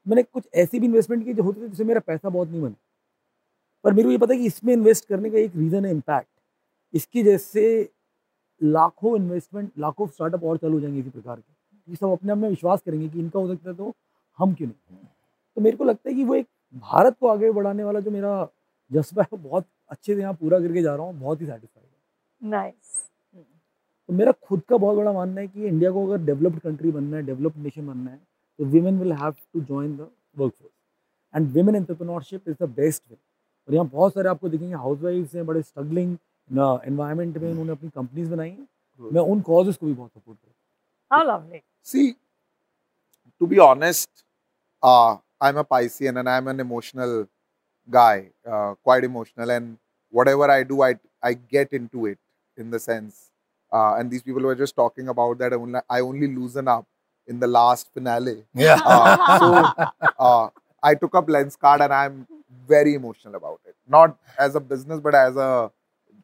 मैंने 0.06 0.24
कुछ 0.24 0.48
ऐसी 0.56 0.80
भी 0.80 0.86
इन्वेस्टमेंट 0.86 1.26
की 1.26 1.34
जो 1.34 1.44
होती 1.44 1.62
थी, 1.62 1.68
जिससे 1.68 1.84
मेरा 1.84 2.00
पैसा 2.00 2.30
बहुत 2.30 2.50
नहीं 2.50 2.62
बना। 2.62 2.76
पर 3.86 3.94
मेरे 3.94 4.04
को 4.04 4.12
ये 4.12 4.18
पता 4.18 4.34
है 4.34 4.40
कि 4.40 4.46
इसमें 4.46 4.74
इन्वेस्ट 4.74 5.08
करने 5.08 5.30
का 5.30 5.38
एक 5.38 5.56
रीज़न 5.56 5.86
है 5.86 5.92
इम्पैक्ट 5.92 6.30
इसकी 6.94 7.24
जैसे 7.24 7.90
लाखों 8.62 9.16
इन्वेस्टमेंट 9.16 9.72
लाखों 9.80 10.08
स्टार्टअप 10.08 10.44
और 10.44 10.58
चालू 10.58 10.74
हो 10.74 10.80
जाएँगे 10.80 11.00
इसी 11.00 11.10
प्रकार 11.10 11.36
के। 11.36 11.92
ये 11.92 11.96
सब 11.96 12.12
अपने 12.12 12.32
आप 12.32 12.38
में 12.38 12.50
विश्वास 12.50 12.82
करेंगे 12.86 13.10
कि 13.10 13.20
इनका 13.20 13.40
हो 13.40 13.48
सकता 13.48 13.70
है 13.70 13.76
तो 13.76 13.94
हम 14.40 14.54
क्यों 14.54 14.68
नहीं? 14.68 14.98
तो 15.58 15.62
मेरे 15.62 15.78
को 15.78 15.84
लगता 15.84 16.10
है 16.10 16.16
कि 16.16 16.24
वो 16.24 16.36
एक 16.36 16.48
भारत 16.76 17.18
को 17.20 17.28
आगे 17.28 17.52
बढ़ाने 17.52 17.84
वाला 17.84 18.00
जो 18.00 18.12
मेरा 18.12 18.48
जज्बा 18.92 19.24
है 19.24 19.38
बहुत 19.38 19.66
अच्छे 19.90 20.16
से 20.16 20.22
यहाँ 20.22 20.34
पूरा 20.34 20.60
करके 20.60 20.82
जा 20.82 20.96
रहा 20.96 21.06
हूँ, 21.06 21.20
बहुत 21.20 21.42
ही 21.42 21.46
सेटिस्फाइड 21.46 21.86
है। 21.86 22.52
Nice. 22.52 23.15
तो 24.10 24.14
मेरा 24.14 24.32
खुद 24.48 24.62
का 24.70 24.78
बहुत 24.78 24.98
बड़ा 24.98 25.12
मानना 25.12 25.42
है 25.42 25.48
कि 25.48 25.66
इंडिया 25.68 25.92
को 25.92 26.06
अगर 26.08 26.26
डेवलप्ड 26.26 26.60
कंट्री 26.60 26.92
बनना 26.92 27.18
है 27.18 27.24
डेवलप्ड 27.26 27.58
नेशन 27.64 27.88
बनना 27.88 28.12
है 28.12 28.20
तो 28.60 28.66
women 28.74 29.00
will 29.00 29.14
have 29.14 29.36
to 29.54 29.62
join 29.62 29.96
the 29.98 30.10
work 30.40 30.54
force 30.54 30.72
and 31.34 31.50
women 31.54 31.76
entrepreneurship 31.76 32.50
is 32.50 32.64
the 32.64 32.70
best 32.76 33.04
way 33.12 33.18
और 33.68 33.74
यहाँ 33.76 33.88
बहुत 33.88 34.14
सारे 34.14 34.30
आपको 34.30 34.50
देखेंगे 34.50 34.76
हाउस 34.76 35.02
वाइफ्स 35.02 35.36
हैं 35.36 35.46
बड़े 35.46 35.62
स्ट्रगलिंग 35.62 36.18
एनवायरमेंट 36.50 37.38
में 37.38 37.50
उन्होंने 37.50 37.72
अपनी 37.72 37.90
कंपनीज़ 37.90 38.30
बनाई 38.32 38.50
हैं 38.50 38.68
मैं 39.14 39.22
उन 39.22 39.42
कॉजेज 39.42 39.78
को 39.78 39.86
भी 39.86 39.94
बहुत 39.94 40.12
सपोर्ट 40.12 40.38
करता 40.38 40.54
lovely. 41.24 41.64
See, 41.82 42.16
to 43.42 43.48
be 43.48 43.60
honest, 43.60 44.10
uh, 44.84 45.18
I'm 45.40 45.58
a 45.58 45.64
Piscean 45.64 46.20
and 46.20 46.30
I'm 46.30 46.48
an 46.48 46.60
emotional 46.60 47.28
guy, 47.90 48.32
uh, 48.46 48.76
quite 48.84 49.04
emotional. 49.04 49.52
And 49.52 49.78
whatever 50.14 50.50
I 50.50 50.64
do, 50.64 50.82
I 50.82 50.96
I 51.22 51.34
get 51.34 51.74
into 51.74 52.08
it 52.08 52.20
in 52.58 52.72
the 52.72 52.80
sense. 52.80 53.32
Uh, 53.76 53.96
and 54.00 54.10
these 54.12 54.24
people 54.24 54.44
were 54.50 54.56
just 54.56 54.76
talking 54.76 55.10
about 55.10 55.38
that. 55.40 55.54
I 55.90 56.00
only, 56.00 56.28
loosen 56.28 56.68
up 56.68 56.86
in 57.28 57.40
the 57.40 57.48
last 57.48 57.90
finale. 57.94 58.44
Yeah. 58.54 58.80
Uh, 58.86 59.40
so 59.40 59.48
uh, 60.20 60.50
I 60.82 60.96
took 60.96 61.16
up 61.16 61.28
Lenskart 61.28 61.82
and 61.82 61.94
I'm 61.94 62.28
very 62.68 62.94
emotional 62.94 63.36
about 63.36 63.60
it. 63.68 63.76
Not 63.88 64.18
as 64.40 64.56
a 64.56 64.60
business, 64.60 65.00
but 65.00 65.16
as 65.16 65.36
a. 65.36 65.72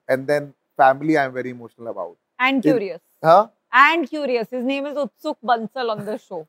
And 0.08 0.28
then 0.28 0.54
family, 0.78 1.18
I'm 1.18 1.34
very 1.34 1.50
emotional 1.50 1.90
about. 1.90 2.18
And 2.40 2.62
curious. 2.62 3.02
It, 3.24 3.26
huh? 3.26 3.48
And 3.72 4.10
curious. 4.10 4.50
His 4.50 4.64
name 4.64 4.86
is 4.86 4.96
Utsuk 4.96 5.36
Bansal 5.44 5.90
on 5.90 6.06
the 6.06 6.18
show. 6.18 6.48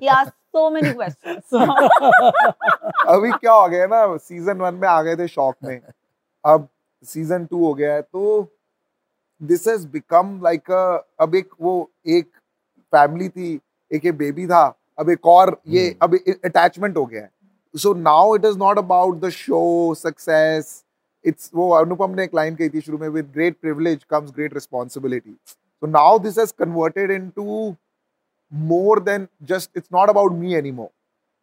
he 0.00 0.08
asked 0.18 0.34
so 0.52 0.70
many 0.70 0.92
questions. 0.94 1.44
अभी 3.14 3.30
क्या 3.40 3.52
हो 3.52 3.68
गया 3.68 3.86
ना 3.86 4.16
season 4.28 4.58
one 4.60 4.74
में 4.74 4.88
आ 4.88 5.00
गए 5.02 5.16
थे 5.16 5.26
shock 5.28 5.56
में 5.64 5.80
अब 6.52 6.68
सीजन 7.12 7.44
टू 7.50 7.64
हो 7.64 7.72
गया 7.74 7.94
है 7.94 8.02
तो 8.02 8.22
दिस 9.41 9.67
हैज 9.67 9.85
बिकम 9.93 10.39
लाइक 10.43 10.71
अब 11.21 11.35
एक 11.35 11.49
वो 11.61 11.73
एक 12.17 12.27
फैमिली 12.93 13.29
थी 13.29 13.59
एक 13.91 14.05
ये 14.05 14.11
बेबी 14.23 14.47
था 14.47 14.65
अब 14.99 15.09
एक 15.09 15.25
और 15.27 15.59
ये 15.67 15.89
Hmm. 15.89 16.03
अब 16.03 16.15
अटैचमेंट 16.45 16.97
हो 16.97 17.05
गया 17.05 17.21
है 17.21 17.31
so 17.73 17.93
now 17.93 18.35
it 18.35 18.45
is 18.45 18.57
not 18.57 18.77
about 18.77 19.19
the 19.19 19.29
show 19.29 19.93
success 19.97 20.83
it's 21.25 21.51
वो 21.55 21.69
अनुपम 21.75 22.11
ने 22.15 22.23
एक 22.23 22.35
लाइन 22.35 22.55
कही 22.55 22.69
थी 22.69 22.81
शुरू 22.81 22.97
में 22.97 23.07
with 23.09 23.31
great 23.33 23.57
privilege 23.61 24.03
comes 24.09 24.31
great 24.35 24.53
responsibility 24.53 25.31
so 25.31 25.87
now 25.87 26.19
this 26.19 26.37
has 26.39 26.51
converted 26.59 27.11
into 27.11 27.75
more 28.51 28.99
than 28.99 29.27
just 29.43 29.69
it's 29.75 29.91
not 29.91 30.09
about 30.09 30.33
me 30.33 30.55
anymore 30.55 30.91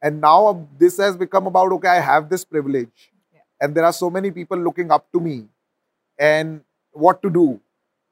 and 0.02 0.20
now 0.20 0.46
uh, 0.46 0.52
this 0.78 0.96
has 0.98 1.16
become 1.16 1.46
about 1.46 1.72
okay 1.72 1.88
i 1.88 2.00
have 2.00 2.28
this 2.28 2.44
privilege 2.44 3.10
and 3.60 3.74
there 3.74 3.84
are 3.84 3.92
so 3.92 4.10
many 4.10 4.30
people 4.30 4.56
looking 4.58 4.90
up 4.90 5.04
to 5.12 5.20
me 5.20 5.34
and 6.18 6.60
what 6.96 7.20
to 7.22 7.30
do 7.30 7.44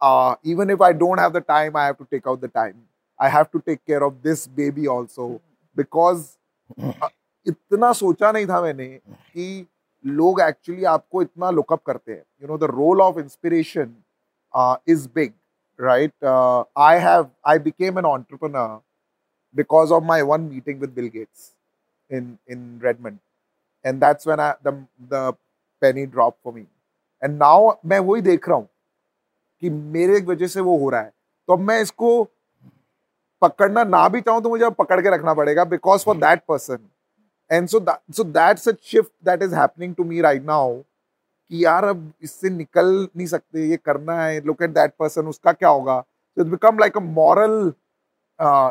uh, 0.05 0.35
even 0.43 0.71
if 0.71 0.81
i 0.81 0.93
don't 0.93 1.19
have 1.19 1.33
the 1.33 1.41
time 1.41 1.77
i 1.77 1.85
have 1.87 1.99
to 1.99 2.07
take 2.15 2.27
out 2.27 2.41
the 2.41 2.53
time 2.61 2.77
i 3.19 3.29
have 3.29 3.51
to 3.51 3.61
take 3.61 3.85
care 3.87 4.03
of 4.09 4.21
this 4.23 4.47
baby 4.61 4.87
also 4.97 5.41
because 5.77 6.39
uh, 6.83 7.09
इतना 7.47 7.93
सोचा 7.93 8.31
नहीं 8.33 8.47
था 8.47 8.61
मैंने 8.63 8.87
कि 8.87 9.67
लोग 10.07 10.41
actually 10.41 10.85
आपको 10.95 11.23
इतना 11.23 11.51
look up 11.51 11.83
करते 11.87 12.13
हैं 12.13 12.23
you 12.43 12.49
know 12.49 12.59
the 12.59 12.71
role 12.71 13.01
of 13.01 13.19
inspiration 13.19 13.95
is 14.89 15.09
big 15.15 15.33
right? 15.81 16.13
Uh, 16.23 16.65
I 16.77 16.99
have 16.99 17.31
I 17.45 17.59
became 17.59 17.97
an 17.97 18.05
entrepreneur 18.05 18.81
because 19.55 19.91
of 19.91 20.05
my 20.05 20.23
one 20.23 20.49
meeting 20.51 20.79
with 20.79 20.95
Bill 20.95 21.09
Gates 21.09 21.53
in 22.11 22.39
in 22.47 22.79
Redmond, 22.83 23.19
and 23.85 24.01
that's 24.01 24.27
when 24.27 24.41
I 24.41 24.55
the 24.63 24.75
the 25.09 25.23
penny 25.83 26.07
dropped 26.07 26.43
for 26.43 26.53
me. 26.53 26.67
And 27.23 27.39
now 27.39 27.79
मैं 27.87 27.99
वही 28.01 28.23
देख 28.23 28.49
रहा 28.49 28.57
हूँ 28.57 28.69
कि 29.66 29.70
मेरे 29.70 30.20
वजह 30.22 30.48
से 30.48 30.62
वो 30.62 30.78
हो 30.78 30.90
रहा 30.90 31.02
है। 31.02 31.12
तो 31.48 31.54
अब 31.54 31.60
मैं 31.60 31.82
इसको 31.82 32.24
पकड़ना 33.42 33.84
ना 33.84 34.08
भी 34.10 34.22
चाहूँ 34.22 34.42
तो 34.42 34.50
मुझे 34.50 34.70
पकड़ 34.70 35.00
के 35.02 35.10
रखना 35.10 35.34
पड़ेगा 35.34 35.64
because 35.66 36.04
for 36.06 36.18
that 36.18 36.42
person 36.48 36.78
and 37.52 37.68
so 37.68 37.80
so 38.12 38.24
that 38.24 38.60
a 38.60 38.72
shift 38.84 39.12
that 39.26 39.42
is 39.44 39.56
happening 39.56 39.96
to 39.96 40.04
me 40.04 40.22
right 40.22 40.44
now 40.46 40.74
कि 40.74 41.64
यार 41.66 41.84
अब 41.86 42.12
इससे 42.24 42.50
निकल 42.50 43.08
नहीं 43.18 43.28
सकते 43.28 43.68
ये 43.70 43.78
करना 43.78 44.22
है 44.24 44.40
लुक 44.46 44.62
एट 44.62 44.70
दैट 44.70 44.94
पर्सन 45.00 45.28
उसका 45.28 45.52
क्या 45.52 45.70
होगा? 45.70 46.00
So 46.02 46.42
it 46.42 46.48
become 46.48 46.80
like 46.80 46.98
a 46.98 47.02
moral 47.02 47.74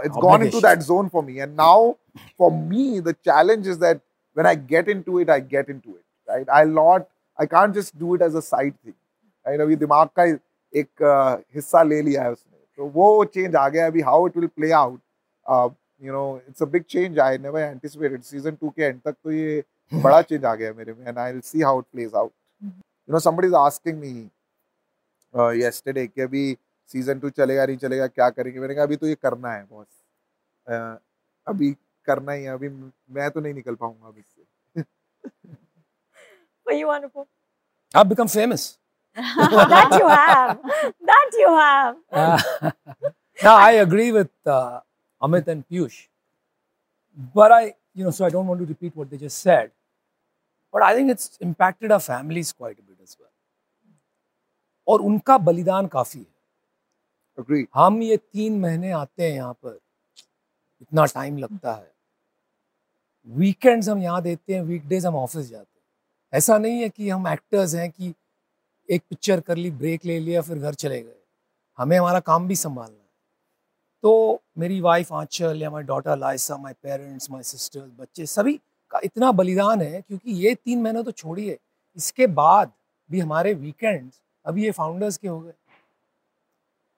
it's 0.07 0.17
gone 0.17 0.43
into 0.51 0.61
that 0.61 0.79
zone 0.79 1.09
for 1.09 1.25
me 1.25 1.39
and 1.39 1.55
now 1.57 1.93
for 2.39 2.53
me 2.53 3.01
the 3.01 3.13
challenge 3.13 3.69
is 3.69 3.79
that 3.81 4.01
when 4.37 4.47
I 4.47 4.57
get 4.57 4.89
into 4.89 5.21
it 5.21 5.31
I 5.31 5.41
get 5.41 5.71
into 5.71 5.91
it 5.91 6.31
right 6.31 6.51
I 6.51 6.65
not 6.65 7.07
I 7.39 7.47
can't 7.47 7.75
just 7.75 7.97
do 7.99 8.15
it 8.15 8.23
as 8.23 8.37
a 8.37 8.41
side 8.41 8.75
thing 8.75 8.95
right 9.47 9.61
अभी 9.61 9.77
दिमाग 9.77 10.09
का 10.19 10.25
एक 10.75 11.03
हिस्सा 11.55 11.83
ले 11.83 12.01
लिया 12.03 12.23
है 12.23 12.33
उसने। 12.33 12.59
तो 12.77 12.87
वो 12.95 13.25
चेंज 13.25 13.57
आ 13.57 13.69
गया 13.69 13.87
अभी 13.87 14.01
how 14.01 14.27
it 14.27 14.37
will 14.37 14.47
play 14.57 14.71
out 14.73 15.01
you 16.03 16.13
know 16.13 16.25
it's 16.49 16.63
a 16.63 16.67
big 16.67 16.83
change 16.91 17.19
I 17.19 17.39
never 17.39 17.61
anticipated 17.61 18.23
season 18.23 18.57
two 18.61 18.71
के 18.71 18.83
एंड 18.83 19.01
तक 19.01 19.17
तो 19.25 19.31
ये 19.33 19.63
बड़ा 20.05 20.21
चेंज 20.23 20.45
आ 20.45 20.55
गया 20.55 20.73
मेरे 20.73 20.93
में 20.93 21.07
and 21.07 21.19
I 21.19 21.33
will 21.33 21.41
see 21.41 21.63
how 21.63 21.79
it 21.79 21.85
plays 21.93 22.15
out 22.15 22.33
you 22.63 23.13
know 23.13 23.19
somebody 23.21 23.47
is 23.47 23.55
asking 23.55 23.99
me 23.99 24.31
yesterday 25.63 26.07
कि 26.07 26.21
अभी 26.21 26.57
सीज़न 26.91 27.19
टू 27.19 27.31
चलेगा 27.31 27.67
नहीं 27.67 27.77
चलेगा 27.77 28.07
क्या 28.07 28.31
करेंगे? 28.31 28.61
मैंने 28.61 28.75
कहा 28.75 28.85
अभी 28.85 28.97
तो 28.97 29.07
ये 29.07 29.15
करना 29.15 29.53
है 29.53 29.65
बॉस 29.65 29.87
uh, 30.67 30.97
अभी 31.47 31.77
करना 32.09 32.33
ही 32.33 32.45
है 32.45 32.51
अभी 32.51 32.69
मैं 32.69 33.31
तो 33.31 33.41
नहीं 33.41 33.55
निकल 33.55 33.75
पाऊँगा 33.75 34.09
अब 34.09 34.19
इससे. 34.19 34.83
For 36.67 36.73
you, 36.73 36.87
Anupam. 36.87 37.27
I've 37.95 38.09
become 38.09 38.29
famous. 38.29 38.79
That 39.15 39.97
you 39.99 40.09
have. 40.09 40.59
That 41.03 41.31
you 41.35 41.49
have. 41.49 41.97
Uh, 42.11 42.71
now 43.43 43.57
I 43.57 43.73
agree 43.73 44.11
with 44.13 44.31
uh, 44.47 44.81
Amit 45.23 45.47
and 45.49 45.65
Piyush, 45.69 46.07
but 47.35 47.53
I, 47.53 47.75
you 47.95 48.05
know, 48.05 48.11
so 48.11 48.25
I 48.25 48.31
don't 48.31 48.47
want 48.47 48.61
to 48.61 48.67
repeat 48.67 48.95
what 48.97 49.11
they 49.11 49.17
just 49.17 49.39
said, 49.39 49.71
but 50.75 50.83
I 50.83 50.95
think 50.95 51.11
it's 51.11 51.37
impacted 51.41 51.93
our 51.93 52.01
families 52.01 52.53
quite 52.53 52.79
a 52.79 52.83
bit 52.83 52.97
as 53.03 53.17
well. 53.19 53.29
और 54.89 55.01
उनका 55.01 55.37
बलिदान 55.39 55.87
काफ़ी 55.89 56.21
है 56.21 57.43
Agreed. 57.43 57.67
हम 57.75 58.03
ये 58.03 58.17
तीन 58.17 58.61
महीने 58.61 58.91
आते 58.93 59.23
हैं 59.23 59.35
यहाँ 59.35 59.53
पर 59.65 59.79
इतना 60.83 61.05
टाइम 61.15 61.39
लगता 61.39 61.73
है 61.75 61.93
वीकेंड्स 63.27 63.89
हम 63.89 64.03
यहाँ 64.03 64.23
देते 64.23 64.55
हैं 64.55 64.63
वीकडेज 64.63 65.07
हम 65.07 65.15
ऑफ़िस 65.17 65.49
जाते 65.51 65.79
हैं 65.79 66.39
ऐसा 66.39 66.59
नहीं 66.59 66.81
है 66.83 66.89
कि 66.89 67.09
हम 67.11 67.29
एक्टर्स 67.29 67.75
हैं 67.75 67.91
कि 67.91 68.15
एक 68.91 69.03
पिक्चर 69.11 69.41
कर 69.41 69.57
ली 69.57 69.71
ब्रेक 69.71 70.05
ले 70.05 70.19
लिया, 70.21 70.41
फिर 70.43 70.59
घर 70.59 70.75
चले 70.75 71.03
गए। 71.03 71.17
हमें 71.79 71.99
हमारा 71.99 72.21
काम 72.21 72.49
भी 72.49 72.57
संभालना 72.57 72.97
है। 72.97 73.09
तो 74.03 74.43
मेरी 74.59 74.81
वाइफ 74.81 75.13
आंचल 75.13 75.63
या 75.63 75.71
my 75.71 75.83
daughter 75.83 76.19
Laisa 76.19 76.57
my 76.57 76.73
parents 76.73 77.31
my 77.31 77.43
sisters 77.43 77.91
बच्चे 77.99 78.27
सभी 78.27 78.61
का 78.91 79.01
इतना 79.05 79.33
बलिदान 79.33 79.83
है 79.83 80.03
क्योंकि 80.03 80.33
ये 80.33 80.55
तीन 80.55 80.83
महीने 80.83 81.03
तो 81.03 81.11
छोड़िए। 81.11 81.59
इसके 81.97 82.27
बाद 82.27 82.73
भी 83.11 83.21
हमारे 83.21 83.55
वीकेंड्स 83.55 84.21
अभी 84.47 84.65
ये 84.65 84.71
फाउंडर्स 84.71 85.17
के 85.17 85.29
हो 85.29 85.41
गए। 85.41 85.53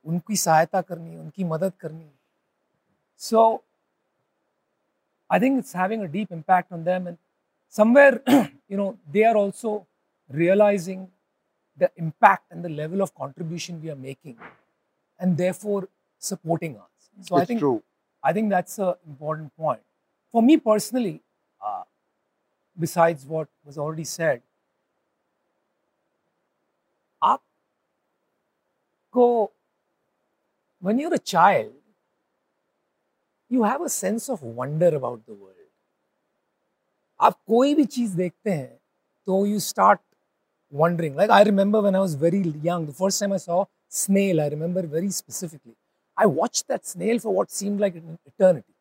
उनकी 0.05 0.37
सहायता 0.37 0.80
करनी, 0.80 1.16
उनकी 1.16 1.45
मदद 1.45 1.72
करनी। 1.80 2.11
So 3.18 3.64
I 5.32 5.41
think 5.41 5.59
it's 5.59 5.76
having 5.76 6.03
a 6.03 6.07
deep 6.07 6.32
impact 6.32 6.72
on 6.72 6.84
them 6.84 7.09
and 7.09 7.16
somewhere, 7.74 8.22
you 8.68 8.76
know, 8.76 8.97
they 9.12 9.24
are 9.24 9.37
also 9.37 9.87
realizing 10.30 11.01
the 11.78 11.89
impact 11.97 12.52
and 12.52 12.64
the 12.64 12.70
level 12.70 13.02
of 13.02 13.14
contribution 13.16 13.82
we 13.82 13.89
are 13.89 13.95
making 13.95 14.38
and 15.20 15.38
therefore 15.38 15.88
supporting 16.30 16.76
us 16.78 17.10
so 17.28 17.36
i 17.36 17.39
it's 17.41 17.47
think 17.47 17.60
true. 17.60 17.82
i 18.24 18.34
think 18.34 18.49
that's 18.49 18.78
a 18.80 18.97
important 19.08 19.56
point 19.56 19.82
for 20.32 20.41
me 20.49 20.58
personally 20.58 21.22
uh, 21.62 21.84
besides 22.80 23.26
what 23.26 23.47
was 23.66 23.78
already 23.78 24.04
said 24.04 24.41
आपको 27.24 29.49
when 30.82 30.99
you're 30.99 31.14
a 31.14 31.26
child 31.36 31.74
you 33.49 33.64
have 33.64 33.82
a 33.82 33.89
sense 33.89 34.30
of 34.30 34.41
wonder 34.62 34.95
about 35.02 35.26
the 35.26 35.34
world 35.34 35.58
आप 37.22 37.38
कोई 37.47 37.74
भी 37.76 37.84
चीज 37.86 38.12
देखते 38.20 38.52
हैं 38.52 38.78
तो 39.26 39.45
you 39.45 39.60
start 39.60 39.99
wondering 40.71 41.14
like 41.14 41.31
i 41.31 41.43
remember 41.43 41.81
when 41.81 41.95
i 41.95 42.01
was 42.01 42.14
very 42.14 42.41
young 42.69 42.87
the 42.87 42.93
first 42.93 43.21
time 43.21 43.33
i 43.33 43.37
saw 43.37 43.64
snail 43.89 44.41
i 44.41 44.49
remember 44.49 44.83
very 44.83 45.11
specifically 45.11 45.77
i 46.17 46.27
watched 46.27 46.67
that 46.69 46.87
snail 46.87 47.19
for 47.19 47.33
what 47.33 47.51
seemed 47.51 47.81
like 47.81 47.95
an 47.95 48.19
eternity 48.27 48.75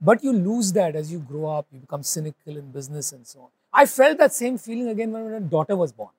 but 0.00 0.22
you 0.22 0.32
lose 0.32 0.72
that 0.72 0.94
as 0.94 1.10
you 1.10 1.18
grow 1.18 1.46
up 1.46 1.66
you 1.72 1.80
become 1.80 2.02
cynical 2.02 2.56
in 2.56 2.70
business 2.70 3.12
and 3.12 3.26
so 3.26 3.40
on 3.40 3.48
i 3.72 3.86
felt 3.86 4.18
that 4.18 4.32
same 4.32 4.58
feeling 4.58 4.88
again 4.88 5.10
when 5.12 5.30
my 5.32 5.38
daughter 5.38 5.76
was 5.76 5.92
born 5.92 6.14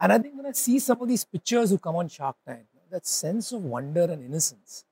and 0.00 0.12
i 0.12 0.18
think 0.18 0.36
when 0.36 0.46
i 0.46 0.52
see 0.52 0.78
some 0.78 1.00
of 1.00 1.08
these 1.08 1.24
pictures 1.24 1.70
who 1.70 1.78
come 1.78 1.96
on 1.96 2.08
shark 2.08 2.36
tank 2.46 2.66
that 2.90 3.06
sense 3.06 3.52
of 3.52 3.62
wonder 3.62 4.04
and 4.04 4.24
innocence 4.24 4.84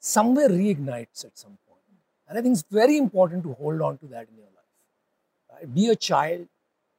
somewhere 0.00 0.48
reignites 0.48 1.24
at 1.24 1.36
some 1.38 1.58
point. 1.68 1.80
and 2.28 2.38
I 2.38 2.42
think 2.42 2.54
it's 2.54 2.64
very 2.70 2.96
important 2.96 3.42
to 3.44 3.52
hold 3.54 3.82
on 3.82 3.98
to 3.98 4.06
that 4.06 4.28
in 4.28 4.36
your 4.36 4.46
life. 4.46 5.52
Right? 5.52 5.74
Be 5.74 5.88
a 5.88 5.96
child, 5.96 6.48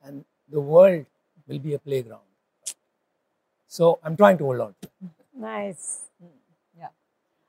and 0.03 0.23
the 0.51 0.59
world 0.59 1.05
will 1.47 1.59
be 1.59 1.73
a 1.73 1.79
playground. 1.79 2.21
So 3.67 3.99
I'm 4.03 4.17
trying 4.17 4.37
to 4.39 4.43
hold 4.43 4.59
on. 4.59 4.75
Nice. 5.33 6.09
Yeah. 6.77 6.89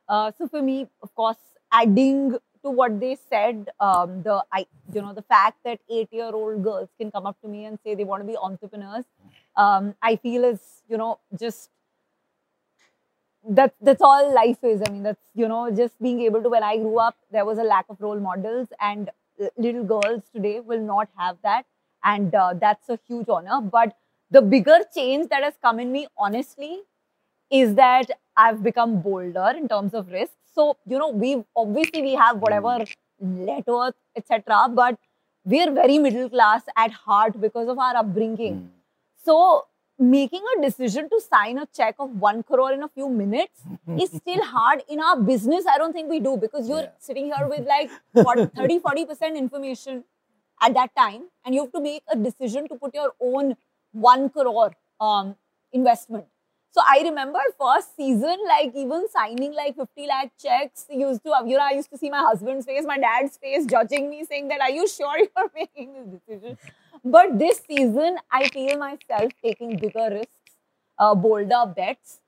Uh, 0.08 0.30
so 0.38 0.48
for 0.48 0.62
me, 0.62 0.86
of 1.02 1.14
course, 1.14 1.36
adding 1.72 2.32
to 2.62 2.70
what 2.70 3.00
they 3.00 3.16
said, 3.28 3.70
um, 3.80 4.22
the 4.22 4.44
I, 4.52 4.66
you 4.92 5.02
know, 5.02 5.12
the 5.12 5.22
fact 5.22 5.58
that 5.64 5.80
eight-year-old 5.90 6.62
girls 6.62 6.88
can 6.98 7.10
come 7.10 7.26
up 7.26 7.40
to 7.42 7.48
me 7.48 7.64
and 7.64 7.78
say 7.84 7.94
they 7.94 8.04
want 8.04 8.22
to 8.22 8.26
be 8.26 8.36
entrepreneurs, 8.36 9.04
um, 9.56 9.94
I 10.00 10.16
feel 10.16 10.44
is 10.44 10.60
you 10.88 10.96
know 10.96 11.18
just 11.38 11.70
that 13.48 13.74
that's 13.80 14.02
all 14.02 14.32
life 14.32 14.62
is. 14.62 14.82
I 14.86 14.90
mean, 14.90 15.02
that's 15.02 15.24
you 15.34 15.48
know 15.48 15.70
just 15.70 16.00
being 16.00 16.20
able 16.20 16.42
to. 16.42 16.48
When 16.48 16.62
I 16.62 16.76
grew 16.76 16.98
up, 16.98 17.16
there 17.32 17.44
was 17.44 17.58
a 17.58 17.64
lack 17.64 17.86
of 17.88 18.00
role 18.00 18.20
models, 18.20 18.68
and 18.80 19.10
uh, 19.42 19.46
little 19.56 19.84
girls 19.84 20.22
today 20.34 20.60
will 20.60 20.80
not 20.80 21.08
have 21.16 21.38
that, 21.42 21.66
and 22.04 22.34
uh, 22.34 22.54
that's 22.54 22.88
a 22.88 22.98
huge 23.06 23.28
honor. 23.28 23.60
But 23.60 23.96
the 24.30 24.42
bigger 24.42 24.78
change 24.94 25.28
that 25.28 25.42
has 25.42 25.54
come 25.62 25.78
in 25.80 25.92
me, 25.92 26.06
honestly, 26.16 26.80
is 27.50 27.74
that 27.74 28.10
I've 28.36 28.62
become 28.62 29.00
bolder 29.02 29.52
in 29.56 29.68
terms 29.68 29.94
of 29.94 30.10
risk. 30.10 30.32
So, 30.54 30.76
you 30.86 30.98
know, 30.98 31.08
we 31.10 31.42
obviously 31.56 32.02
we 32.02 32.14
have 32.14 32.38
whatever 32.38 32.78
net 33.20 33.66
worth, 33.66 33.94
etc. 34.16 34.68
But 34.70 34.98
we're 35.44 35.70
very 35.72 35.98
middle 35.98 36.28
class 36.30 36.62
at 36.76 36.92
heart 36.92 37.40
because 37.40 37.68
of 37.68 37.78
our 37.78 37.96
upbringing. 37.96 38.70
So 39.24 39.66
making 39.98 40.42
a 40.56 40.62
decision 40.62 41.08
to 41.10 41.20
sign 41.20 41.58
a 41.58 41.66
check 41.66 41.96
of 41.98 42.10
one 42.18 42.42
crore 42.42 42.72
in 42.72 42.82
a 42.82 42.88
few 42.88 43.08
minutes 43.08 43.60
is 43.98 44.10
still 44.10 44.42
hard 44.44 44.82
in 44.88 45.00
our 45.00 45.16
business. 45.20 45.64
I 45.66 45.78
don't 45.78 45.92
think 45.92 46.08
we 46.10 46.20
do 46.20 46.36
because 46.36 46.68
you're 46.68 46.82
Yeah. 46.82 46.90
sitting 46.98 47.26
here 47.26 47.46
with 47.48 47.66
like 47.66 47.90
what, 48.12 48.54
30, 48.56 48.80
40% 48.80 49.36
information 49.36 50.04
at 50.62 50.74
that 50.74 50.94
time, 50.96 51.24
and 51.44 51.54
you 51.54 51.62
have 51.62 51.72
to 51.72 51.80
make 51.80 52.02
a 52.08 52.16
decision 52.16 52.68
to 52.68 52.76
put 52.76 52.94
your 52.94 53.12
own 53.20 53.56
one 53.92 54.30
crore 54.30 54.72
um, 55.00 55.36
investment. 55.72 56.26
So 56.70 56.80
I 56.88 57.02
remember 57.04 57.38
first 57.60 57.94
season, 57.96 58.38
like 58.48 58.72
even 58.74 59.06
signing 59.10 59.52
like 59.52 59.76
50 59.76 60.06
lakh 60.06 60.30
checks 60.42 60.86
used 60.88 61.22
to, 61.24 61.34
you 61.46 61.58
know, 61.58 61.64
I 61.64 61.72
used 61.72 61.90
to 61.90 61.98
see 61.98 62.08
my 62.08 62.20
husband's 62.20 62.64
face, 62.64 62.84
my 62.86 62.96
dad's 62.96 63.36
face 63.36 63.66
judging 63.66 64.08
me, 64.08 64.24
saying 64.24 64.48
that, 64.48 64.60
are 64.62 64.70
you 64.70 64.88
sure 64.88 65.18
you're 65.18 65.50
making 65.54 65.92
this 65.92 66.20
decision? 66.20 66.56
But 67.04 67.38
this 67.38 67.60
season, 67.68 68.16
I 68.30 68.48
feel 68.48 68.78
myself 68.78 69.32
taking 69.44 69.76
bigger 69.76 70.08
risks, 70.10 70.52
uh, 70.98 71.14
bolder 71.14 71.66
bets. 71.76 72.20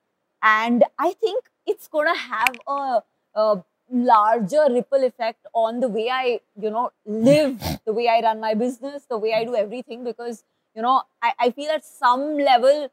And 0.43 0.85
I 0.99 1.15
think 1.15 1.45
it's 1.67 1.89
going 1.89 2.13
to 2.13 2.19
have 2.21 2.55
a, 2.69 3.03
a 3.35 3.65
larger 3.91 4.67
ripple 4.71 5.05
effect 5.05 5.47
on 5.53 5.81
the 5.81 5.89
way 5.89 6.09
I, 6.11 6.41
you 6.61 6.71
know, 6.71 6.91
live, 7.05 7.59
the 7.87 7.93
way 7.93 8.09
I 8.09 8.21
run 8.21 8.41
my 8.41 8.55
business, 8.55 9.05
the 9.09 9.19
way 9.19 9.35
I 9.35 9.45
do 9.45 9.55
everything 9.55 10.05
because, 10.05 10.45
you 10.75 10.83
know, 10.83 11.03
I, 11.23 11.33
I 11.39 11.51
feel 11.51 11.71
at 11.71 11.85
some 11.85 12.39
level 12.39 12.91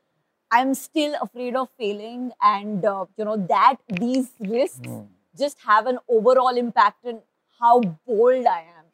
I'm 0.51 0.73
still 0.73 1.15
afraid 1.21 1.55
of 1.55 1.69
failing 1.77 2.33
and, 2.41 2.83
uh, 2.83 3.05
you 3.17 3.23
know, 3.23 3.37
that 3.47 3.77
these 3.87 4.31
risks 4.39 4.81
mm. 4.81 5.07
just 5.37 5.57
have 5.65 5.87
an 5.87 5.97
overall 6.09 6.57
impact 6.57 7.05
on 7.05 7.21
how 7.57 7.79
bold 8.05 8.45
I 8.45 8.59
am. 8.59 8.85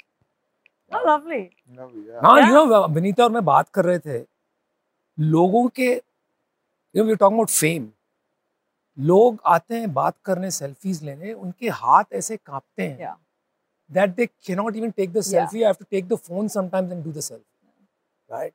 Oh, 0.91 1.01
lovely. 1.05 1.51
Lovely, 1.75 2.03
yeah. 2.07 2.19
Now, 2.21 2.37
you 2.37 2.53
know, 2.53 2.87
Vineeta 2.87 3.25
and 3.25 3.37
I 3.37 3.41
were 7.03 7.17
talking 7.17 7.37
about 7.37 7.49
fame. 7.49 7.93
लोग 8.97 9.39
आते 9.45 9.79
हैं 9.79 9.93
बात 9.93 10.15
करने 10.25 10.51
selfies 10.51 11.03
लेने 11.03 11.33
उनके 11.33 11.69
हाथ 11.81 12.13
ऐसे 12.13 12.37
कांपते 12.37 12.83
हैं 12.83 13.13
that 13.89 14.15
they 14.15 14.25
can 14.25 14.57
not 14.57 14.75
even 14.75 14.91
take 14.91 15.11
the 15.13 15.21
selfie 15.23 15.57
I 15.57 15.65
have 15.65 15.75
to 15.79 15.85
take 15.91 16.07
the 16.07 16.15
phone 16.27 16.47
sometimes 16.47 16.91
and 16.91 17.03
do 17.03 17.11
the 17.11 17.19
selfie 17.19 18.33
right 18.33 18.53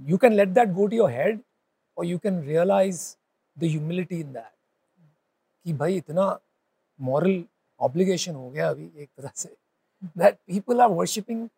you 0.00 0.16
can 0.18 0.32
let 0.32 0.48
that 0.48 0.72
go 0.72 0.86
to 0.86 0.96
your 0.96 1.10
head 1.10 1.40
और 1.96 2.06
you 2.06 2.18
can 2.18 2.42
realise 2.44 3.04
the 3.56 3.64
humility 3.64 4.20
in 4.20 4.32
that 4.32 4.52
कि 5.66 5.72
भाई 5.74 5.96
इतना 5.96 6.38
moral 7.00 7.44
obligation 7.80 8.34
हो 8.34 8.50
गया 8.50 8.68
अभी 8.70 8.90
एक 8.96 9.08
तरह 9.16 9.30
से 9.34 9.56
that 10.18 10.34
people 10.46 10.80
are 10.80 10.88
worshipping 10.90 11.48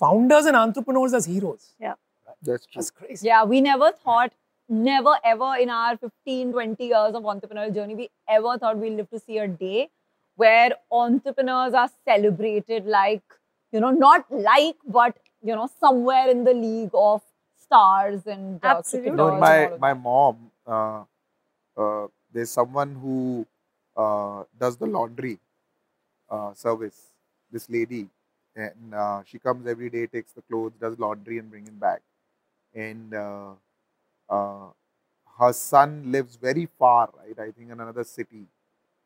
founders 0.00 0.46
and 0.46 0.56
entrepreneurs 0.56 1.14
as 1.14 1.28
heroes 1.28 1.74
या 1.82 1.96
that's 2.44 2.46
that's 2.46 2.66
true. 2.66 2.80
That's 2.80 2.90
crazy. 2.92 3.26
Yeah 3.26 3.44
we 3.44 3.60
never 3.60 3.90
never 4.72 5.14
ever 5.24 5.56
in 5.60 5.70
our 5.70 5.96
15, 5.98 6.52
20 6.52 6.84
years 6.86 7.14
of 7.14 7.24
entrepreneurial 7.24 7.74
journey, 7.74 7.94
we 7.94 8.10
ever 8.28 8.58
thought 8.58 8.78
we'll 8.78 8.94
live 8.94 9.10
to 9.10 9.20
see 9.20 9.38
a 9.38 9.48
day 9.48 9.90
where 10.36 10.70
entrepreneurs 10.90 11.74
are 11.74 11.90
celebrated 12.08 12.86
like, 12.86 13.22
you 13.72 13.80
know, 13.80 13.90
not 13.90 14.24
like, 14.30 14.76
but, 14.86 15.16
you 15.42 15.54
know, 15.54 15.68
somewhere 15.80 16.30
in 16.30 16.44
the 16.44 16.54
league 16.54 16.90
of 16.94 17.22
stars 17.58 18.22
and 18.26 18.64
uh, 18.64 18.76
Absolutely. 18.76 19.10
cricketers 19.10 19.18
No, 19.18 19.38
my 19.38 19.66
all 19.70 19.78
my 19.78 19.94
mom. 19.94 20.50
Uh, 20.66 21.04
uh, 21.76 22.08
there's 22.32 22.50
someone 22.50 22.94
who 22.94 23.46
uh, 23.96 24.44
does 24.58 24.76
the 24.76 24.86
laundry 24.86 25.38
uh, 26.30 26.54
service. 26.54 27.08
This 27.50 27.68
lady, 27.68 28.08
and 28.56 28.94
uh, 28.94 29.22
she 29.26 29.38
comes 29.38 29.66
every 29.66 29.90
day, 29.90 30.06
takes 30.06 30.32
the 30.32 30.42
clothes, 30.42 30.72
does 30.80 30.98
laundry, 30.98 31.38
and 31.38 31.50
bring 31.50 31.66
it 31.66 31.78
back. 31.78 32.00
And 32.74 33.14
uh, 34.32 34.68
her 35.38 35.52
son 35.52 36.12
lives 36.12 36.36
very 36.36 36.66
far, 36.78 37.10
right? 37.18 37.38
I 37.48 37.50
think 37.52 37.70
in 37.72 37.80
another 37.80 38.04
city, 38.04 38.46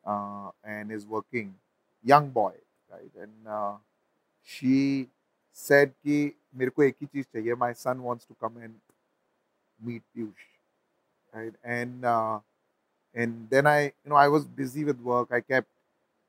uh, 0.05 0.51
and 0.63 0.91
is 0.91 1.05
working, 1.05 1.55
young 2.03 2.29
boy, 2.29 2.53
right? 2.91 3.11
And 3.21 3.47
uh, 3.47 3.73
she 4.43 5.09
said 5.53 5.93
कि 6.05 6.33
मेरे 6.57 6.71
को 6.71 6.83
एक 6.83 7.57
My 7.59 7.73
son 7.73 8.03
wants 8.03 8.25
to 8.25 8.35
come 8.41 8.57
and 8.57 8.75
meet 9.83 10.03
Peyush, 10.15 10.45
right? 11.33 11.53
And 11.63 12.05
uh, 12.05 12.39
and 13.15 13.47
then 13.49 13.67
I, 13.67 13.83
you 13.85 14.09
know, 14.11 14.15
I 14.15 14.27
was 14.29 14.45
busy 14.45 14.83
with 14.85 14.99
work. 15.01 15.29
I 15.31 15.41
kept 15.41 15.67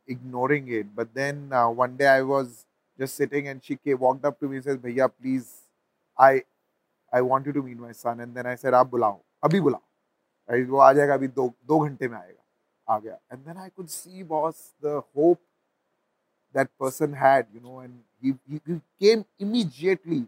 ignoring 0.08 0.68
it. 0.68 0.94
But 0.96 1.14
then 1.14 1.50
uh, 1.52 1.70
one 1.70 1.96
day 1.96 2.06
I 2.08 2.22
was 2.22 2.66
just 2.98 3.16
sitting 3.16 3.48
and 3.48 3.64
she 3.64 3.76
came, 3.76 3.98
walked 4.00 4.24
up 4.24 4.40
to 4.40 4.48
me 4.48 4.56
and 4.56 4.64
says, 4.64 4.78
Bhaiya, 4.78 5.10
please, 5.20 5.62
I 6.18 6.44
I 7.13 7.21
want 7.21 7.45
you 7.45 7.53
to 7.53 7.63
meet 7.63 7.79
my 7.79 7.91
son." 7.91 8.19
And 8.19 8.35
then 8.35 8.45
I 8.45 8.55
said, 8.55 8.73
"आप 8.73 8.87
बुलाओ, 8.87 9.19
अभी 9.43 9.59
बुलाओ." 9.59 9.81
Right? 10.51 10.69
वो 10.69 10.77
आ 10.77 10.93
जाएगा 10.93 11.13
अभी 11.13 11.27
दो 11.27 11.53
दो 11.65 11.79
घंटे 11.79 12.07
में 12.07 12.17
आएगा 12.17 12.93
आ 12.95 12.99
गया. 12.99 13.17
And 13.31 13.45
then 13.45 13.57
I 13.57 13.69
could 13.69 13.89
see, 13.89 14.23
boss, 14.23 14.73
the 14.81 15.01
hope 15.15 15.41
that 16.53 16.69
person 16.77 17.13
had, 17.13 17.47
you 17.53 17.59
know, 17.59 17.79
and 17.79 18.03
he, 18.21 18.33
he, 18.49 18.61
he 18.67 18.81
came 18.99 19.25
immediately. 19.39 20.25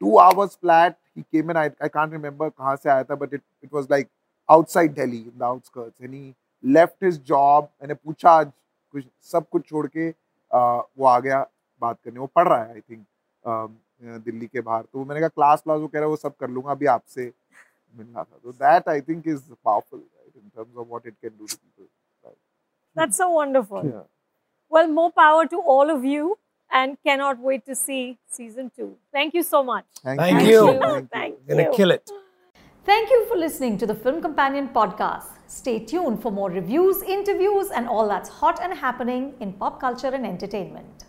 Two 0.00 0.18
hours 0.18 0.56
flat, 0.56 0.98
he 1.14 1.24
came 1.32 1.50
in. 1.50 1.56
I, 1.56 1.70
I 1.80 1.88
can't 1.88 2.12
remember 2.12 2.50
कहाँ 2.50 2.76
से 2.76 2.90
आया 2.90 3.04
था, 3.04 3.18
but 3.18 3.32
it, 3.32 3.42
it 3.62 3.72
was 3.72 3.88
like 3.88 4.08
outside 4.50 4.94
Delhi, 4.94 5.24
in 5.28 5.38
the 5.38 5.44
outskirts. 5.44 6.00
And 6.00 6.14
he 6.14 6.34
left 6.62 7.00
his 7.00 7.18
job. 7.18 7.68
मैंने 7.82 7.94
पूछा 7.94 8.30
आज 8.30 8.52
कुछ 8.92 9.04
सब 9.32 9.48
कुछ 9.48 9.66
छोड़ 9.68 9.86
के 9.86 10.10
uh, 10.10 10.82
वो 10.98 11.06
आ 11.06 11.18
गया 11.20 11.46
बात 11.80 11.98
करने 12.04 12.20
वो 12.20 12.26
पढ़ 12.26 12.48
रहा 12.48 12.62
है 12.64 12.74
आई 12.74 12.80
थिंक 12.80 13.06
दिल्ली 14.01 14.47
के 14.47 14.61
बाहर 14.61 14.83
तो 14.93 15.05
मैंने 15.05 15.19
कहा 15.21 15.29
क्लास 15.29 15.61
क्लास 15.61 15.79
वो 15.79 15.87
कह 15.87 15.99
रहा 15.99 16.05
है 16.05 16.09
वो 16.09 16.15
सब 16.15 16.35
कर 16.39 16.49
लूँगा 16.49 16.71
अभी 16.71 16.85
आपसे 16.95 17.31
मिलना 17.95 18.23
था 18.23 18.39
तो 18.43 18.51
that 18.51 18.89
I 18.89 19.01
think 19.09 19.27
is 19.27 19.41
powerful 19.65 19.99
right 19.99 20.35
in 20.35 20.49
terms 20.55 20.77
of 20.77 20.87
what 20.87 21.07
it 21.07 21.15
can 21.21 21.37
do 21.37 21.45
to 21.45 21.55
people 21.55 21.85
That's 22.97 23.17
so 23.21 23.25
wonderful. 23.31 23.83
Yeah. 23.85 24.05
Well, 24.71 24.87
more 24.93 25.11
power 25.17 25.41
to 25.49 25.57
all 25.73 25.91
of 25.95 26.05
you 26.11 26.29
and 26.71 26.97
cannot 27.03 27.39
wait 27.39 27.65
to 27.65 27.75
see 27.75 28.17
season 28.37 28.71
two. 28.75 28.87
Thank 29.17 29.35
you 29.39 29.43
so 29.43 29.61
much. 29.63 29.85
Thank, 30.03 30.19
Thank 30.19 30.41
you. 30.41 30.47
you. 30.47 30.79
Thank 30.79 31.03
you. 31.03 31.07
Thank 31.11 31.47
Gonna 31.51 31.67
kill 31.75 31.91
it. 31.91 32.13
Thank 32.87 33.09
you 33.09 33.19
for 33.29 33.37
listening 33.37 33.77
to 33.77 33.85
the 33.85 33.95
Film 33.95 34.21
Companion 34.21 34.69
podcast. 34.69 35.37
Stay 35.47 35.77
tuned 35.91 36.21
for 36.21 36.31
more 36.31 36.49
reviews, 36.49 37.01
interviews, 37.03 37.69
and 37.69 37.87
all 37.87 38.07
that's 38.07 38.29
hot 38.29 38.61
and 38.61 38.73
happening 38.73 39.33
in 39.39 39.53
pop 39.53 39.79
culture 39.79 40.13
and 40.19 40.25
entertainment. 40.25 41.07